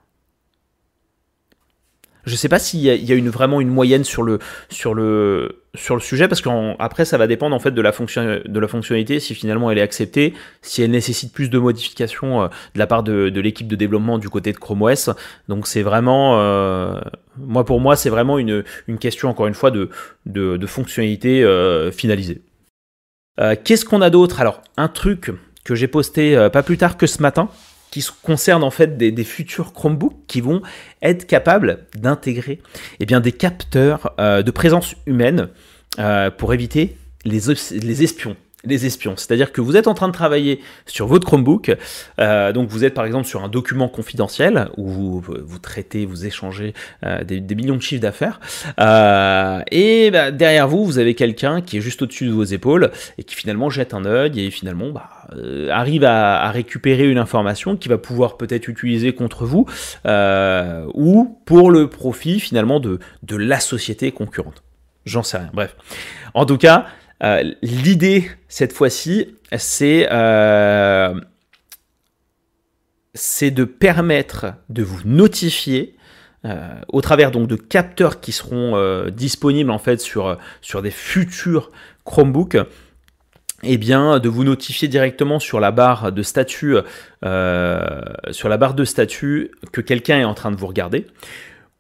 Je 2.27 2.33
ne 2.33 2.37
sais 2.37 2.49
pas 2.49 2.59
s'il 2.59 2.81
y, 2.81 3.13
a 3.13 3.15
une, 3.15 3.29
vraiment 3.29 3.61
une 3.61 3.69
moyenne 3.69 4.05
sur 4.05 4.23
le, 4.23 4.39
sur 4.71 4.95
le, 4.95 5.63
sur 5.75 5.95
le 5.95 6.01
sujet, 6.01 6.27
parce 6.29 6.41
qu'après, 6.41 7.05
ça 7.05 7.19
va 7.19 7.27
dépendre 7.27 7.55
en 7.55 7.59
fait 7.59 7.73
de 7.73 7.83
la, 7.83 7.93
fonction, 7.93 8.41
de 8.45 8.61
la 8.61 8.69
fonctionnalité, 8.69 9.21
si 9.21 9.35
finalement 9.35 9.71
elle 9.71 9.79
est 9.79 9.83
acceptée, 9.83 10.33
si 10.63 10.83
elle 10.83 10.91
nécessite 10.91 11.33
plus 11.33 11.51
de 11.51 11.59
modifications 11.59 12.43
euh, 12.43 12.49
de 12.75 12.79
la 12.79 12.87
part 12.87 13.03
de, 13.03 13.29
l'équipe 13.41 13.69
de 13.69 13.77
développement 13.77 14.19
du 14.19 14.31
côté 14.31 14.53
de 14.53 14.59
Chrome 14.59 14.83
OS. 14.83 15.11
Donc 15.49 15.67
c'est 15.67 15.83
vraiment, 15.83 16.41
euh, 16.41 16.99
moi 17.37 17.65
pour 17.65 17.81
moi, 17.81 17.97
c'est 17.97 18.11
vraiment 18.11 18.39
une, 18.39 18.65
une, 18.89 18.99
question, 18.99 19.29
encore 19.29 19.47
une 19.47 19.55
fois, 19.55 19.71
de, 19.71 19.91
de, 20.27 20.67
fonctionnalité 20.67 21.43
euh, 21.43 21.91
finalisée. 21.91 22.43
Qu'est-ce 23.65 23.85
qu'on 23.85 24.01
a 24.01 24.11
d'autre? 24.11 24.41
Alors, 24.41 24.63
un 24.77 24.87
truc 24.87 25.33
que 25.65 25.75
j'ai 25.75 25.89
posté 25.89 26.49
pas 26.53 26.63
plus 26.63 26.79
tard 26.79 26.97
que 26.97 27.09
ce 27.09 27.21
matin, 27.21 27.49
qui 27.95 28.05
concerne 28.25 28.65
en 28.65 28.73
fait 28.73 28.97
des, 28.97 29.25
futurs 29.25 29.73
Chromebooks 29.73 30.27
qui 30.27 30.41
vont 30.41 30.63
être 31.01 31.29
capables 31.29 31.87
d'intégrer 31.95 32.61
eh 32.99 33.07
des 33.07 33.31
capteurs 33.31 34.15
euh, 34.19 34.43
de 34.43 34.51
présence 34.51 34.97
humaine 35.07 35.49
euh, 36.01 36.29
pour 36.29 36.53
éviter 36.53 36.97
les 37.25 38.03
espions 38.03 38.37
les 38.65 38.87
espions. 38.87 39.15
C'est-à-dire 39.17 39.53
que 39.53 39.61
vous 39.61 39.77
êtes 39.77 39.87
en 39.87 39.95
train 39.95 40.09
de 40.09 40.13
travailler 40.13 40.61
sur 40.87 41.07
votre 41.07 41.27
Chromebook, 41.27 41.77
euh, 42.21 42.53
donc 42.53 42.69
vous 42.69 42.85
êtes 42.85 42.95
par 42.95 43.05
exemple 43.05 43.27
sur 43.27 43.45
un 43.45 43.49
document 43.49 43.89
confidentiel 43.89 44.69
où 44.77 45.21
vous, 45.21 45.59
traitez, 45.59 46.07
vous 46.07 46.27
échangez 46.27 46.75
euh, 47.05 47.25
des, 47.25 47.41
millions 47.55 47.77
de 47.77 47.83
chiffres 47.83 48.03
d'affaires, 48.03 48.41
euh, 48.81 49.61
et 49.71 50.11
bah, 50.11 50.31
derrière 50.31 50.69
vous, 50.69 50.85
vous 50.85 50.99
avez 50.99 51.15
quelqu'un 51.15 51.61
qui 51.61 51.79
est 51.79 51.81
juste 51.81 52.03
au-dessus 52.03 52.27
de 52.27 52.33
vos 52.33 52.45
épaules 52.45 52.91
et 53.19 53.25
qui 53.25 53.35
finalement 53.35 53.71
jette 53.71 53.95
un 53.95 54.05
œil 54.05 54.41
et 54.41 54.51
finalement 54.51 54.91
bah, 54.91 55.11
arrive 55.71 56.05
à, 56.05 56.51
récupérer 56.51 57.09
une 57.09 57.19
information 57.19 57.77
qui 57.77 57.89
va 57.89 57.99
pouvoir 57.99 58.37
peut-être 58.37 58.69
utiliser 58.69 59.13
contre 59.13 59.45
vous 59.45 59.67
ou 60.95 61.39
pour 61.45 61.71
le 61.71 61.89
profit 61.89 62.41
finalement 62.41 62.81
de, 62.81 62.99
de 63.23 63.37
la 63.37 63.61
société 63.61 64.13
concurrente. 64.13 64.63
J'en 65.05 65.23
sais 65.23 65.39
rien. 65.39 65.51
Bref. 65.53 65.77
En 66.33 66.47
tout 66.47 66.59
cas, 66.59 66.87
euh, 67.25 67.43
l'idée, 67.63 68.31
cette 68.49 68.73
fois-ci, 68.73 69.35
c'est 69.57 70.09
euh, 70.11 71.15
c'est 73.15 73.51
de 73.51 73.65
permettre 73.65 74.55
de 74.69 74.83
vous 74.83 75.01
notifier 75.05 75.97
au 76.89 77.01
travers 77.01 77.31
donc 77.31 77.49
de 77.49 77.57
capteurs 77.57 78.21
qui 78.21 78.31
seront 78.31 79.09
disponibles 79.09 79.71
en 79.71 79.79
fait 79.79 79.99
sur, 79.99 80.37
des 80.83 80.91
futurs 80.91 81.71
Chromebooks 82.05 82.59
eh 83.67 83.79
bien, 83.79 84.19
de 84.19 84.29
vous 84.29 84.45
notifier 84.45 84.89
directement 84.89 85.39
sur 85.39 85.61
la 85.61 85.71
barre 85.71 86.13
de 86.13 86.23
statut, 86.23 86.77
euh, 87.25 88.01
sur 88.31 88.49
la 88.49 88.57
barre 88.57 88.75
de 88.75 88.85
statut 88.85 89.51
que 89.73 89.81
quelqu'un 89.81 90.19
est 90.19 90.25
en 90.25 90.35
train 90.35 90.51
de 90.51 90.57
vous 90.57 90.67
regarder, 90.67 91.07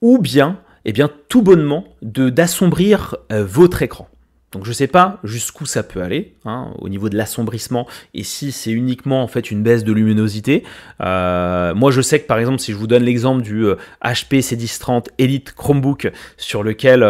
ou 0.00 0.18
bien, 0.18 0.60
eh 0.84 0.92
bien, 0.92 1.10
tout 1.28 1.42
bonnement, 1.42 1.84
d'assombrir 2.02 3.16
euh, 3.32 3.44
votre 3.44 3.82
écran. 3.82 4.08
Donc 4.54 4.64
je 4.64 4.70
ne 4.70 4.74
sais 4.74 4.86
pas 4.86 5.18
jusqu'où 5.24 5.66
ça 5.66 5.82
peut 5.82 6.00
aller 6.00 6.32
hein, 6.46 6.72
au 6.78 6.88
niveau 6.88 7.10
de 7.10 7.16
l'assombrissement 7.16 7.86
et 8.14 8.22
si 8.22 8.52
c'est 8.52 8.70
uniquement 8.70 9.22
en 9.22 9.28
fait 9.28 9.50
une 9.50 9.62
baisse 9.62 9.84
de 9.84 9.92
luminosité. 9.92 10.64
Euh, 11.02 11.74
moi 11.74 11.90
je 11.90 12.00
sais 12.00 12.20
que 12.20 12.26
par 12.26 12.38
exemple 12.38 12.60
si 12.60 12.72
je 12.72 12.76
vous 12.76 12.86
donne 12.86 13.02
l'exemple 13.02 13.42
du 13.42 13.66
HP 14.02 14.40
C1030 14.40 15.08
Elite 15.18 15.52
Chromebook 15.52 16.10
sur 16.38 16.62
lequel 16.62 17.02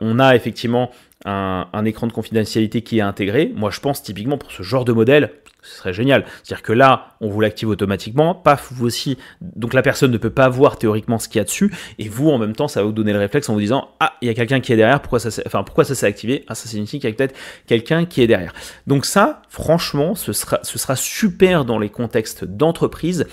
on 0.00 0.18
a 0.18 0.34
effectivement 0.34 0.90
un, 1.26 1.84
écran 1.84 2.06
de 2.06 2.12
confidentialité 2.12 2.82
qui 2.82 2.98
est 2.98 3.02
intégré, 3.02 3.52
moi 3.54 3.70
je 3.70 3.80
pense 3.80 4.02
typiquement 4.02 4.38
pour 4.38 4.52
ce 4.52 4.62
genre 4.62 4.84
de 4.84 4.92
modèle, 4.92 5.32
ce 5.62 5.78
serait 5.78 5.92
génial. 5.92 6.24
C'est-à-dire 6.42 6.62
que 6.62 6.72
là, 6.72 7.16
on 7.20 7.28
vous 7.28 7.40
l'active 7.40 7.68
automatiquement, 7.68 8.34
paf, 8.34 8.68
vous 8.72 8.86
aussi, 8.86 9.18
donc 9.40 9.74
la 9.74 9.82
personne 9.82 10.12
ne 10.12 10.18
peut 10.18 10.30
pas 10.30 10.48
voir 10.48 10.78
théoriquement 10.78 11.18
ce 11.18 11.28
qu'il 11.28 11.38
y 11.38 11.42
a 11.42 11.44
dessus, 11.44 11.74
et 11.98 12.08
vous 12.08 12.30
en 12.30 12.38
même 12.38 12.54
temps, 12.54 12.68
ça 12.68 12.80
va 12.80 12.86
vous 12.86 12.92
donner 12.92 13.12
le 13.12 13.18
réflexe 13.18 13.48
en 13.48 13.54
vous 13.54 13.60
disant 13.60 13.90
Ah, 13.98 14.14
il 14.22 14.28
y 14.28 14.30
a 14.30 14.34
quelqu'un 14.34 14.60
qui 14.60 14.72
est 14.72 14.76
derrière, 14.76 15.00
pourquoi 15.00 15.18
ça, 15.18 15.42
enfin, 15.46 15.64
pourquoi 15.64 15.84
ça 15.84 15.96
s'est 15.96 16.06
activé? 16.06 16.44
Ah, 16.46 16.54
ça 16.54 16.68
signifie 16.68 17.00
qu'il 17.00 17.10
y 17.10 17.12
a 17.12 17.16
peut-être 17.16 17.34
quelqu'un 17.66 18.04
qui 18.04 18.22
est 18.22 18.28
derrière. 18.28 18.52
Donc 18.86 19.04
ça, 19.04 19.42
franchement, 19.48 20.14
ce 20.14 20.32
sera, 20.32 20.96
super 20.96 21.64
dans 21.64 21.78
les 21.78 21.90
contextes 21.90 22.44
d'entreprise. 22.44 23.26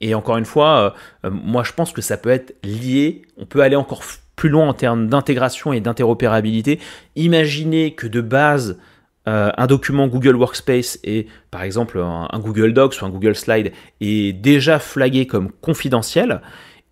Et 0.00 0.14
encore 0.14 0.36
une 0.36 0.44
fois, 0.44 0.94
euh, 1.24 1.28
euh, 1.28 1.30
moi 1.30 1.64
je 1.64 1.72
pense 1.72 1.92
que 1.92 2.02
ça 2.02 2.16
peut 2.16 2.28
être 2.28 2.54
lié, 2.62 3.22
on 3.36 3.46
peut 3.46 3.62
aller 3.62 3.74
encore 3.74 4.04
plus 4.38 4.48
loin 4.48 4.68
en 4.68 4.72
termes 4.72 5.08
d'intégration 5.08 5.72
et 5.72 5.80
d'interopérabilité. 5.80 6.78
Imaginez 7.16 7.94
que 7.94 8.06
de 8.06 8.20
base, 8.20 8.78
euh, 9.26 9.50
un 9.56 9.66
document 9.66 10.06
Google 10.06 10.36
Workspace 10.36 11.00
et 11.02 11.26
par 11.50 11.62
exemple 11.64 11.98
un, 11.98 12.38
Google 12.38 12.72
Docs 12.72 13.02
ou 13.02 13.04
un 13.04 13.10
Google 13.10 13.34
Slide 13.34 13.72
est 14.00 14.32
déjà 14.32 14.78
flagué 14.78 15.26
comme 15.26 15.50
confidentiel. 15.60 16.40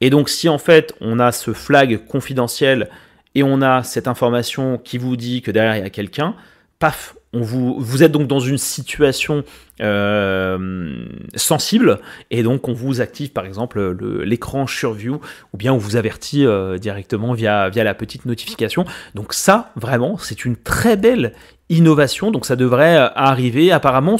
Et 0.01 0.11
donc 0.11 0.28
si 0.28 0.49
en 0.49 0.59
fait 0.59 0.92
on 1.01 1.20
a 1.20 1.30
ce 1.30 1.53
flag 1.53 2.05
confidentiel 2.07 2.90
et 3.36 3.44
on 3.44 3.62
a 3.62 3.84
cette 3.84 4.09
information 4.09 4.76
qui 4.76 4.99
vous 4.99 5.16
dit 5.16 5.40
que 5.40 5.53
derrière 5.53 5.76
il 5.76 5.82
y 5.82 5.86
a 5.86 5.90
quelqu'un, 5.90 6.34
paf, 6.80 7.14
vous, 7.41 8.03
êtes 8.03 8.12
donc 8.12 8.26
dans 8.26 8.41
une 8.41 8.59
situation 8.59 9.45
euh, 9.80 11.07
sensible 11.34 12.01
et 12.30 12.43
donc 12.43 12.66
on 12.66 12.72
vous 12.72 13.03
active 13.03 13.30
par 13.30 13.45
exemple 13.45 13.95
l'écran 14.24 14.66
SureView 14.66 15.20
ou 15.53 15.57
bien 15.57 15.72
on 15.72 15.76
vous 15.76 15.97
avertit 15.97 16.47
euh, 16.47 16.78
directement 16.78 17.34
via, 17.34 17.68
via 17.68 17.84
la 17.84 17.95
petite 17.95 18.26
notification. 18.26 18.84
Donc 19.14 19.34
ça, 19.34 19.72
vraiment, 19.76 20.16
c'est 20.18 20.45
une 20.45 20.57
très 20.57 20.97
belle 20.97 21.32
innovation. 21.68 22.30
Donc 22.30 22.47
ça 22.47 22.57
devrait 22.57 22.97
euh, 22.97 23.09
arriver. 23.14 23.72
Apparemment, 23.72 24.16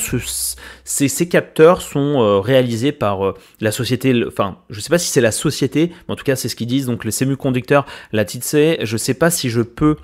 ces, 0.85 1.29
capteurs 1.29 1.83
sont 1.83 2.41
réalisés 2.41 2.93
par 2.93 3.35
la 3.61 3.73
société, 3.73 4.25
enfin, 4.27 4.59
je 4.71 4.77
ne 4.77 4.83
sais 4.83 4.91
pas 4.91 4.99
si 4.99 5.09
c'est 5.09 5.21
la 5.21 5.33
société, 5.33 5.93
mais 6.09 6.12
en 6.12 6.17
tout 6.17 6.25
cas 6.25 6.37
c'est 6.37 6.49
ce 6.49 6.57
qu'ils 6.57 6.67
disent. 6.67 6.87
Donc 6.87 7.05
les 7.05 7.11
semi-conducteurs, 7.11 7.87
la 8.12 8.25
TITSE, 8.25 8.83
je 8.83 8.93
ne 8.93 8.99
sais 8.99 9.14
pas 9.14 9.31
si 9.31 9.49
je 9.51 9.62
peux 9.62 9.97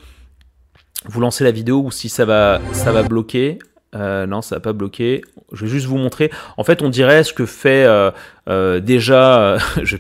vous 1.07 1.21
lancez 1.21 1.45
la 1.45 1.51
vidéo 1.51 1.83
ou 1.85 1.91
si 1.91 2.09
ça 2.09 2.25
va, 2.25 2.61
ça 2.73 2.93
va 2.93 3.03
bloquer. 3.03 3.59
Euh, 3.95 4.27
non, 4.27 4.41
ça 4.41 4.57
va 4.57 4.61
pas 4.61 4.73
bloquer. 4.73 5.23
Je 5.53 5.65
vais 5.65 5.71
juste 5.71 5.87
vous 5.87 5.99
montrer. 5.99 6.31
En 6.57 6.65
fait, 6.65 6.83
on 6.83 6.89
dirait 6.89 7.25
ce 7.25 7.33
que 7.33 7.45
fait 7.45 7.85
euh, 7.85 8.11
euh, 8.49 8.81
déjà. 8.81 9.59
je 9.83 9.97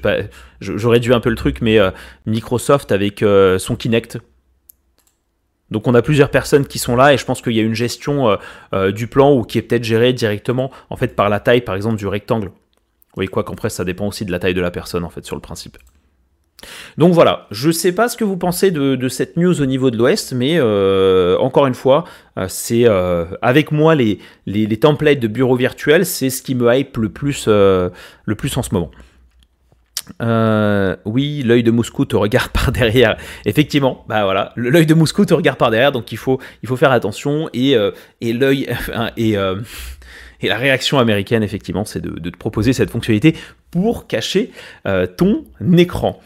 j'aurais 0.60 1.00
dû 1.00 1.12
un 1.12 1.20
peu 1.20 1.30
le 1.30 1.36
truc, 1.36 1.60
mais 1.60 1.78
Microsoft 2.26 2.92
avec 2.92 3.24
son 3.58 3.76
Kinect. 3.76 4.18
Donc 5.70 5.86
on 5.86 5.94
a 5.94 6.02
plusieurs 6.02 6.30
personnes 6.30 6.66
qui 6.66 6.78
sont 6.78 6.96
là 6.96 7.14
et 7.14 7.16
je 7.16 7.24
pense 7.24 7.40
qu'il 7.40 7.54
y 7.54 7.60
a 7.60 7.62
une 7.62 7.74
gestion 7.74 8.36
du 8.94 9.06
plan 9.06 9.32
ou 9.32 9.42
qui 9.42 9.56
est 9.56 9.62
peut-être 9.62 9.84
gérée 9.84 10.12
directement 10.12 10.70
en 10.90 10.96
fait 10.96 11.16
par 11.16 11.30
la 11.30 11.40
taille 11.40 11.62
par 11.62 11.74
exemple 11.74 11.96
du 11.96 12.06
rectangle. 12.06 12.52
Oui, 13.16 13.26
quoi 13.26 13.42
qu'en 13.42 13.56
ça 13.68 13.84
dépend 13.84 14.06
aussi 14.06 14.24
de 14.26 14.30
la 14.30 14.38
taille 14.38 14.54
de 14.54 14.60
la 14.60 14.70
personne 14.70 15.02
en 15.02 15.10
fait 15.10 15.24
sur 15.24 15.34
le 15.34 15.40
principe. 15.40 15.78
Donc 16.98 17.12
voilà, 17.12 17.46
je 17.50 17.68
ne 17.68 17.72
sais 17.72 17.92
pas 17.92 18.08
ce 18.08 18.16
que 18.16 18.24
vous 18.24 18.36
pensez 18.36 18.70
de, 18.70 19.08
cette 19.08 19.36
news 19.36 19.60
au 19.60 19.66
niveau 19.66 19.90
de 19.90 19.96
l'Ouest, 19.96 20.32
mais 20.32 20.56
euh, 20.58 21.36
encore 21.38 21.66
une 21.66 21.74
fois, 21.74 22.04
euh, 22.38 22.46
c'est 22.48 22.84
euh, 22.86 23.24
avec 23.40 23.72
moi 23.72 23.94
les, 23.94 24.18
templates 24.80 25.20
de 25.20 25.28
bureau 25.28 25.56
virtuel, 25.56 26.06
c'est 26.06 26.30
ce 26.30 26.42
qui 26.42 26.54
me 26.54 26.74
hype 26.74 26.96
le 26.96 27.08
plus, 27.08 27.48
en 27.48 28.62
ce 28.62 28.74
moment. 28.74 28.90
oui, 31.04 31.42
l'œil 31.44 31.62
de 31.62 31.70
Moscou 31.70 32.04
te 32.04 32.16
regarde 32.16 32.50
par 32.52 32.72
derrière. 32.72 33.16
Effectivement, 33.44 34.04
bah 34.08 34.24
voilà, 34.24 34.52
l'œil 34.56 34.86
de 34.86 34.94
Moscou 34.94 35.24
te 35.24 35.34
regarde 35.34 35.58
par 35.58 35.70
derrière, 35.70 35.92
donc 35.92 36.12
il 36.12 36.18
faut, 36.18 36.40
il 36.62 36.68
faut 36.68 36.76
faire 36.76 36.92
attention. 36.92 37.48
Et, 37.52 37.74
la 40.42 40.56
réaction 40.56 40.98
américaine, 40.98 41.44
effectivement, 41.44 41.84
c'est 41.84 42.00
de, 42.00 42.30
te 42.30 42.36
proposer 42.36 42.72
cette 42.72 42.90
fonctionnalité 42.90 43.36
pour 43.70 44.06
cacher 44.06 44.50
ton 45.16 45.44
écran. 45.76 46.20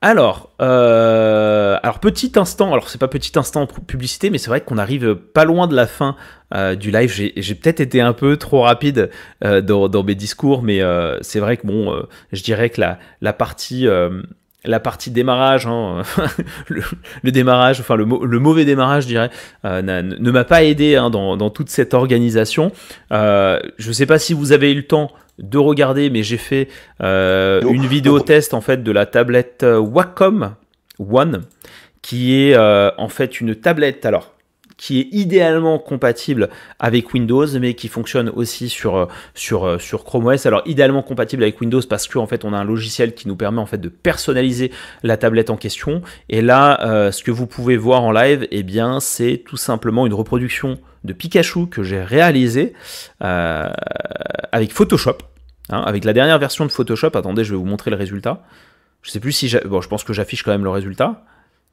Alors, 0.00 0.54
euh, 0.62 1.76
alors 1.82 1.98
petit 1.98 2.32
instant, 2.36 2.72
alors 2.72 2.88
c'est 2.88 2.98
pas 2.98 3.08
petit 3.08 3.36
instant 3.36 3.66
publicité, 3.66 4.30
mais 4.30 4.38
c'est 4.38 4.48
vrai 4.48 4.60
qu'on 4.60 4.78
arrive 4.78 5.16
pas 5.16 5.44
loin 5.44 5.66
de 5.66 5.74
la 5.74 5.88
fin 5.88 6.14
euh, 6.54 6.76
du 6.76 6.92
live. 6.92 7.10
J'ai 7.10 7.54
peut-être 7.56 7.80
été 7.80 8.00
un 8.00 8.12
peu 8.12 8.36
trop 8.36 8.62
rapide 8.62 9.10
euh, 9.42 9.60
dans, 9.60 10.04
mes 10.04 10.14
discours, 10.14 10.62
mais 10.62 10.80
c'est 11.22 11.40
vrai 11.40 11.56
que 11.56 11.66
bon, 11.66 12.00
je 12.32 12.42
dirais 12.44 12.70
que 12.70 12.80
la 13.20 13.32
partie 13.32 13.88
la 14.68 14.78
partie 14.78 15.10
démarrage, 15.10 15.66
hein, 15.66 16.02
le, 16.68 16.82
démarrage, 17.32 17.80
enfin 17.80 17.96
le, 17.96 18.04
mauvais 18.04 18.64
démarrage, 18.64 19.02
je 19.02 19.08
dirais, 19.08 19.30
ne 19.64 20.30
m'a 20.30 20.44
pas 20.44 20.62
aidé 20.62 20.94
hein, 20.94 21.10
dans, 21.10 21.36
dans, 21.36 21.50
toute 21.50 21.70
cette 21.70 21.94
organisation. 21.94 22.70
je 23.10 23.58
ne 23.88 23.92
sais 23.92 24.06
pas 24.06 24.20
si 24.20 24.34
vous 24.34 24.52
avez 24.52 24.70
eu 24.72 24.76
le 24.76 24.86
temps 24.86 25.10
de 25.38 25.58
regarder, 25.58 26.10
mais 26.10 26.22
j'ai 26.22 26.36
fait 26.36 26.68
euh, 27.02 27.60
une 27.62 27.86
vidéo 27.86 28.20
test 28.20 28.54
en 28.54 28.60
fait 28.60 28.82
de 28.82 28.92
la 28.92 29.06
tablette 29.06 29.62
euh, 29.62 29.78
Wacom 29.78 30.54
One, 30.98 31.44
qui 32.02 32.34
est 32.34 32.54
euh, 32.54 32.90
en 32.98 33.08
fait 33.08 33.40
une 33.40 33.54
tablette. 33.54 34.04
Alors, 34.04 34.34
qui 34.78 35.00
est 35.00 35.08
idéalement 35.12 35.78
compatible 35.78 36.48
avec 36.78 37.12
Windows, 37.12 37.46
mais 37.60 37.74
qui 37.74 37.88
fonctionne 37.88 38.30
aussi 38.30 38.70
sur, 38.70 39.08
sur, 39.34 39.78
sur 39.78 40.04
Chrome 40.04 40.26
OS. 40.28 40.46
Alors 40.46 40.62
idéalement 40.64 41.02
compatible 41.02 41.42
avec 41.42 41.60
Windows 41.60 41.82
parce 41.86 42.08
qu'en 42.08 42.26
fait 42.26 42.46
on 42.46 42.54
a 42.54 42.56
un 42.56 42.64
logiciel 42.64 43.12
qui 43.14 43.28
nous 43.28 43.36
permet 43.36 43.60
en 43.60 43.66
fait 43.66 43.78
de 43.78 43.90
personnaliser 43.90 44.70
la 45.02 45.18
tablette 45.18 45.50
en 45.50 45.56
question. 45.56 46.00
Et 46.30 46.40
là, 46.40 47.10
ce 47.12 47.22
que 47.22 47.30
vous 47.30 47.46
pouvez 47.46 47.76
voir 47.76 48.02
en 48.04 48.12
live, 48.12 48.48
eh 48.50 48.62
bien 48.62 49.00
c'est 49.00 49.42
tout 49.44 49.56
simplement 49.58 50.06
une 50.06 50.14
reproduction 50.14 50.78
de 51.04 51.12
Pikachu 51.12 51.66
que 51.66 51.82
j'ai 51.82 52.02
réalisé 52.02 52.72
avec 53.20 54.72
Photoshop. 54.72 55.18
Hein, 55.70 55.82
avec 55.84 56.04
la 56.04 56.12
dernière 56.12 56.38
version 56.38 56.64
de 56.64 56.70
Photoshop, 56.70 57.10
attendez, 57.14 57.44
je 57.44 57.50
vais 57.50 57.58
vous 57.58 57.66
montrer 57.66 57.90
le 57.90 57.96
résultat. 57.96 58.42
Je 59.02 59.10
sais 59.10 59.20
plus 59.20 59.32
si... 59.32 59.54
Bon, 59.66 59.80
je 59.80 59.88
pense 59.88 60.02
que 60.02 60.12
j'affiche 60.12 60.42
quand 60.42 60.50
même 60.50 60.64
le 60.64 60.70
résultat. 60.70 61.24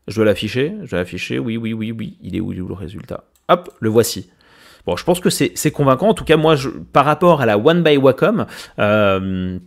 Je 0.07 0.15
dois 0.15 0.25
l'afficher, 0.25 0.73
je 0.83 0.91
dois 0.91 0.99
l'afficher, 0.99 1.39
oui, 1.39 1.57
oui, 1.57 1.73
oui, 1.73 1.91
oui. 1.91 2.17
Il 2.21 2.35
est 2.35 2.39
où, 2.39 2.51
le 2.51 2.73
résultat? 2.73 3.23
Hop, 3.49 3.71
le 3.79 3.89
voici. 3.89 4.29
Bon, 4.85 4.95
je 4.95 5.03
pense 5.03 5.19
que 5.19 5.29
c'est 5.29 5.71
convaincant. 5.71 6.09
En 6.09 6.13
tout 6.13 6.25
cas, 6.25 6.37
moi, 6.37 6.55
par 6.93 7.05
rapport 7.05 7.41
à 7.41 7.45
la 7.45 7.57
One 7.57 7.81
by 7.81 7.97
Wacom, 7.97 8.45
euh, 8.77 9.57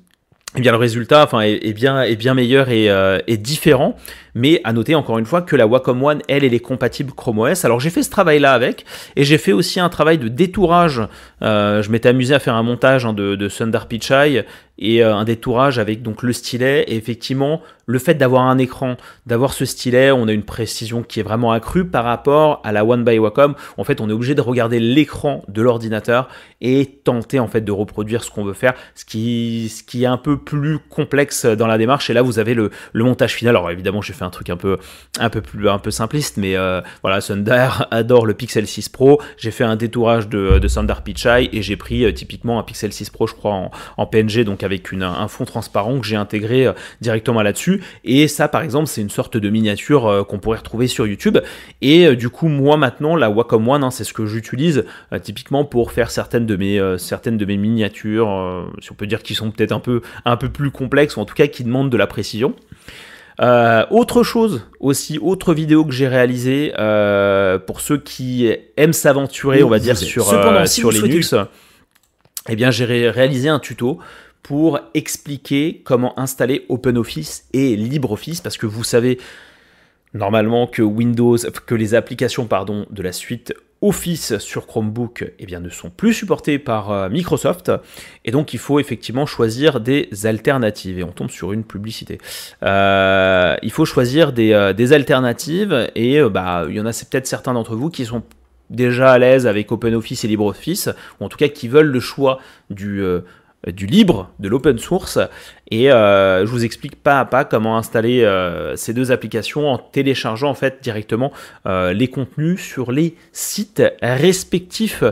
eh 0.57 0.61
bien, 0.61 0.73
le 0.73 0.79
résultat 0.79 1.25
enfin, 1.25 1.41
est, 1.41 1.73
bien, 1.73 2.03
est 2.03 2.17
bien 2.17 2.35
meilleur 2.35 2.71
et, 2.71 2.89
euh, 2.89 3.19
différent. 3.29 3.97
Mais 4.35 4.61
à 4.65 4.73
noter 4.73 4.95
encore 4.95 5.19
une 5.19 5.27
fois 5.27 5.43
que 5.43 5.57
la 5.57 5.67
Wacom 5.67 6.03
One, 6.03 6.23
elle, 6.29 6.45
elle 6.45 6.55
est 6.55 6.61
compatible 6.61 7.13
Chrome 7.13 7.41
OS. 7.41 7.65
Alors 7.65 7.81
j'ai 7.81 7.91
fait 7.91 8.05
ce 8.05 8.11
travail-là 8.11 8.53
avec, 8.53 8.87
et 9.17 9.25
j'ai 9.25 9.37
fait 9.37 9.53
aussi 9.53 9.81
un 9.81 9.89
travail 9.89 10.19
de 10.19 10.29
détourage. 10.29 11.03
Euh, 11.43 11.83
je 11.83 11.91
m'étais 11.91 12.09
amusé 12.09 12.35
à 12.35 12.39
faire 12.39 12.55
un 12.55 12.63
montage 12.63 13.07
hein, 13.07 13.13
de, 13.13 13.35
de 13.37 13.49
Sundar 13.49 13.87
Pichai 13.87 14.45
et 14.79 15.03
euh, 15.03 15.15
un 15.15 15.25
détourage 15.25 15.79
avec 15.79 16.03
donc 16.03 16.23
le 16.23 16.33
stylet. 16.33 16.85
Et 16.89 16.97
effectivement, 16.97 17.63
le 17.87 17.99
fait 17.99 18.15
d'avoir 18.15 18.43
un 18.43 18.59
écran, 18.59 18.97
d'avoir 19.27 19.53
ce 19.53 19.65
stylet, 19.65 20.11
on 20.11 20.29
a 20.29 20.33
une 20.33 20.45
précision 20.45 21.03
qui 21.03 21.21
est 21.21 21.23
vraiment 21.23 21.53
accrue 21.53 21.87
par 21.87 22.05
rapport 22.05 22.61
à 22.65 22.73
la 22.73 22.85
One 22.85 23.05
by 23.05 23.19
Wacom. 23.19 23.55
En 23.77 23.85
fait, 23.85 24.01
on 24.01 24.09
est 24.09 24.13
obligé 24.13 24.35
de 24.35 24.41
regarder 24.41 24.79
l'écran 24.79 25.43
de 25.49 25.63
l'ordinateur 25.63 26.29
et 26.61 27.01
tenter 27.05 27.41
en 27.41 27.49
fait 27.49 27.63
de 27.63 27.73
reproduire 27.73 28.23
ce 28.23 28.31
qu'on 28.31 28.45
veut 28.45 28.53
faire, 28.53 28.75
ce 28.95 29.05
qui, 29.05 29.71
est 30.03 30.07
un 30.07 30.17
peu 30.17 30.37
plus 30.37 30.79
complexe 30.79 31.47
dans 31.47 31.67
la 31.67 31.79
démarche. 31.79 32.11
Et 32.11 32.13
là, 32.13 32.23
vous 32.23 32.39
avez 32.39 32.55
le, 32.55 32.71
le 32.93 33.05
montage 33.05 33.35
final. 33.35 33.57
Alors 33.57 33.71
évidemment, 33.71 34.03
j'ai 34.03 34.13
fait 34.13 34.25
un 34.25 34.31
truc 34.31 34.51
un 34.51 34.57
peu, 34.57 34.79
un 35.19 35.31
peu 35.31 35.41
plus, 35.41 35.69
un 35.69 35.79
peu 35.79 35.91
simpliste, 35.91 36.37
mais 36.37 36.57
euh, 36.57 36.81
voilà, 37.03 37.21
Sundar 37.21 37.89
adore 37.91 38.27
le 38.27 38.35
Pixel 38.35 38.67
6 38.67 38.89
Pro. 38.91 39.21
J'ai 39.39 39.51
fait 39.51 39.65
un 39.65 39.77
détourage 39.77 40.29
de, 40.29 40.59
de 40.59 40.69
Sundar 40.69 41.03
Pichai 41.03 41.28
et 41.37 41.63
j'ai 41.63 41.77
pris 41.77 42.05
euh, 42.05 42.13
typiquement 42.13 42.59
un 42.59 42.63
Pixel 42.63 42.93
6 42.93 43.11
Pro, 43.11 43.27
je 43.27 43.35
crois, 43.35 43.71
en, 43.97 44.07
PNG, 44.07 44.45
donc 44.45 44.63
avec 44.63 44.93
un 44.93 45.29
fond 45.29 45.45
transparent 45.45 45.99
que 46.01 46.07
j'ai 46.07 46.17
intégré 46.17 46.67
euh, 46.67 46.73
directement 47.01 47.43
là-dessus. 47.43 47.79
dessus. 47.79 47.85
Et 48.05 48.29
ça, 48.29 48.47
par 48.47 48.63
exemple, 48.63 48.87
c'est 48.87 49.01
une 49.01 49.11
sorte 49.11 49.37
de 49.37 49.49
miniature 49.49 50.27
qu'on 50.29 50.39
pourrait 50.39 50.59
retrouver 50.59 50.87
sur 50.87 51.07
YouTube. 51.07 51.39
Et 51.81 52.15
du 52.15 52.29
coup, 52.29 52.49
moi 52.49 52.77
maintenant, 52.77 53.17
la 53.17 53.31
Wacom 53.31 53.69
One, 53.69 53.83
hein, 53.83 53.91
c'est 53.91 54.05
ce 54.05 54.13
que 54.13 54.27
j'utilise 54.27 54.85
typiquement 55.23 55.65
pour 55.65 55.93
faire 55.93 56.11
certaines 56.11 56.47
de 56.47 56.57
mes, 56.57 56.81
certaines 56.99 57.37
de 57.37 57.45
mes 57.45 57.57
miniatures, 57.57 58.69
si 58.81 58.93
on 58.93 58.95
peut 58.95 59.07
dire, 59.07 59.23
qui 59.23 59.35
sont 59.35 59.51
peut-être 59.51 59.73
un 59.73 59.81
peu, 59.81 60.03
un 60.25 60.37
peu 60.37 60.51
plus 60.51 60.71
complexes, 60.71 61.17
ou 61.17 61.21
en 61.21 61.25
tout 61.25 61.35
cas 61.35 61.47
qui 61.47 61.65
demandent 61.65 61.91
de 61.91 61.97
la 61.97 62.07
précision. 62.07 62.55
Euh, 63.41 63.87
autre 63.91 64.25
chose 64.25 64.67
aussi, 64.81 65.19
autre 65.19 65.55
vidéo 65.55 65.85
que 65.85 65.93
j'ai 65.93 66.09
réalisée 66.09 66.73
euh, 66.79 67.59
pour 67.59 67.81
ceux 67.81 67.99
qui 67.99 68.53
aiment 68.77 68.93
s'aventurer, 68.93 69.63
on 69.63 69.69
va 69.69 69.79
dire, 69.79 69.97
sur, 69.97 70.33
euh, 70.33 70.67
sur 70.67 70.91
Linux. 70.91 71.35
Eh 72.49 72.57
bien, 72.57 72.71
j'ai 72.71 72.85
réalisé 73.11 73.49
un 73.49 73.61
tuto 73.61 73.99
pour 74.43 74.81
expliquer 74.95 75.83
comment 75.85 76.19
installer 76.19 76.65
OpenOffice 76.69 77.45
et 77.53 77.77
LibreOffice 77.77 78.41
parce 78.41 78.57
que 78.57 78.67
vous 78.67 78.85
savez 78.85 79.19
normalement 80.15 80.67
que 80.67 80.83
Windows, 80.83 81.37
que 81.67 81.75
les 81.75 81.95
applications 81.95 82.47
pardon, 82.47 82.87
de 82.91 83.03
la 83.03 83.13
suite 83.13 83.53
Office 83.81 84.39
sur 84.39 84.67
Chromebook 84.67 85.33
eh 85.39 85.47
bien, 85.47 85.61
ne 85.61 85.69
sont 85.69 85.91
plus 85.91 86.13
supportés 86.13 86.59
par 86.59 86.91
euh, 86.91 87.09
Microsoft. 87.09 87.71
Et 88.25 88.31
donc 88.31 88.53
il 88.53 88.59
faut 88.59 88.81
effectivement 88.81 89.27
choisir 89.27 89.81
des 89.81 90.09
alternatives. 90.25 90.99
Et 90.99 91.05
on 91.05 91.13
tombe 91.13 91.31
sur 91.31 91.53
une 91.53 91.65
publicité. 91.65 92.19
Euh, 92.63 93.57
il 93.63 93.71
faut 93.71 93.85
choisir 93.85 94.33
des, 94.33 94.53
euh, 94.53 94.93
alternatives. 94.93 95.91
Et 95.95 96.21
bah, 96.23 96.67
il 96.69 96.75
y 96.75 96.81
en 96.81 96.87
a 96.87 96.93
peut-être 96.93 97.27
certains 97.27 97.55
d'entre 97.55 97.77
vous 97.77 97.91
qui 97.91 98.05
sont 98.05 98.23
déjà 98.71 99.13
à 99.13 99.19
l'aise 99.19 99.47
avec 99.47 99.71
OpenOffice 99.73 100.25
et 100.25 100.29
LibreOffice 100.29 100.91
ou 101.21 101.25
en 101.25 101.29
tout 101.29 101.39
cas 101.39 101.49
qui 101.49 101.69
veulent 101.69 101.91
le 101.91 102.01
choix 102.01 102.39
du, 102.69 103.03
du 103.67 103.87
libre, 103.87 104.31
de 104.39 104.49
l'open 104.49 104.79
source, 104.79 105.19
et 105.71 105.91
euh, 105.91 106.47
je 106.47 106.51
vous 106.51 106.65
explique 106.65 107.03
pas 107.03 107.21
à 107.21 107.25
pas 107.25 107.45
comment 107.45 107.77
installer 107.77 108.23
euh, 108.23 108.77
ces 108.77 108.95
deux 108.95 109.11
applications 109.11 109.69
en 109.69 109.79
téléchargeant 109.79 110.49
en 110.49 110.55
fait 110.55 110.79
directement 110.81 111.33
les 111.67 112.09
contenus 112.09 112.61
sur 112.61 112.93
les 112.93 113.15
sites 113.33 113.83
respectifs 114.01 115.05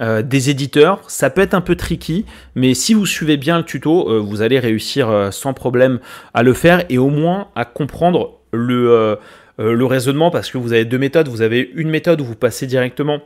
des 0.00 0.50
éditeurs. 0.50 1.00
Ça 1.08 1.30
peut 1.30 1.42
être 1.42 1.54
un 1.54 1.60
peu 1.60 1.76
tricky, 1.76 2.24
mais 2.54 2.74
si 2.74 2.94
vous 2.94 3.06
suivez 3.06 3.36
bien 3.36 3.58
le 3.58 3.64
tuto, 3.64 4.22
vous 4.22 4.42
allez 4.42 4.58
réussir 4.58 5.28
sans 5.30 5.54
problème 5.54 6.00
à 6.34 6.42
le 6.42 6.54
faire 6.54 6.84
et 6.88 6.98
au 6.98 7.08
moins 7.08 7.48
à 7.54 7.64
comprendre 7.64 8.40
le, 8.52 9.18
le 9.58 9.84
raisonnement 9.84 10.30
parce 10.30 10.50
que 10.50 10.58
vous 10.58 10.72
avez 10.72 10.84
deux 10.84 10.98
méthodes. 10.98 11.28
Vous 11.28 11.42
avez 11.42 11.70
une 11.74 11.90
méthode 11.90 12.20
où 12.20 12.24
vous 12.24 12.34
passez 12.34 12.66
directement 12.66 13.20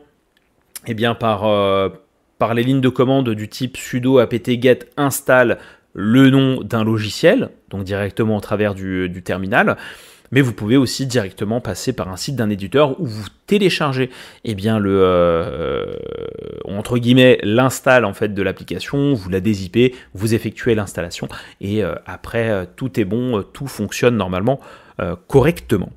eh 0.87 0.95
bien, 0.95 1.15
par, 1.15 1.45
par 2.39 2.55
les 2.55 2.63
lignes 2.63 2.81
de 2.81 2.89
commande 2.89 3.31
du 3.31 3.49
type 3.49 3.77
sudo 3.77 4.19
apt 4.19 4.61
get 4.61 4.81
install 4.97 5.59
le 5.99 6.29
nom 6.29 6.61
d'un 6.61 6.85
logiciel, 6.85 7.49
donc 7.71 7.85
directement 7.85 8.37
au 8.37 8.41
travers 8.41 8.75
du, 8.75 9.23
terminal. 9.25 9.79
Mais 10.31 10.43
vous 10.43 10.53
pouvez 10.53 10.77
aussi 10.77 11.07
directement 11.07 11.61
passer 11.61 11.93
par 11.95 12.09
un 12.09 12.17
site 12.17 12.37
d'un 12.37 12.51
éditeur 12.51 13.01
où 13.01 13.07
vous 13.07 13.29
téléchargez 13.47 14.11
eh 14.45 14.55
bien, 14.55 14.79
le, 14.79 14.99
euh, 15.01 15.95
entre 16.67 16.99
guillemets 16.99 17.39
l'install 17.43 18.05
en 18.05 18.13
fait 18.13 18.35
de 18.35 18.43
l'application, 18.43 19.15
vous 19.15 19.31
la 19.31 19.41
dézippez, 19.41 19.95
vous 20.15 20.35
effectuez 20.35 20.75
l'installation 20.75 21.29
et 21.61 21.83
euh, 21.83 21.95
après 22.07 22.51
euh, 22.51 22.65
tout 22.75 23.01
est 23.01 23.05
bon, 23.05 23.43
tout 23.53 23.69
fonctionne 23.69 24.17
normalement 24.17 24.61
correctement. 25.29 25.93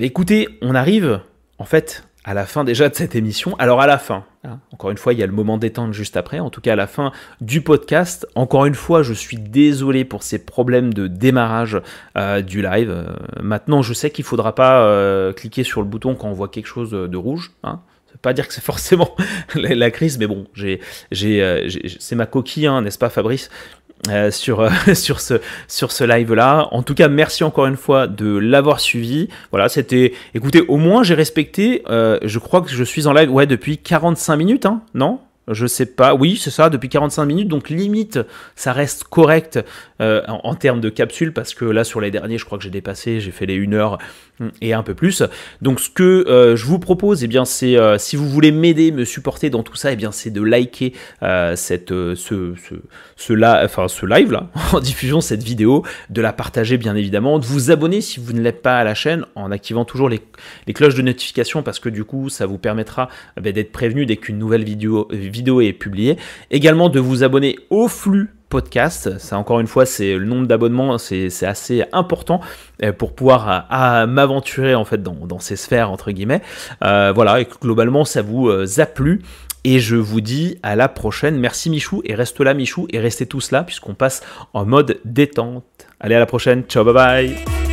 écoutez, 0.00 0.48
on 0.62 0.74
arrive 0.74 1.20
en 1.58 1.64
fait 1.64 2.04
à 2.24 2.34
la 2.34 2.44
fin 2.44 2.64
déjà 2.64 2.88
de 2.88 2.94
cette 2.94 3.14
émission. 3.14 3.54
Alors 3.58 3.80
à 3.80 3.86
la 3.86 3.98
fin, 3.98 4.24
encore 4.72 4.90
une 4.90 4.98
fois, 4.98 5.12
il 5.12 5.18
y 5.18 5.22
a 5.22 5.26
le 5.26 5.32
moment 5.32 5.58
détente 5.58 5.92
juste 5.92 6.16
après. 6.16 6.38
En 6.38 6.50
tout 6.50 6.60
cas, 6.60 6.72
à 6.72 6.76
la 6.76 6.86
fin 6.86 7.12
du 7.40 7.60
podcast, 7.60 8.26
encore 8.34 8.66
une 8.66 8.74
fois, 8.74 9.02
je 9.02 9.12
suis 9.12 9.36
désolé 9.36 10.04
pour 10.04 10.22
ces 10.22 10.44
problèmes 10.44 10.92
de 10.92 11.06
démarrage 11.06 11.80
euh, 12.16 12.42
du 12.42 12.62
live. 12.62 12.90
Euh, 12.90 13.04
maintenant, 13.42 13.82
je 13.82 13.92
sais 13.92 14.10
qu'il 14.10 14.24
ne 14.24 14.28
faudra 14.28 14.54
pas 14.54 14.82
euh, 14.82 15.32
cliquer 15.32 15.64
sur 15.64 15.80
le 15.80 15.86
bouton 15.86 16.14
quand 16.14 16.28
on 16.28 16.32
voit 16.32 16.48
quelque 16.48 16.66
chose 16.66 16.90
de 16.90 17.16
rouge. 17.16 17.52
Hein. 17.62 17.80
veut 18.12 18.18
pas 18.20 18.32
dire 18.32 18.48
que 18.48 18.54
c'est 18.54 18.64
forcément 18.64 19.14
la, 19.54 19.90
crise, 19.90 20.18
mais 20.18 20.26
bon, 20.26 20.46
c'est 21.12 22.14
ma 22.14 22.26
coquille, 22.26 22.66
hein, 22.66 22.82
n'est-ce 22.82 22.98
pas, 22.98 23.10
Fabrice? 23.10 23.50
Euh, 24.08 24.30
sur, 24.30 24.60
euh, 24.60 24.70
sur 24.94 25.20
ce, 25.20 25.34
sur 25.68 25.92
ce 25.92 26.04
live-là. 26.04 26.68
En 26.72 26.82
tout 26.82 26.94
cas, 26.94 27.08
merci 27.08 27.44
encore 27.44 27.66
une 27.66 27.76
fois 27.76 28.06
de 28.06 28.36
l'avoir 28.36 28.80
suivi. 28.80 29.28
Voilà, 29.50 29.68
c'était... 29.68 30.12
Écoutez, 30.34 30.62
au 30.68 30.76
moins 30.76 31.02
j'ai 31.02 31.14
respecté, 31.14 31.82
euh, 31.88 32.18
je 32.22 32.38
crois 32.38 32.60
que 32.60 32.70
je 32.70 32.84
suis 32.84 33.06
en 33.06 33.12
live 33.12 33.32
ouais, 33.32 33.46
depuis 33.46 33.78
45 33.78 34.36
minutes, 34.36 34.66
hein, 34.66 34.82
non? 34.94 35.20
Je 35.48 35.66
sais 35.66 35.86
pas, 35.86 36.14
oui, 36.14 36.36
c'est 36.36 36.50
ça, 36.50 36.70
depuis 36.70 36.88
45 36.88 37.24
minutes, 37.24 37.48
donc 37.48 37.70
limite, 37.70 38.18
ça 38.56 38.72
reste 38.72 39.04
correct 39.04 39.60
euh, 40.00 40.22
en, 40.26 40.54
termes 40.56 40.80
de 40.80 40.88
capsule, 40.88 41.32
parce 41.32 41.54
que 41.54 41.64
là, 41.64 41.84
sur 41.84 42.00
les 42.00 42.10
derniers, 42.10 42.38
je 42.38 42.44
crois 42.44 42.58
que 42.58 42.64
j'ai 42.64 42.70
dépassé, 42.70 43.20
j'ai 43.20 43.30
fait 43.30 43.46
les 43.46 43.56
1 43.56 43.72
heure 43.72 43.98
hum, 44.40 44.50
et 44.60 44.74
un 44.74 44.82
peu 44.82 44.94
plus. 44.94 45.22
Donc, 45.62 45.78
ce 45.78 45.88
que 45.88 46.26
euh, 46.28 46.56
je 46.56 46.66
vous 46.66 46.80
propose, 46.80 47.22
eh 47.22 47.28
bien, 47.28 47.44
c'est, 47.44 47.78
euh, 47.78 47.96
si 47.96 48.16
vous 48.16 48.28
voulez 48.28 48.50
m'aider, 48.50 48.90
me 48.90 49.04
supporter 49.04 49.48
dans 49.48 49.62
tout 49.62 49.76
ça, 49.76 49.92
eh 49.92 49.96
bien, 49.96 50.10
c'est 50.10 50.30
de 50.30 50.42
liker 50.42 50.94
cette, 51.54 51.90
ce, 51.90 52.54
enfin, 53.64 53.88
ce 53.88 54.06
live-là, 54.06 54.50
en 54.72 54.80
diffusion, 54.80 55.20
cette 55.20 55.44
vidéo, 55.44 55.84
de 56.10 56.20
la 56.20 56.32
partager, 56.32 56.76
bien 56.76 56.96
évidemment, 56.96 57.38
de 57.38 57.44
vous 57.44 57.70
abonner 57.70 58.00
si 58.00 58.18
vous 58.18 58.32
ne 58.32 58.40
l'êtes 58.40 58.62
pas 58.62 58.78
à 58.78 58.84
la 58.84 58.94
chaîne, 58.94 59.24
en 59.36 59.52
activant 59.52 59.84
toujours 59.84 60.08
les, 60.08 60.20
les, 60.66 60.72
cloches 60.72 60.96
de 60.96 61.02
notification, 61.02 61.62
parce 61.62 61.78
que 61.78 61.88
du 61.88 62.02
coup, 62.02 62.30
ça 62.30 62.46
vous 62.46 62.58
permettra 62.58 63.08
eh 63.42 63.52
d'être 63.52 63.70
prévenu 63.70 64.06
dès 64.06 64.16
qu'une 64.16 64.38
nouvelle 64.38 64.64
vidéo 64.64 65.08
vidéo 65.36 65.60
est 65.60 65.72
publiée. 65.72 66.16
Également 66.50 66.88
de 66.88 67.00
vous 67.00 67.24
abonner 67.24 67.56
au 67.70 67.88
flux 67.88 68.30
podcast. 68.48 69.18
Ça, 69.18 69.38
encore 69.38 69.60
une 69.60 69.66
fois, 69.66 69.86
c'est 69.86 70.16
le 70.16 70.24
nombre 70.24 70.46
d'abonnements, 70.46 70.98
c'est 70.98 71.44
assez 71.44 71.84
important 71.92 72.40
euh, 72.82 72.92
pour 72.92 73.14
pouvoir 73.14 73.66
euh, 73.72 74.06
m'aventurer 74.06 74.74
en 74.74 74.84
fait 74.84 75.02
dans, 75.02 75.38
ces 75.38 75.56
sphères 75.56 75.90
entre 75.90 76.10
guillemets. 76.10 76.42
Euh, 76.84 77.12
voilà, 77.14 77.40
et 77.40 77.48
globalement, 77.60 78.04
ça 78.04 78.22
vous 78.22 78.50
a 78.50 78.86
plu. 78.86 79.22
Et 79.64 79.80
je 79.80 79.96
vous 79.96 80.20
dis 80.20 80.58
à 80.62 80.76
la 80.76 80.88
prochaine. 80.88 81.40
Merci 81.40 81.70
Michou 81.70 82.00
et 82.04 82.14
reste 82.14 82.40
là 82.40 82.54
Michou 82.54 82.86
et 82.90 83.00
restez 83.00 83.26
tous 83.26 83.50
là 83.50 83.64
puisqu'on 83.64 83.94
passe 83.94 84.22
en 84.52 84.64
mode 84.64 85.00
détente. 85.04 85.64
Allez 85.98 86.14
à 86.14 86.20
la 86.20 86.26
prochaine. 86.26 86.62
Ciao, 86.68 86.84
bye 86.84 86.94
bye. 86.94 87.65